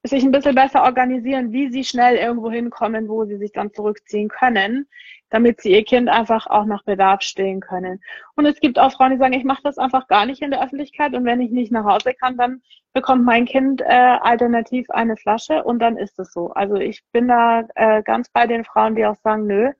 sich 0.04 0.22
ein 0.22 0.30
bisschen 0.30 0.54
besser 0.54 0.84
organisieren, 0.84 1.52
wie 1.52 1.70
sie 1.70 1.84
schnell 1.84 2.16
irgendwo 2.16 2.50
hinkommen, 2.50 3.08
wo 3.08 3.24
sie 3.24 3.36
sich 3.36 3.52
dann 3.52 3.72
zurückziehen 3.72 4.28
können, 4.28 4.88
damit 5.30 5.60
sie 5.60 5.72
ihr 5.72 5.84
Kind 5.84 6.08
einfach 6.08 6.46
auch 6.46 6.64
nach 6.64 6.84
Bedarf 6.84 7.22
stillen 7.22 7.60
können. 7.60 8.00
Und 8.36 8.46
es 8.46 8.60
gibt 8.60 8.78
auch 8.78 8.92
Frauen, 8.92 9.12
die 9.12 9.18
sagen, 9.18 9.32
ich 9.32 9.44
mache 9.44 9.62
das 9.64 9.76
einfach 9.76 10.06
gar 10.06 10.24
nicht 10.24 10.40
in 10.40 10.50
der 10.50 10.62
Öffentlichkeit 10.62 11.14
und 11.14 11.24
wenn 11.24 11.40
ich 11.40 11.50
nicht 11.50 11.72
nach 11.72 11.84
Hause 11.84 12.14
kann, 12.14 12.36
dann 12.36 12.62
bekommt 12.92 13.24
mein 13.24 13.44
Kind 13.44 13.82
äh, 13.82 14.18
alternativ 14.20 14.88
eine 14.90 15.16
Flasche 15.16 15.64
und 15.64 15.80
dann 15.80 15.96
ist 15.96 16.18
es 16.18 16.32
so. 16.32 16.50
Also 16.52 16.76
ich 16.76 17.02
bin 17.12 17.28
da 17.28 17.64
äh, 17.74 18.02
ganz 18.02 18.30
bei 18.30 18.46
den 18.46 18.64
Frauen, 18.64 18.94
die 18.94 19.04
auch 19.04 19.16
sagen, 19.16 19.46
nö, 19.46 19.72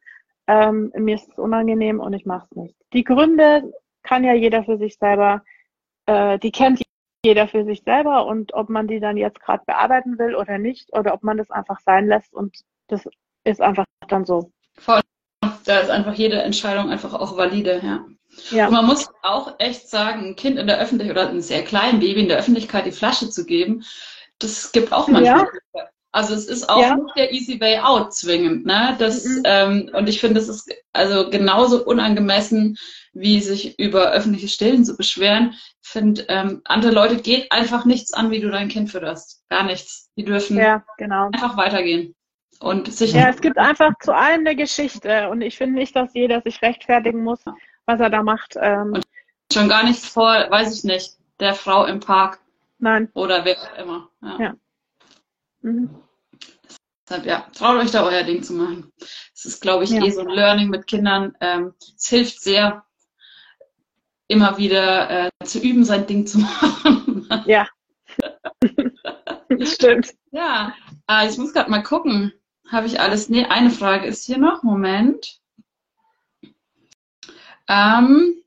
ähm, 0.49 0.91
mir 0.97 1.15
ist 1.15 1.29
es 1.29 1.39
unangenehm 1.39 2.01
und 2.01 2.15
ich 2.15 2.27
mache 2.27 2.47
es 2.51 2.57
nicht. 2.57 2.75
Die 2.95 3.05
Gründe 3.05 3.71
kann 4.03 4.25
ja 4.25 4.33
jeder 4.33 4.65
für 4.65 4.79
sich 4.79 4.97
selber, 4.97 5.45
äh, 6.07 6.39
die 6.39 6.51
kennt 6.51 6.83
jeder 7.25 7.47
für 7.49 7.65
sich 7.65 7.83
selber 7.83 8.27
und 8.27 8.55
ob 8.55 8.71
man 8.71 8.89
die 8.89 8.99
dann 8.99 9.17
jetzt 9.17 9.41
gerade 9.41 9.63
bearbeiten 9.67 10.19
will 10.19 10.35
oder 10.35 10.57
nicht 10.59 10.93
oder 10.97 11.13
ob 11.13 11.23
man 11.23 11.37
das 11.37 11.51
einfach 11.51 11.81
sein 11.81 12.09
lässt 12.09 12.33
und 12.33 12.57
das 12.89 13.07
ist 13.45 13.61
einfach 13.61 13.85
dann 14.09 14.25
so. 14.25 14.51
Voll. 14.79 15.01
Da 15.65 15.81
ist 15.81 15.91
einfach 15.91 16.15
jede 16.15 16.41
Entscheidung 16.43 16.91
einfach 16.91 17.13
auch 17.13 17.37
valide, 17.37 17.81
ja. 17.85 18.07
ja. 18.51 18.67
Und 18.69 18.73
man 18.73 18.87
muss 18.87 19.11
auch 19.23 19.55
echt 19.59 19.89
sagen, 19.91 20.29
ein 20.29 20.37
Kind 20.37 20.59
in 20.59 20.67
der 20.67 20.81
Öffentlichkeit 20.81 21.17
oder 21.17 21.29
ein 21.29 21.43
sehr 21.43 21.63
kleines 21.63 22.01
Baby 22.01 22.23
in 22.23 22.29
der 22.29 22.39
Öffentlichkeit 22.39 22.87
die 22.87 22.93
Flasche 22.93 23.29
zu 23.29 23.45
geben, 23.45 23.85
das 24.39 24.73
gibt 24.73 24.93
auch 24.93 25.09
manchmal. 25.09 25.47
Ja. 25.75 25.89
Also 26.13 26.35
es 26.35 26.47
ist 26.47 26.69
auch 26.69 26.81
ja. 26.81 26.97
nicht 26.97 27.17
der 27.17 27.33
easy 27.33 27.61
way 27.61 27.79
out 27.79 28.15
zwingend, 28.15 28.65
ne? 28.65 28.97
Das, 28.99 29.25
mhm. 29.25 29.43
ähm, 29.45 29.91
und 29.93 30.09
ich 30.09 30.21
finde, 30.21 30.41
es 30.41 30.49
ist 30.49 30.73
also 30.93 31.29
genauso 31.29 31.85
unangemessen, 31.85 32.79
wie 33.13 33.41
sich 33.41 33.79
über 33.79 34.11
öffentliche 34.13 34.49
Stillen 34.49 34.85
zu 34.85 34.97
beschweren. 34.97 35.55
Ich 35.83 35.89
finde, 35.91 36.25
ähm, 36.29 36.63
andere 36.65 36.93
Leute 36.93 37.17
geht 37.17 37.53
einfach 37.53 37.85
nichts 37.85 38.13
an, 38.15 38.31
wie 38.31 38.41
du 38.41 38.51
dein 38.51 38.69
Kind 38.69 38.91
fütterst. 38.91 39.45
Gar 39.51 39.65
nichts. 39.65 40.11
Die 40.17 40.25
dürfen 40.25 40.57
ja, 40.57 40.83
genau. 40.97 41.27
einfach 41.33 41.57
weitergehen. 41.57 42.15
Und 42.61 42.93
sich 42.93 43.13
ja, 43.13 43.29
es 43.29 43.41
gibt 43.41 43.59
einfach 43.59 43.93
zu 44.01 44.13
allem 44.13 44.41
eine 44.41 44.57
Geschichte 44.57 45.29
und 45.29 45.43
ich 45.43 45.57
finde 45.57 45.79
nicht, 45.79 45.95
dass 45.95 46.13
jeder 46.15 46.41
sich 46.41 46.61
rechtfertigen 46.61 47.23
muss, 47.23 47.45
was 47.87 48.01
er 48.01 48.11
da 48.11 48.23
macht. 48.23 48.57
Ähm, 48.61 48.95
und 48.95 49.05
schon 49.53 49.69
gar 49.69 49.85
nicht 49.85 50.05
vor, 50.05 50.33
weiß 50.49 50.77
ich 50.77 50.85
nicht, 50.85 51.13
der 51.39 51.55
Frau 51.55 51.85
im 51.85 52.01
Park. 52.01 52.41
Nein. 52.79 53.09
Oder 53.15 53.45
wer 53.45 53.57
auch 53.59 53.79
immer. 53.79 54.09
Ja. 54.23 54.39
ja. 54.41 54.55
Mhm. 55.63 56.03
Deshalb, 57.09 57.27
ja, 57.27 57.49
traut 57.55 57.77
euch 57.79 57.91
da 57.91 58.05
euer 58.05 58.23
Ding 58.23 58.43
zu 58.43 58.53
machen. 58.53 58.93
Das 58.99 59.45
ist, 59.45 59.63
glaube 59.63 59.85
ich, 59.85 59.91
ja. 59.91 60.05
eh 60.05 60.11
so 60.11 60.21
ein 60.21 60.29
Learning 60.29 60.69
mit 60.69 60.87
Kindern. 60.87 61.35
Ähm, 61.41 61.73
es 61.97 62.09
hilft 62.09 62.41
sehr, 62.41 62.85
immer 64.29 64.59
wieder 64.59 65.27
äh, 65.27 65.31
zu 65.45 65.59
üben, 65.59 65.85
sein 65.85 66.07
Ding 66.07 66.27
zu 66.27 66.39
machen. 66.39 67.27
Ja. 67.47 67.67
Stimmt. 69.63 70.15
Ja, 70.31 70.75
äh, 71.11 71.29
ich 71.29 71.39
muss 71.39 71.53
gerade 71.53 71.71
mal 71.71 71.83
gucken. 71.83 72.33
Habe 72.71 72.87
ich 72.87 73.01
alles? 73.01 73.31
Nee, 73.31 73.47
eine 73.47 73.71
Frage 73.71 74.07
ist 74.07 74.27
hier 74.27 74.39
noch. 74.39 74.63
Moment. 74.63 75.41
Ähm, 77.67 78.43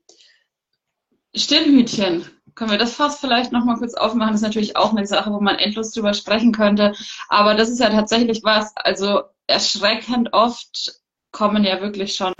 Stillhütchen. 1.34 2.26
Können 2.54 2.70
wir 2.70 2.78
das 2.78 2.94
fast 2.94 3.20
vielleicht 3.20 3.52
noch 3.52 3.64
mal 3.64 3.78
kurz 3.78 3.94
aufmachen? 3.94 4.32
Das 4.32 4.40
ist 4.40 4.46
natürlich 4.46 4.76
auch 4.76 4.90
eine 4.90 5.06
Sache, 5.06 5.32
wo 5.32 5.40
man 5.40 5.58
endlos 5.58 5.92
drüber 5.92 6.14
sprechen 6.14 6.52
könnte. 6.52 6.92
Aber 7.28 7.54
das 7.54 7.70
ist 7.70 7.80
ja 7.80 7.90
tatsächlich 7.90 8.42
was, 8.44 8.76
also 8.76 9.22
erschreckend 9.46 10.32
oft 10.32 11.00
kommen 11.30 11.64
ja 11.64 11.80
wirklich 11.80 12.14
schon 12.14 12.34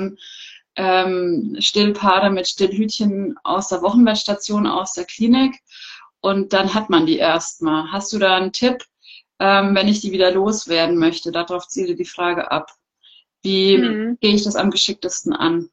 ähm, 0.77 1.57
Stillpaare 1.59 2.31
mit 2.31 2.49
Stillhütchen 2.49 3.37
aus 3.43 3.69
der 3.69 3.83
Wochenbettstation, 3.83 4.67
aus 4.67 4.93
der 4.95 5.05
Klinik. 5.05 5.61
Und 6.21 6.53
dann 6.53 6.75
hat 6.75 6.89
man 6.89 7.07
die 7.07 7.19
erstmal. 7.19 7.91
Hast 7.91 8.13
du 8.13 8.19
da 8.19 8.37
einen 8.37 8.53
Tipp, 8.53 8.85
ähm, 9.39 9.75
wenn 9.75 9.89
ich 9.89 10.01
die 10.01 10.13
wieder 10.13 10.31
loswerden 10.31 10.99
möchte? 10.99 11.33
Darauf 11.33 11.69
ziele 11.69 11.95
die 11.95 12.05
Frage 12.05 12.51
ab. 12.51 12.71
Wie 13.43 13.79
mhm. 13.79 14.19
gehe 14.21 14.35
ich 14.35 14.45
das 14.45 14.57
am 14.57 14.71
geschicktesten 14.71 15.33
an? 15.33 15.71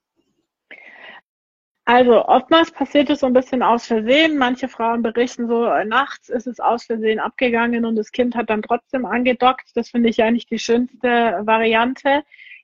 Also 1.91 2.23
oftmals 2.23 2.69
passiert 2.69 3.09
es 3.09 3.21
so 3.21 3.25
ein 3.25 3.33
bisschen 3.33 3.63
aus 3.63 3.87
Versehen. 3.87 4.37
Manche 4.37 4.67
Frauen 4.67 5.01
berichten 5.01 5.47
so, 5.47 5.65
äh, 5.65 5.85
nachts 5.85 6.29
ist 6.29 6.45
es 6.45 6.59
aus 6.59 6.83
Versehen 6.83 7.19
abgegangen 7.19 7.83
und 7.83 7.95
das 7.95 8.11
Kind 8.11 8.35
hat 8.35 8.51
dann 8.51 8.61
trotzdem 8.61 9.07
angedockt. 9.07 9.71
Das 9.73 9.89
finde 9.89 10.09
ich 10.09 10.21
eigentlich 10.21 10.45
die 10.45 10.59
schönste 10.59 11.41
Variante 11.45 12.21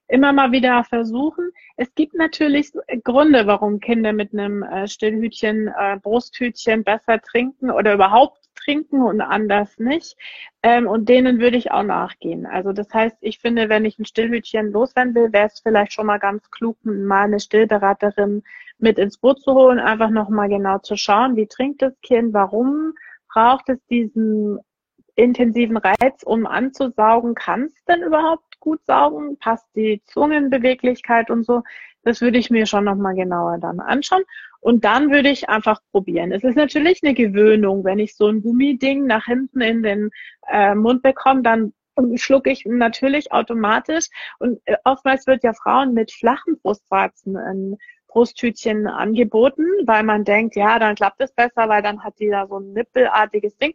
immer 0.07 0.31
mal 0.31 0.51
wieder 0.51 0.83
versuchen. 0.83 1.49
Es 1.75 1.91
gibt 1.95 2.13
natürlich 2.13 2.71
Gründe, 3.03 3.47
warum 3.47 3.79
Kinder 3.79 4.13
mit 4.13 4.31
einem 4.31 4.61
äh, 4.61 4.87
Stillhütchen, 4.87 5.69
äh, 5.69 5.97
Brusthütchen 5.99 6.83
besser 6.83 7.19
trinken 7.19 7.71
oder 7.71 7.95
überhaupt 7.95 8.45
trinken 8.53 9.01
und 9.01 9.21
anders 9.21 9.79
nicht. 9.79 10.15
Ähm, 10.61 10.85
und 10.85 11.09
denen 11.09 11.39
würde 11.39 11.57
ich 11.57 11.71
auch 11.71 11.81
nachgehen. 11.81 12.45
Also 12.45 12.73
das 12.73 12.93
heißt, 12.93 13.17
ich 13.21 13.39
finde, 13.39 13.69
wenn 13.69 13.85
ich 13.85 13.97
ein 13.97 14.05
Stillhütchen 14.05 14.71
loswerden 14.71 15.15
will, 15.15 15.33
wäre 15.33 15.47
es 15.47 15.61
vielleicht 15.61 15.93
schon 15.93 16.05
mal 16.05 16.19
ganz 16.19 16.51
klug, 16.51 16.77
mal 16.83 17.23
eine 17.23 17.39
Stillberaterin 17.39 18.43
mit 18.77 18.97
ins 18.99 19.17
Boot 19.17 19.41
zu 19.41 19.53
holen, 19.53 19.79
einfach 19.79 20.09
nochmal 20.09 20.49
genau 20.49 20.79
zu 20.79 20.95
schauen, 20.95 21.35
wie 21.35 21.47
trinkt 21.47 21.81
das 21.81 21.93
Kind, 22.01 22.33
warum 22.33 22.93
braucht 23.31 23.69
es 23.69 23.79
diesen 23.87 24.59
intensiven 25.15 25.77
Reiz, 25.77 26.23
um 26.23 26.45
anzusaugen, 26.45 27.35
kann 27.35 27.63
es 27.65 27.85
denn 27.85 28.03
überhaupt 28.03 28.59
gut 28.59 28.85
saugen? 28.85 29.37
Passt 29.37 29.67
die 29.75 30.01
Zungenbeweglichkeit 30.05 31.29
und 31.29 31.45
so? 31.45 31.63
Das 32.03 32.21
würde 32.21 32.37
ich 32.37 32.49
mir 32.49 32.65
schon 32.65 32.83
nochmal 32.83 33.15
genauer 33.15 33.57
dann 33.57 33.79
anschauen. 33.79 34.23
Und 34.59 34.83
dann 34.83 35.11
würde 35.11 35.29
ich 35.29 35.49
einfach 35.49 35.79
probieren. 35.91 36.31
Es 36.31 36.43
ist 36.43 36.55
natürlich 36.55 37.01
eine 37.03 37.13
Gewöhnung, 37.13 37.83
wenn 37.83 37.99
ich 37.99 38.15
so 38.15 38.27
ein 38.27 38.41
Gummiding 38.41 39.05
nach 39.05 39.25
hinten 39.25 39.61
in 39.61 39.83
den 39.83 40.09
äh, 40.47 40.75
Mund 40.75 41.01
bekomme, 41.01 41.43
dann 41.43 41.73
schlucke 42.15 42.51
ich 42.51 42.65
natürlich 42.65 43.31
automatisch. 43.31 44.07
Und 44.39 44.59
äh, 44.65 44.75
oftmals 44.83 45.27
wird 45.27 45.43
ja 45.43 45.53
Frauen 45.53 45.93
mit 45.93 46.11
flachen 46.11 46.59
Brustwarzen 46.59 47.37
ein 47.37 47.77
Brusttütchen 48.15 48.87
angeboten, 48.87 49.65
weil 49.85 50.03
man 50.03 50.23
denkt, 50.23 50.55
ja, 50.55 50.79
dann 50.79 50.95
klappt 50.95 51.19
es 51.19 51.33
besser, 51.33 51.67
weil 51.67 51.81
dann 51.81 52.01
hat 52.01 52.17
die 52.17 52.29
da 52.29 52.47
so 52.47 52.59
ein 52.59 52.71
nippelartiges 52.71 53.57
Ding. 53.57 53.73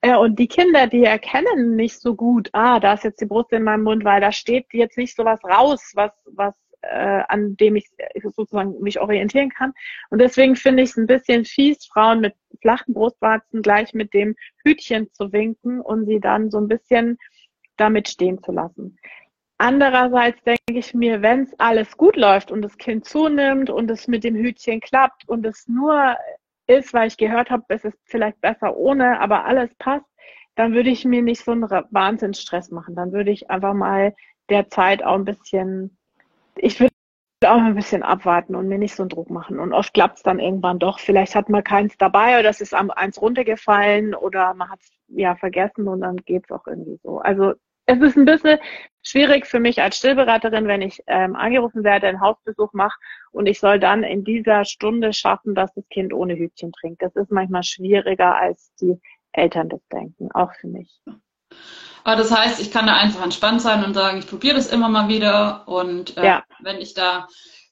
Äh, 0.00 0.16
und 0.16 0.38
die 0.38 0.48
Kinder, 0.48 0.86
die 0.86 1.04
erkennen 1.04 1.76
nicht 1.76 2.00
so 2.00 2.14
gut, 2.14 2.48
ah, 2.54 2.80
da 2.80 2.94
ist 2.94 3.04
jetzt 3.04 3.20
die 3.20 3.26
Brust 3.26 3.52
in 3.52 3.64
meinem 3.64 3.82
Mund, 3.82 4.02
weil 4.02 4.22
da 4.22 4.32
steht 4.32 4.64
jetzt 4.72 4.96
nicht 4.96 5.14
so 5.14 5.26
was 5.26 5.44
raus, 5.44 5.92
was, 5.94 6.10
was 6.24 6.54
äh, 6.80 7.22
an 7.28 7.54
dem 7.58 7.76
ich 7.76 7.90
sozusagen 8.22 8.80
mich 8.80 8.98
orientieren 8.98 9.50
kann. 9.50 9.74
Und 10.08 10.20
deswegen 10.20 10.56
finde 10.56 10.84
ich 10.84 10.90
es 10.90 10.96
ein 10.96 11.06
bisschen 11.06 11.44
fies, 11.44 11.84
Frauen 11.84 12.20
mit 12.20 12.34
flachen 12.62 12.94
Brustwarzen 12.94 13.60
gleich 13.60 13.92
mit 13.92 14.14
dem 14.14 14.36
Hütchen 14.64 15.12
zu 15.12 15.32
winken 15.32 15.82
und 15.82 16.06
sie 16.06 16.18
dann 16.18 16.50
so 16.50 16.56
ein 16.56 16.68
bisschen 16.68 17.18
damit 17.76 18.08
stehen 18.08 18.42
zu 18.42 18.52
lassen. 18.52 18.96
Andererseits 19.62 20.42
denke 20.42 20.60
ich 20.72 20.92
mir, 20.92 21.22
wenn 21.22 21.44
es 21.44 21.54
alles 21.60 21.96
gut 21.96 22.16
läuft 22.16 22.50
und 22.50 22.62
das 22.62 22.76
Kind 22.78 23.04
zunimmt 23.04 23.70
und 23.70 23.88
es 23.92 24.08
mit 24.08 24.24
dem 24.24 24.34
Hütchen 24.34 24.80
klappt 24.80 25.28
und 25.28 25.46
es 25.46 25.68
nur 25.68 26.16
ist, 26.66 26.92
weil 26.92 27.06
ich 27.06 27.16
gehört 27.16 27.48
habe, 27.48 27.62
es 27.68 27.84
ist 27.84 27.96
vielleicht 28.06 28.40
besser 28.40 28.76
ohne, 28.76 29.20
aber 29.20 29.44
alles 29.44 29.72
passt, 29.76 30.04
dann 30.56 30.74
würde 30.74 30.90
ich 30.90 31.04
mir 31.04 31.22
nicht 31.22 31.44
so 31.44 31.52
einen 31.52 31.70
Wahnsinnsstress 31.70 32.72
machen. 32.72 32.96
Dann 32.96 33.12
würde 33.12 33.30
ich 33.30 33.50
einfach 33.50 33.72
mal 33.72 34.16
der 34.48 34.68
Zeit 34.68 35.04
auch 35.04 35.14
ein 35.14 35.24
bisschen, 35.24 35.96
ich 36.56 36.80
würde 36.80 36.92
auch 37.46 37.62
ein 37.62 37.76
bisschen 37.76 38.02
abwarten 38.02 38.56
und 38.56 38.66
mir 38.66 38.78
nicht 38.78 38.96
so 38.96 39.04
einen 39.04 39.10
Druck 39.10 39.30
machen. 39.30 39.60
Und 39.60 39.72
oft 39.72 39.94
klappt 39.94 40.16
es 40.16 40.22
dann 40.24 40.40
irgendwann 40.40 40.80
doch. 40.80 40.98
Vielleicht 40.98 41.36
hat 41.36 41.48
man 41.48 41.62
keins 41.62 41.96
dabei 41.98 42.40
oder 42.40 42.48
es 42.48 42.60
ist 42.60 42.74
eins 42.74 43.22
runtergefallen 43.22 44.16
oder 44.16 44.54
man 44.54 44.70
hat 44.70 44.80
es 44.80 44.90
ja 45.06 45.36
vergessen 45.36 45.86
und 45.86 46.00
dann 46.00 46.16
geht 46.16 46.46
es 46.46 46.50
auch 46.50 46.66
irgendwie 46.66 46.98
so. 47.04 47.20
Also 47.20 47.54
es 47.86 48.00
ist 48.00 48.16
ein 48.16 48.24
bisschen 48.24 48.58
schwierig 49.02 49.46
für 49.46 49.60
mich 49.60 49.82
als 49.82 49.96
Stillberaterin, 49.96 50.66
wenn 50.66 50.82
ich 50.82 51.02
ähm, 51.06 51.34
angerufen 51.34 51.84
werde, 51.84 52.06
einen 52.06 52.20
Hausbesuch 52.20 52.72
mache 52.72 52.98
und 53.32 53.46
ich 53.46 53.58
soll 53.58 53.80
dann 53.80 54.04
in 54.04 54.24
dieser 54.24 54.64
Stunde 54.64 55.12
schaffen, 55.12 55.54
dass 55.54 55.74
das 55.74 55.88
Kind 55.88 56.12
ohne 56.12 56.34
Hütchen 56.34 56.72
trinkt. 56.72 57.02
Das 57.02 57.14
ist 57.16 57.30
manchmal 57.30 57.64
schwieriger, 57.64 58.36
als 58.36 58.72
die 58.80 59.00
Eltern 59.32 59.68
das 59.68 59.80
denken, 59.88 60.30
auch 60.32 60.52
für 60.54 60.68
mich. 60.68 61.00
Aber 62.04 62.16
das 62.16 62.36
heißt, 62.36 62.60
ich 62.60 62.70
kann 62.70 62.86
da 62.86 62.96
einfach 62.96 63.22
entspannt 63.22 63.60
sein 63.60 63.84
und 63.84 63.94
sagen, 63.94 64.18
ich 64.18 64.26
probiere 64.26 64.56
das 64.56 64.72
immer 64.72 64.88
mal 64.88 65.08
wieder 65.08 65.66
und 65.68 66.16
äh, 66.16 66.26
ja. 66.26 66.44
wenn 66.60 66.78
ich 66.78 66.94
da, 66.94 67.28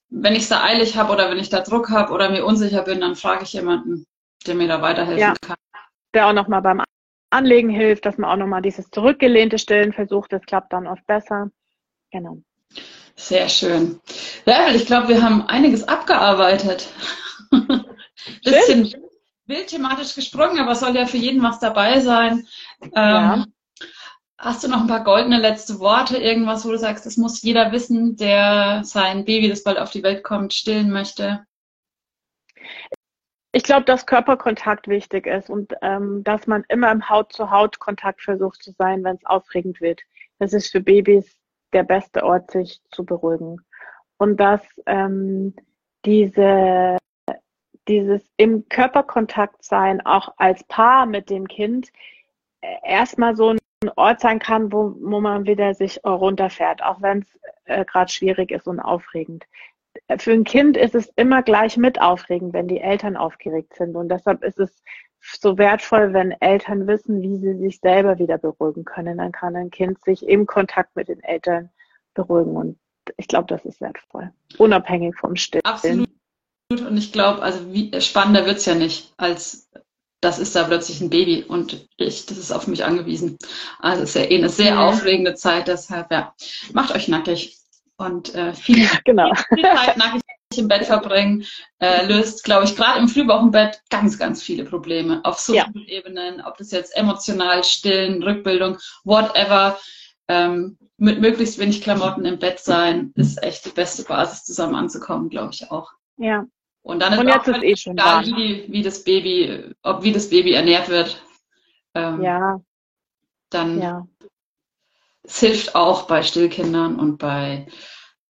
wenn 0.09 0.35
ich 0.35 0.43
es 0.43 0.49
da 0.49 0.63
eilig 0.63 0.97
habe 0.97 1.13
oder 1.13 1.31
wenn 1.31 1.39
ich 1.39 1.49
da 1.49 1.61
Druck 1.61 1.91
habe 1.91 2.13
oder 2.13 2.31
mir 2.31 2.45
unsicher 2.45 2.83
bin, 2.83 3.01
dann 3.01 3.17
frage 3.17 3.45
ich 3.45 3.53
jemanden, 3.53 4.07
der 4.47 4.55
mir 4.55 4.69
da 4.69 4.83
weiterhelfen 4.83 5.19
ja. 5.19 5.35
kann. 5.41 5.57
Der 6.15 6.29
auch 6.29 6.33
nochmal 6.33 6.63
beim 6.63 6.83
Anlegen 7.31 7.71
hilft, 7.71 8.07
dass 8.07 8.19
man 8.19 8.31
auch 8.31 8.37
nochmal 8.37 8.63
dieses 8.63 8.91
zurückgelehnte 8.91 9.59
Stillen 9.59 9.93
versucht. 9.93 10.33
Das 10.33 10.43
klappt 10.43 10.73
dann 10.73 10.87
oft 10.87 11.07
besser. 11.07 11.51
Genau. 12.11 12.39
Sehr 13.17 13.49
schön. 13.49 14.01
Bärbel, 14.45 14.77
ich 14.77 14.87
glaube, 14.87 15.09
wir 15.09 15.23
haben 15.23 15.47
einiges 15.47 15.87
abgearbeitet. 15.87 16.89
Bisschen 18.45 18.95
wild 19.47 19.69
thematisch 19.69 20.15
gesprungen, 20.15 20.59
aber 20.59 20.73
es 20.73 20.81
soll 20.81 20.95
ja 20.97 21.07
für 21.07 21.17
jeden 21.17 21.43
was 21.43 21.59
dabei 21.59 22.01
sein. 22.01 22.47
Ja. 22.95 23.35
Ähm, 23.35 23.53
hast 24.39 24.65
du 24.65 24.69
noch 24.69 24.81
ein 24.81 24.87
paar 24.87 25.05
goldene 25.05 25.39
letzte 25.39 25.79
Worte, 25.81 26.17
irgendwas, 26.17 26.65
wo 26.65 26.71
du 26.71 26.79
sagst, 26.79 27.05
das 27.05 27.17
muss 27.17 27.43
jeder 27.43 27.73
wissen, 27.73 28.17
der 28.17 28.83
sein 28.85 29.25
Baby, 29.25 29.49
das 29.49 29.63
bald 29.63 29.79
auf 29.79 29.91
die 29.91 30.03
Welt 30.03 30.25
kommt, 30.25 30.55
stillen 30.55 30.91
möchte? 30.91 31.45
Ich 33.53 33.65
glaube, 33.65 33.85
dass 33.85 34.07
Körperkontakt 34.07 34.87
wichtig 34.89 35.27
ist 35.27 35.51
und 35.51 35.75
ähm, 35.83 36.23
dass 36.23 36.47
man 36.47 36.65
immer 36.69 36.91
im 36.93 37.09
Haut-zu-Haut-Kontakt 37.09 38.23
versucht 38.23 38.63
zu 38.63 38.73
sein, 38.73 39.03
wenn 39.03 39.17
es 39.17 39.27
aufregend 39.27 39.81
wird. 39.81 40.03
Das 40.39 40.53
ist 40.53 40.71
für 40.71 40.81
Babys 40.81 41.37
der 41.73 41.83
beste 41.83 42.25
Ort, 42.25 42.51
sich 42.51 42.81
zu 42.93 43.05
beruhigen. 43.05 43.61
Und 44.19 44.39
dass 44.39 44.63
ähm, 44.87 45.55
diese, 46.05 46.97
dieses 47.89 48.23
im 48.37 48.69
Körperkontakt 48.69 49.65
sein, 49.65 50.05
auch 50.07 50.33
als 50.37 50.63
Paar 50.65 51.07
mit 51.07 51.29
dem 51.29 51.49
Kind, 51.49 51.89
äh, 52.61 52.77
erstmal 52.85 53.35
so 53.35 53.51
ein 53.51 53.59
Ort 53.97 54.21
sein 54.21 54.39
kann, 54.39 54.71
wo, 54.73 54.95
wo 55.01 55.21
man 55.21 55.47
wieder 55.47 55.75
sich 55.75 56.01
runterfährt, 56.05 56.83
auch 56.85 57.03
wenn 57.03 57.21
es 57.23 57.41
äh, 57.65 57.85
gerade 57.85 58.13
schwierig 58.13 58.53
ist 58.53 58.69
und 58.69 58.79
aufregend 58.79 59.45
für 60.19 60.33
ein 60.33 60.45
Kind 60.45 60.77
ist 60.77 60.95
es 60.95 61.11
immer 61.17 61.43
gleich 61.43 61.77
mit 61.77 62.01
aufregend, 62.01 62.53
wenn 62.53 62.69
die 62.69 62.81
Eltern 62.81 63.17
aufgeregt 63.17 63.75
sind. 63.77 63.97
Und 63.97 64.09
deshalb 64.09 64.43
ist 64.43 64.59
es 64.59 64.83
so 65.21 65.59
wertvoll, 65.59 66.13
wenn 66.13 66.33
Eltern 66.33 66.87
wissen, 66.87 67.23
wie 67.23 67.39
sie 67.39 67.59
sich 67.59 67.81
selber 67.81 68.19
wieder 68.19 68.39
beruhigen 68.39 68.85
können. 68.85 69.19
Dann 69.19 69.33
kann 69.33 69.57
ein 69.57 69.71
Kind 69.71 70.03
sich 70.03 70.27
im 70.27 70.47
Kontakt 70.47 70.97
mit 70.97 71.09
den 71.09 71.23
Eltern 71.23 71.71
beruhigen. 72.15 72.57
Und 72.57 72.79
ich 73.17 73.29
glaube, 73.29 73.47
das 73.49 73.65
ist 73.65 73.81
wertvoll. 73.81 74.33
Unabhängig 74.59 75.17
vom 75.17 75.37
Stillen. 75.37 75.65
Absolut. 75.65 76.09
Und 76.71 76.97
ich 76.97 77.13
glaube, 77.13 77.43
also 77.43 77.73
wie 77.73 78.01
spannender 78.01 78.47
wird's 78.47 78.65
ja 78.65 78.75
nicht, 78.75 79.13
als 79.17 79.69
das 80.21 80.39
ist 80.39 80.55
da 80.55 80.65
plötzlich 80.65 81.01
ein 81.01 81.11
Baby 81.11 81.45
und 81.45 81.89
ich, 81.97 82.27
das 82.27 82.39
ist 82.39 82.53
auf 82.53 82.67
mich 82.67 82.85
angewiesen. 82.85 83.39
Also 83.79 84.03
es 84.03 84.11
ist 84.11 84.23
ja 84.23 84.31
eh 84.31 84.39
eine 84.39 84.51
sehr 84.51 84.75
ja. 84.75 84.87
aufregende 84.87 85.35
Zeit, 85.35 85.67
deshalb 85.67 86.13
ja, 86.13 86.35
macht 86.73 86.95
euch 86.95 87.09
nackig 87.09 87.57
und 88.01 88.35
äh, 88.35 88.55
viel, 88.55 88.89
genau. 89.05 89.33
viel 89.55 89.63
Zeit 89.63 89.97
nackig 89.97 90.23
im 90.57 90.67
Bett 90.67 90.87
verbringen, 90.87 91.45
äh, 91.79 92.05
löst, 92.07 92.43
glaube 92.43 92.65
ich, 92.65 92.75
gerade 92.75 92.99
im 92.99 93.09
Frühwochenbett 93.09 93.83
ganz, 93.89 94.19
ganz 94.19 94.43
viele 94.43 94.65
Probleme 94.65 95.21
auf 95.25 95.39
so 95.39 95.53
vielen 95.53 95.87
ja. 95.87 95.99
Ebenen, 95.99 96.41
ob 96.41 96.57
das 96.57 96.73
jetzt 96.73 96.97
emotional, 96.97 97.63
stillen, 97.63 98.23
Rückbildung, 98.23 98.79
whatever. 99.05 99.79
Ähm, 100.27 100.77
mit 100.97 101.21
möglichst 101.21 101.59
wenig 101.59 101.83
Klamotten 101.83 102.25
im 102.25 102.39
Bett 102.39 102.59
sein, 102.59 103.13
ist 103.15 103.43
echt 103.43 103.65
die 103.65 103.71
beste 103.71 104.03
Basis, 104.03 104.45
zusammen 104.45 104.75
anzukommen, 104.75 105.29
glaube 105.29 105.51
ich 105.53 105.71
auch. 105.71 105.93
Ja. 106.17 106.45
Und 106.83 107.01
dann 107.01 107.13
ist 107.13 107.19
Und 107.21 107.31
auch 107.31 107.47
ist 107.47 107.63
eh 107.63 107.77
schon 107.77 107.93
egal, 107.93 108.27
wie, 108.27 108.67
wie 108.69 108.83
das 108.83 109.05
Baby, 109.05 109.73
ob 109.83 110.03
wie 110.03 110.13
das 110.13 110.31
Baby 110.31 110.55
ernährt 110.55 110.89
wird. 110.89 111.23
Ähm, 111.95 112.23
ja. 112.23 112.61
Dann 113.51 113.81
ja. 113.81 114.07
Es 115.31 115.39
hilft 115.39 115.75
auch 115.77 116.09
bei 116.09 116.25
Stillkindern 116.25 116.99
und 116.99 117.19
bei, 117.19 117.69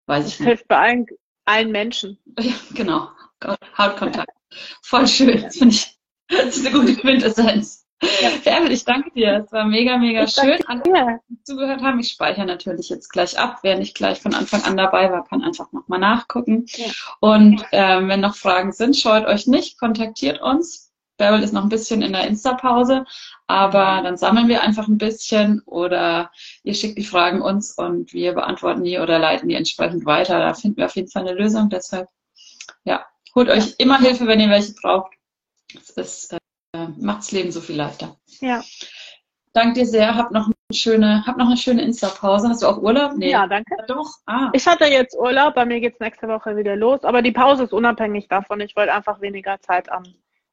weiß 0.07 0.27
ich 0.27 0.33
es 0.33 0.39
nicht. 0.39 0.47
hilft 0.47 0.67
bei 0.67 0.77
allen, 0.77 1.05
allen 1.45 1.71
Menschen. 1.71 2.17
Ja, 2.39 2.53
genau. 2.73 3.09
Hautkontakt. 3.77 4.31
Voll 4.81 5.07
schön. 5.07 5.43
Das 5.43 5.57
finde 5.57 5.75
ich, 5.75 5.95
das 6.27 6.57
ist 6.57 6.65
eine 6.65 6.75
gute 6.75 6.95
Quintessenz. 6.95 7.85
Ja. 8.01 8.29
Färbel, 8.29 8.71
ich 8.71 8.83
danke 8.83 9.11
dir. 9.11 9.43
Es 9.45 9.51
war 9.51 9.65
mega, 9.65 9.97
mega 9.97 10.23
ich 10.23 10.31
schön. 10.31 10.59
Alle, 10.65 11.19
die 11.29 11.43
zugehört 11.43 11.81
haben. 11.81 11.99
Ich 11.99 12.09
speichere 12.09 12.45
natürlich 12.45 12.89
jetzt 12.89 13.09
gleich 13.09 13.37
ab. 13.37 13.59
Wer 13.61 13.77
nicht 13.77 13.95
gleich 13.95 14.19
von 14.19 14.33
Anfang 14.33 14.63
an 14.63 14.75
dabei 14.75 15.11
war, 15.11 15.23
kann 15.23 15.43
einfach 15.43 15.71
nochmal 15.71 15.99
nachgucken. 15.99 16.65
Ja. 16.67 16.87
Und 17.19 17.63
ähm, 17.71 18.09
wenn 18.09 18.21
noch 18.21 18.35
Fragen 18.35 18.71
sind, 18.71 18.97
scheut 18.97 19.25
euch 19.27 19.45
nicht, 19.45 19.79
kontaktiert 19.79 20.41
uns. 20.41 20.86
Bärbel 21.17 21.43
ist 21.43 21.53
noch 21.53 21.63
ein 21.63 21.69
bisschen 21.69 22.01
in 22.01 22.13
der 22.13 22.27
Insta-Pause, 22.27 23.05
aber 23.47 24.01
dann 24.03 24.17
sammeln 24.17 24.47
wir 24.47 24.61
einfach 24.61 24.87
ein 24.87 24.97
bisschen 24.97 25.61
oder 25.65 26.31
ihr 26.63 26.73
schickt 26.73 26.97
die 26.97 27.05
Fragen 27.05 27.41
uns 27.41 27.71
und 27.73 28.13
wir 28.13 28.33
beantworten 28.33 28.83
die 28.83 28.99
oder 28.99 29.19
leiten 29.19 29.49
die 29.49 29.55
entsprechend 29.55 30.05
weiter. 30.05 30.39
Da 30.39 30.53
finden 30.53 30.77
wir 30.77 30.85
auf 30.85 30.95
jeden 30.95 31.09
Fall 31.09 31.27
eine 31.27 31.37
Lösung. 31.37 31.69
Deshalb, 31.69 32.07
ja, 32.83 33.05
holt 33.35 33.49
euch 33.49 33.75
immer 33.79 33.99
Hilfe, 33.99 34.27
wenn 34.27 34.39
ihr 34.39 34.49
welche 34.49 34.73
braucht. 34.73 35.13
Es 35.95 36.29
äh, 36.31 36.87
macht 36.97 37.19
das 37.19 37.31
Leben 37.31 37.51
so 37.51 37.61
viel 37.61 37.75
leichter. 37.75 38.15
Ja. 38.39 38.63
Danke 39.53 39.79
dir 39.79 39.85
sehr. 39.87 40.15
Hab 40.15 40.31
noch 40.31 40.45
eine 40.45 40.53
schöne, 40.71 41.25
hab 41.25 41.37
noch 41.37 41.47
eine 41.47 41.57
schöne 41.57 41.81
Insta-Pause. 41.81 42.49
Hast 42.49 42.61
du 42.61 42.67
auch 42.67 42.77
Urlaub? 42.77 43.13
Nee. 43.15 43.31
Ja, 43.31 43.47
danke. 43.47 43.75
Doch. 43.87 44.07
Ah. 44.27 44.51
Ich 44.53 44.67
hatte 44.67 44.85
jetzt 44.85 45.17
Urlaub. 45.17 45.55
Bei 45.55 45.65
mir 45.65 45.79
geht's 45.79 45.99
nächste 45.99 46.27
Woche 46.27 46.55
wieder 46.55 46.75
los. 46.75 47.03
Aber 47.03 47.23
die 47.23 47.31
Pause 47.31 47.63
ist 47.63 47.73
unabhängig 47.73 48.27
davon. 48.27 48.61
Ich 48.61 48.75
wollte 48.75 48.93
einfach 48.93 49.19
weniger 49.19 49.59
Zeit 49.59 49.91
am 49.91 50.03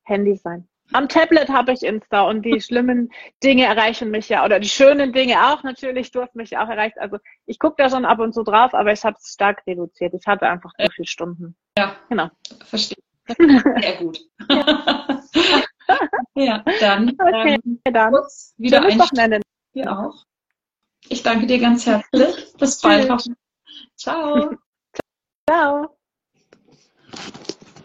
Handy 0.04 0.36
sein. 0.36 0.68
Am 0.92 1.08
Tablet 1.08 1.48
habe 1.48 1.72
ich 1.72 1.82
Insta 1.82 2.22
und 2.22 2.42
die 2.42 2.60
schlimmen 2.60 3.10
Dinge 3.42 3.64
erreichen 3.64 4.10
mich 4.10 4.28
ja, 4.28 4.44
oder 4.44 4.60
die 4.60 4.68
schönen 4.68 5.12
Dinge 5.12 5.52
auch 5.52 5.62
natürlich, 5.62 6.10
du 6.12 6.22
hast 6.22 6.34
mich 6.34 6.56
auch 6.56 6.68
erreicht. 6.68 6.98
Also 6.98 7.18
ich 7.46 7.58
gucke 7.58 7.76
da 7.78 7.88
schon 7.88 8.04
ab 8.04 8.18
und 8.18 8.34
zu 8.34 8.42
drauf, 8.42 8.74
aber 8.74 8.92
ich 8.92 9.04
habe 9.04 9.16
es 9.18 9.32
stark 9.32 9.62
reduziert. 9.66 10.14
Ich 10.14 10.26
hatte 10.26 10.46
einfach 10.46 10.72
zu 10.78 10.90
viele 10.90 11.06
Stunden. 11.06 11.56
Ja, 11.78 11.96
genau. 12.08 12.30
Verstehe. 12.64 13.02
Sehr 13.26 13.96
gut. 13.98 14.20
Ja, 14.50 15.20
ja 16.34 16.64
dann, 16.80 17.10
okay, 17.18 17.58
ähm, 17.64 17.80
dann. 17.84 18.12
kurz 18.12 18.54
wieder 18.58 18.82
ein 18.82 18.98
Wochenende. 18.98 19.40
Hier 19.72 19.90
auch. 19.90 20.24
Ich 21.08 21.22
danke 21.22 21.46
dir 21.46 21.58
ganz 21.58 21.86
herzlich. 21.86 22.52
Bis 22.58 22.80
bald. 22.80 23.10
Ciao. 23.96 24.50
Ciao. 25.48 25.96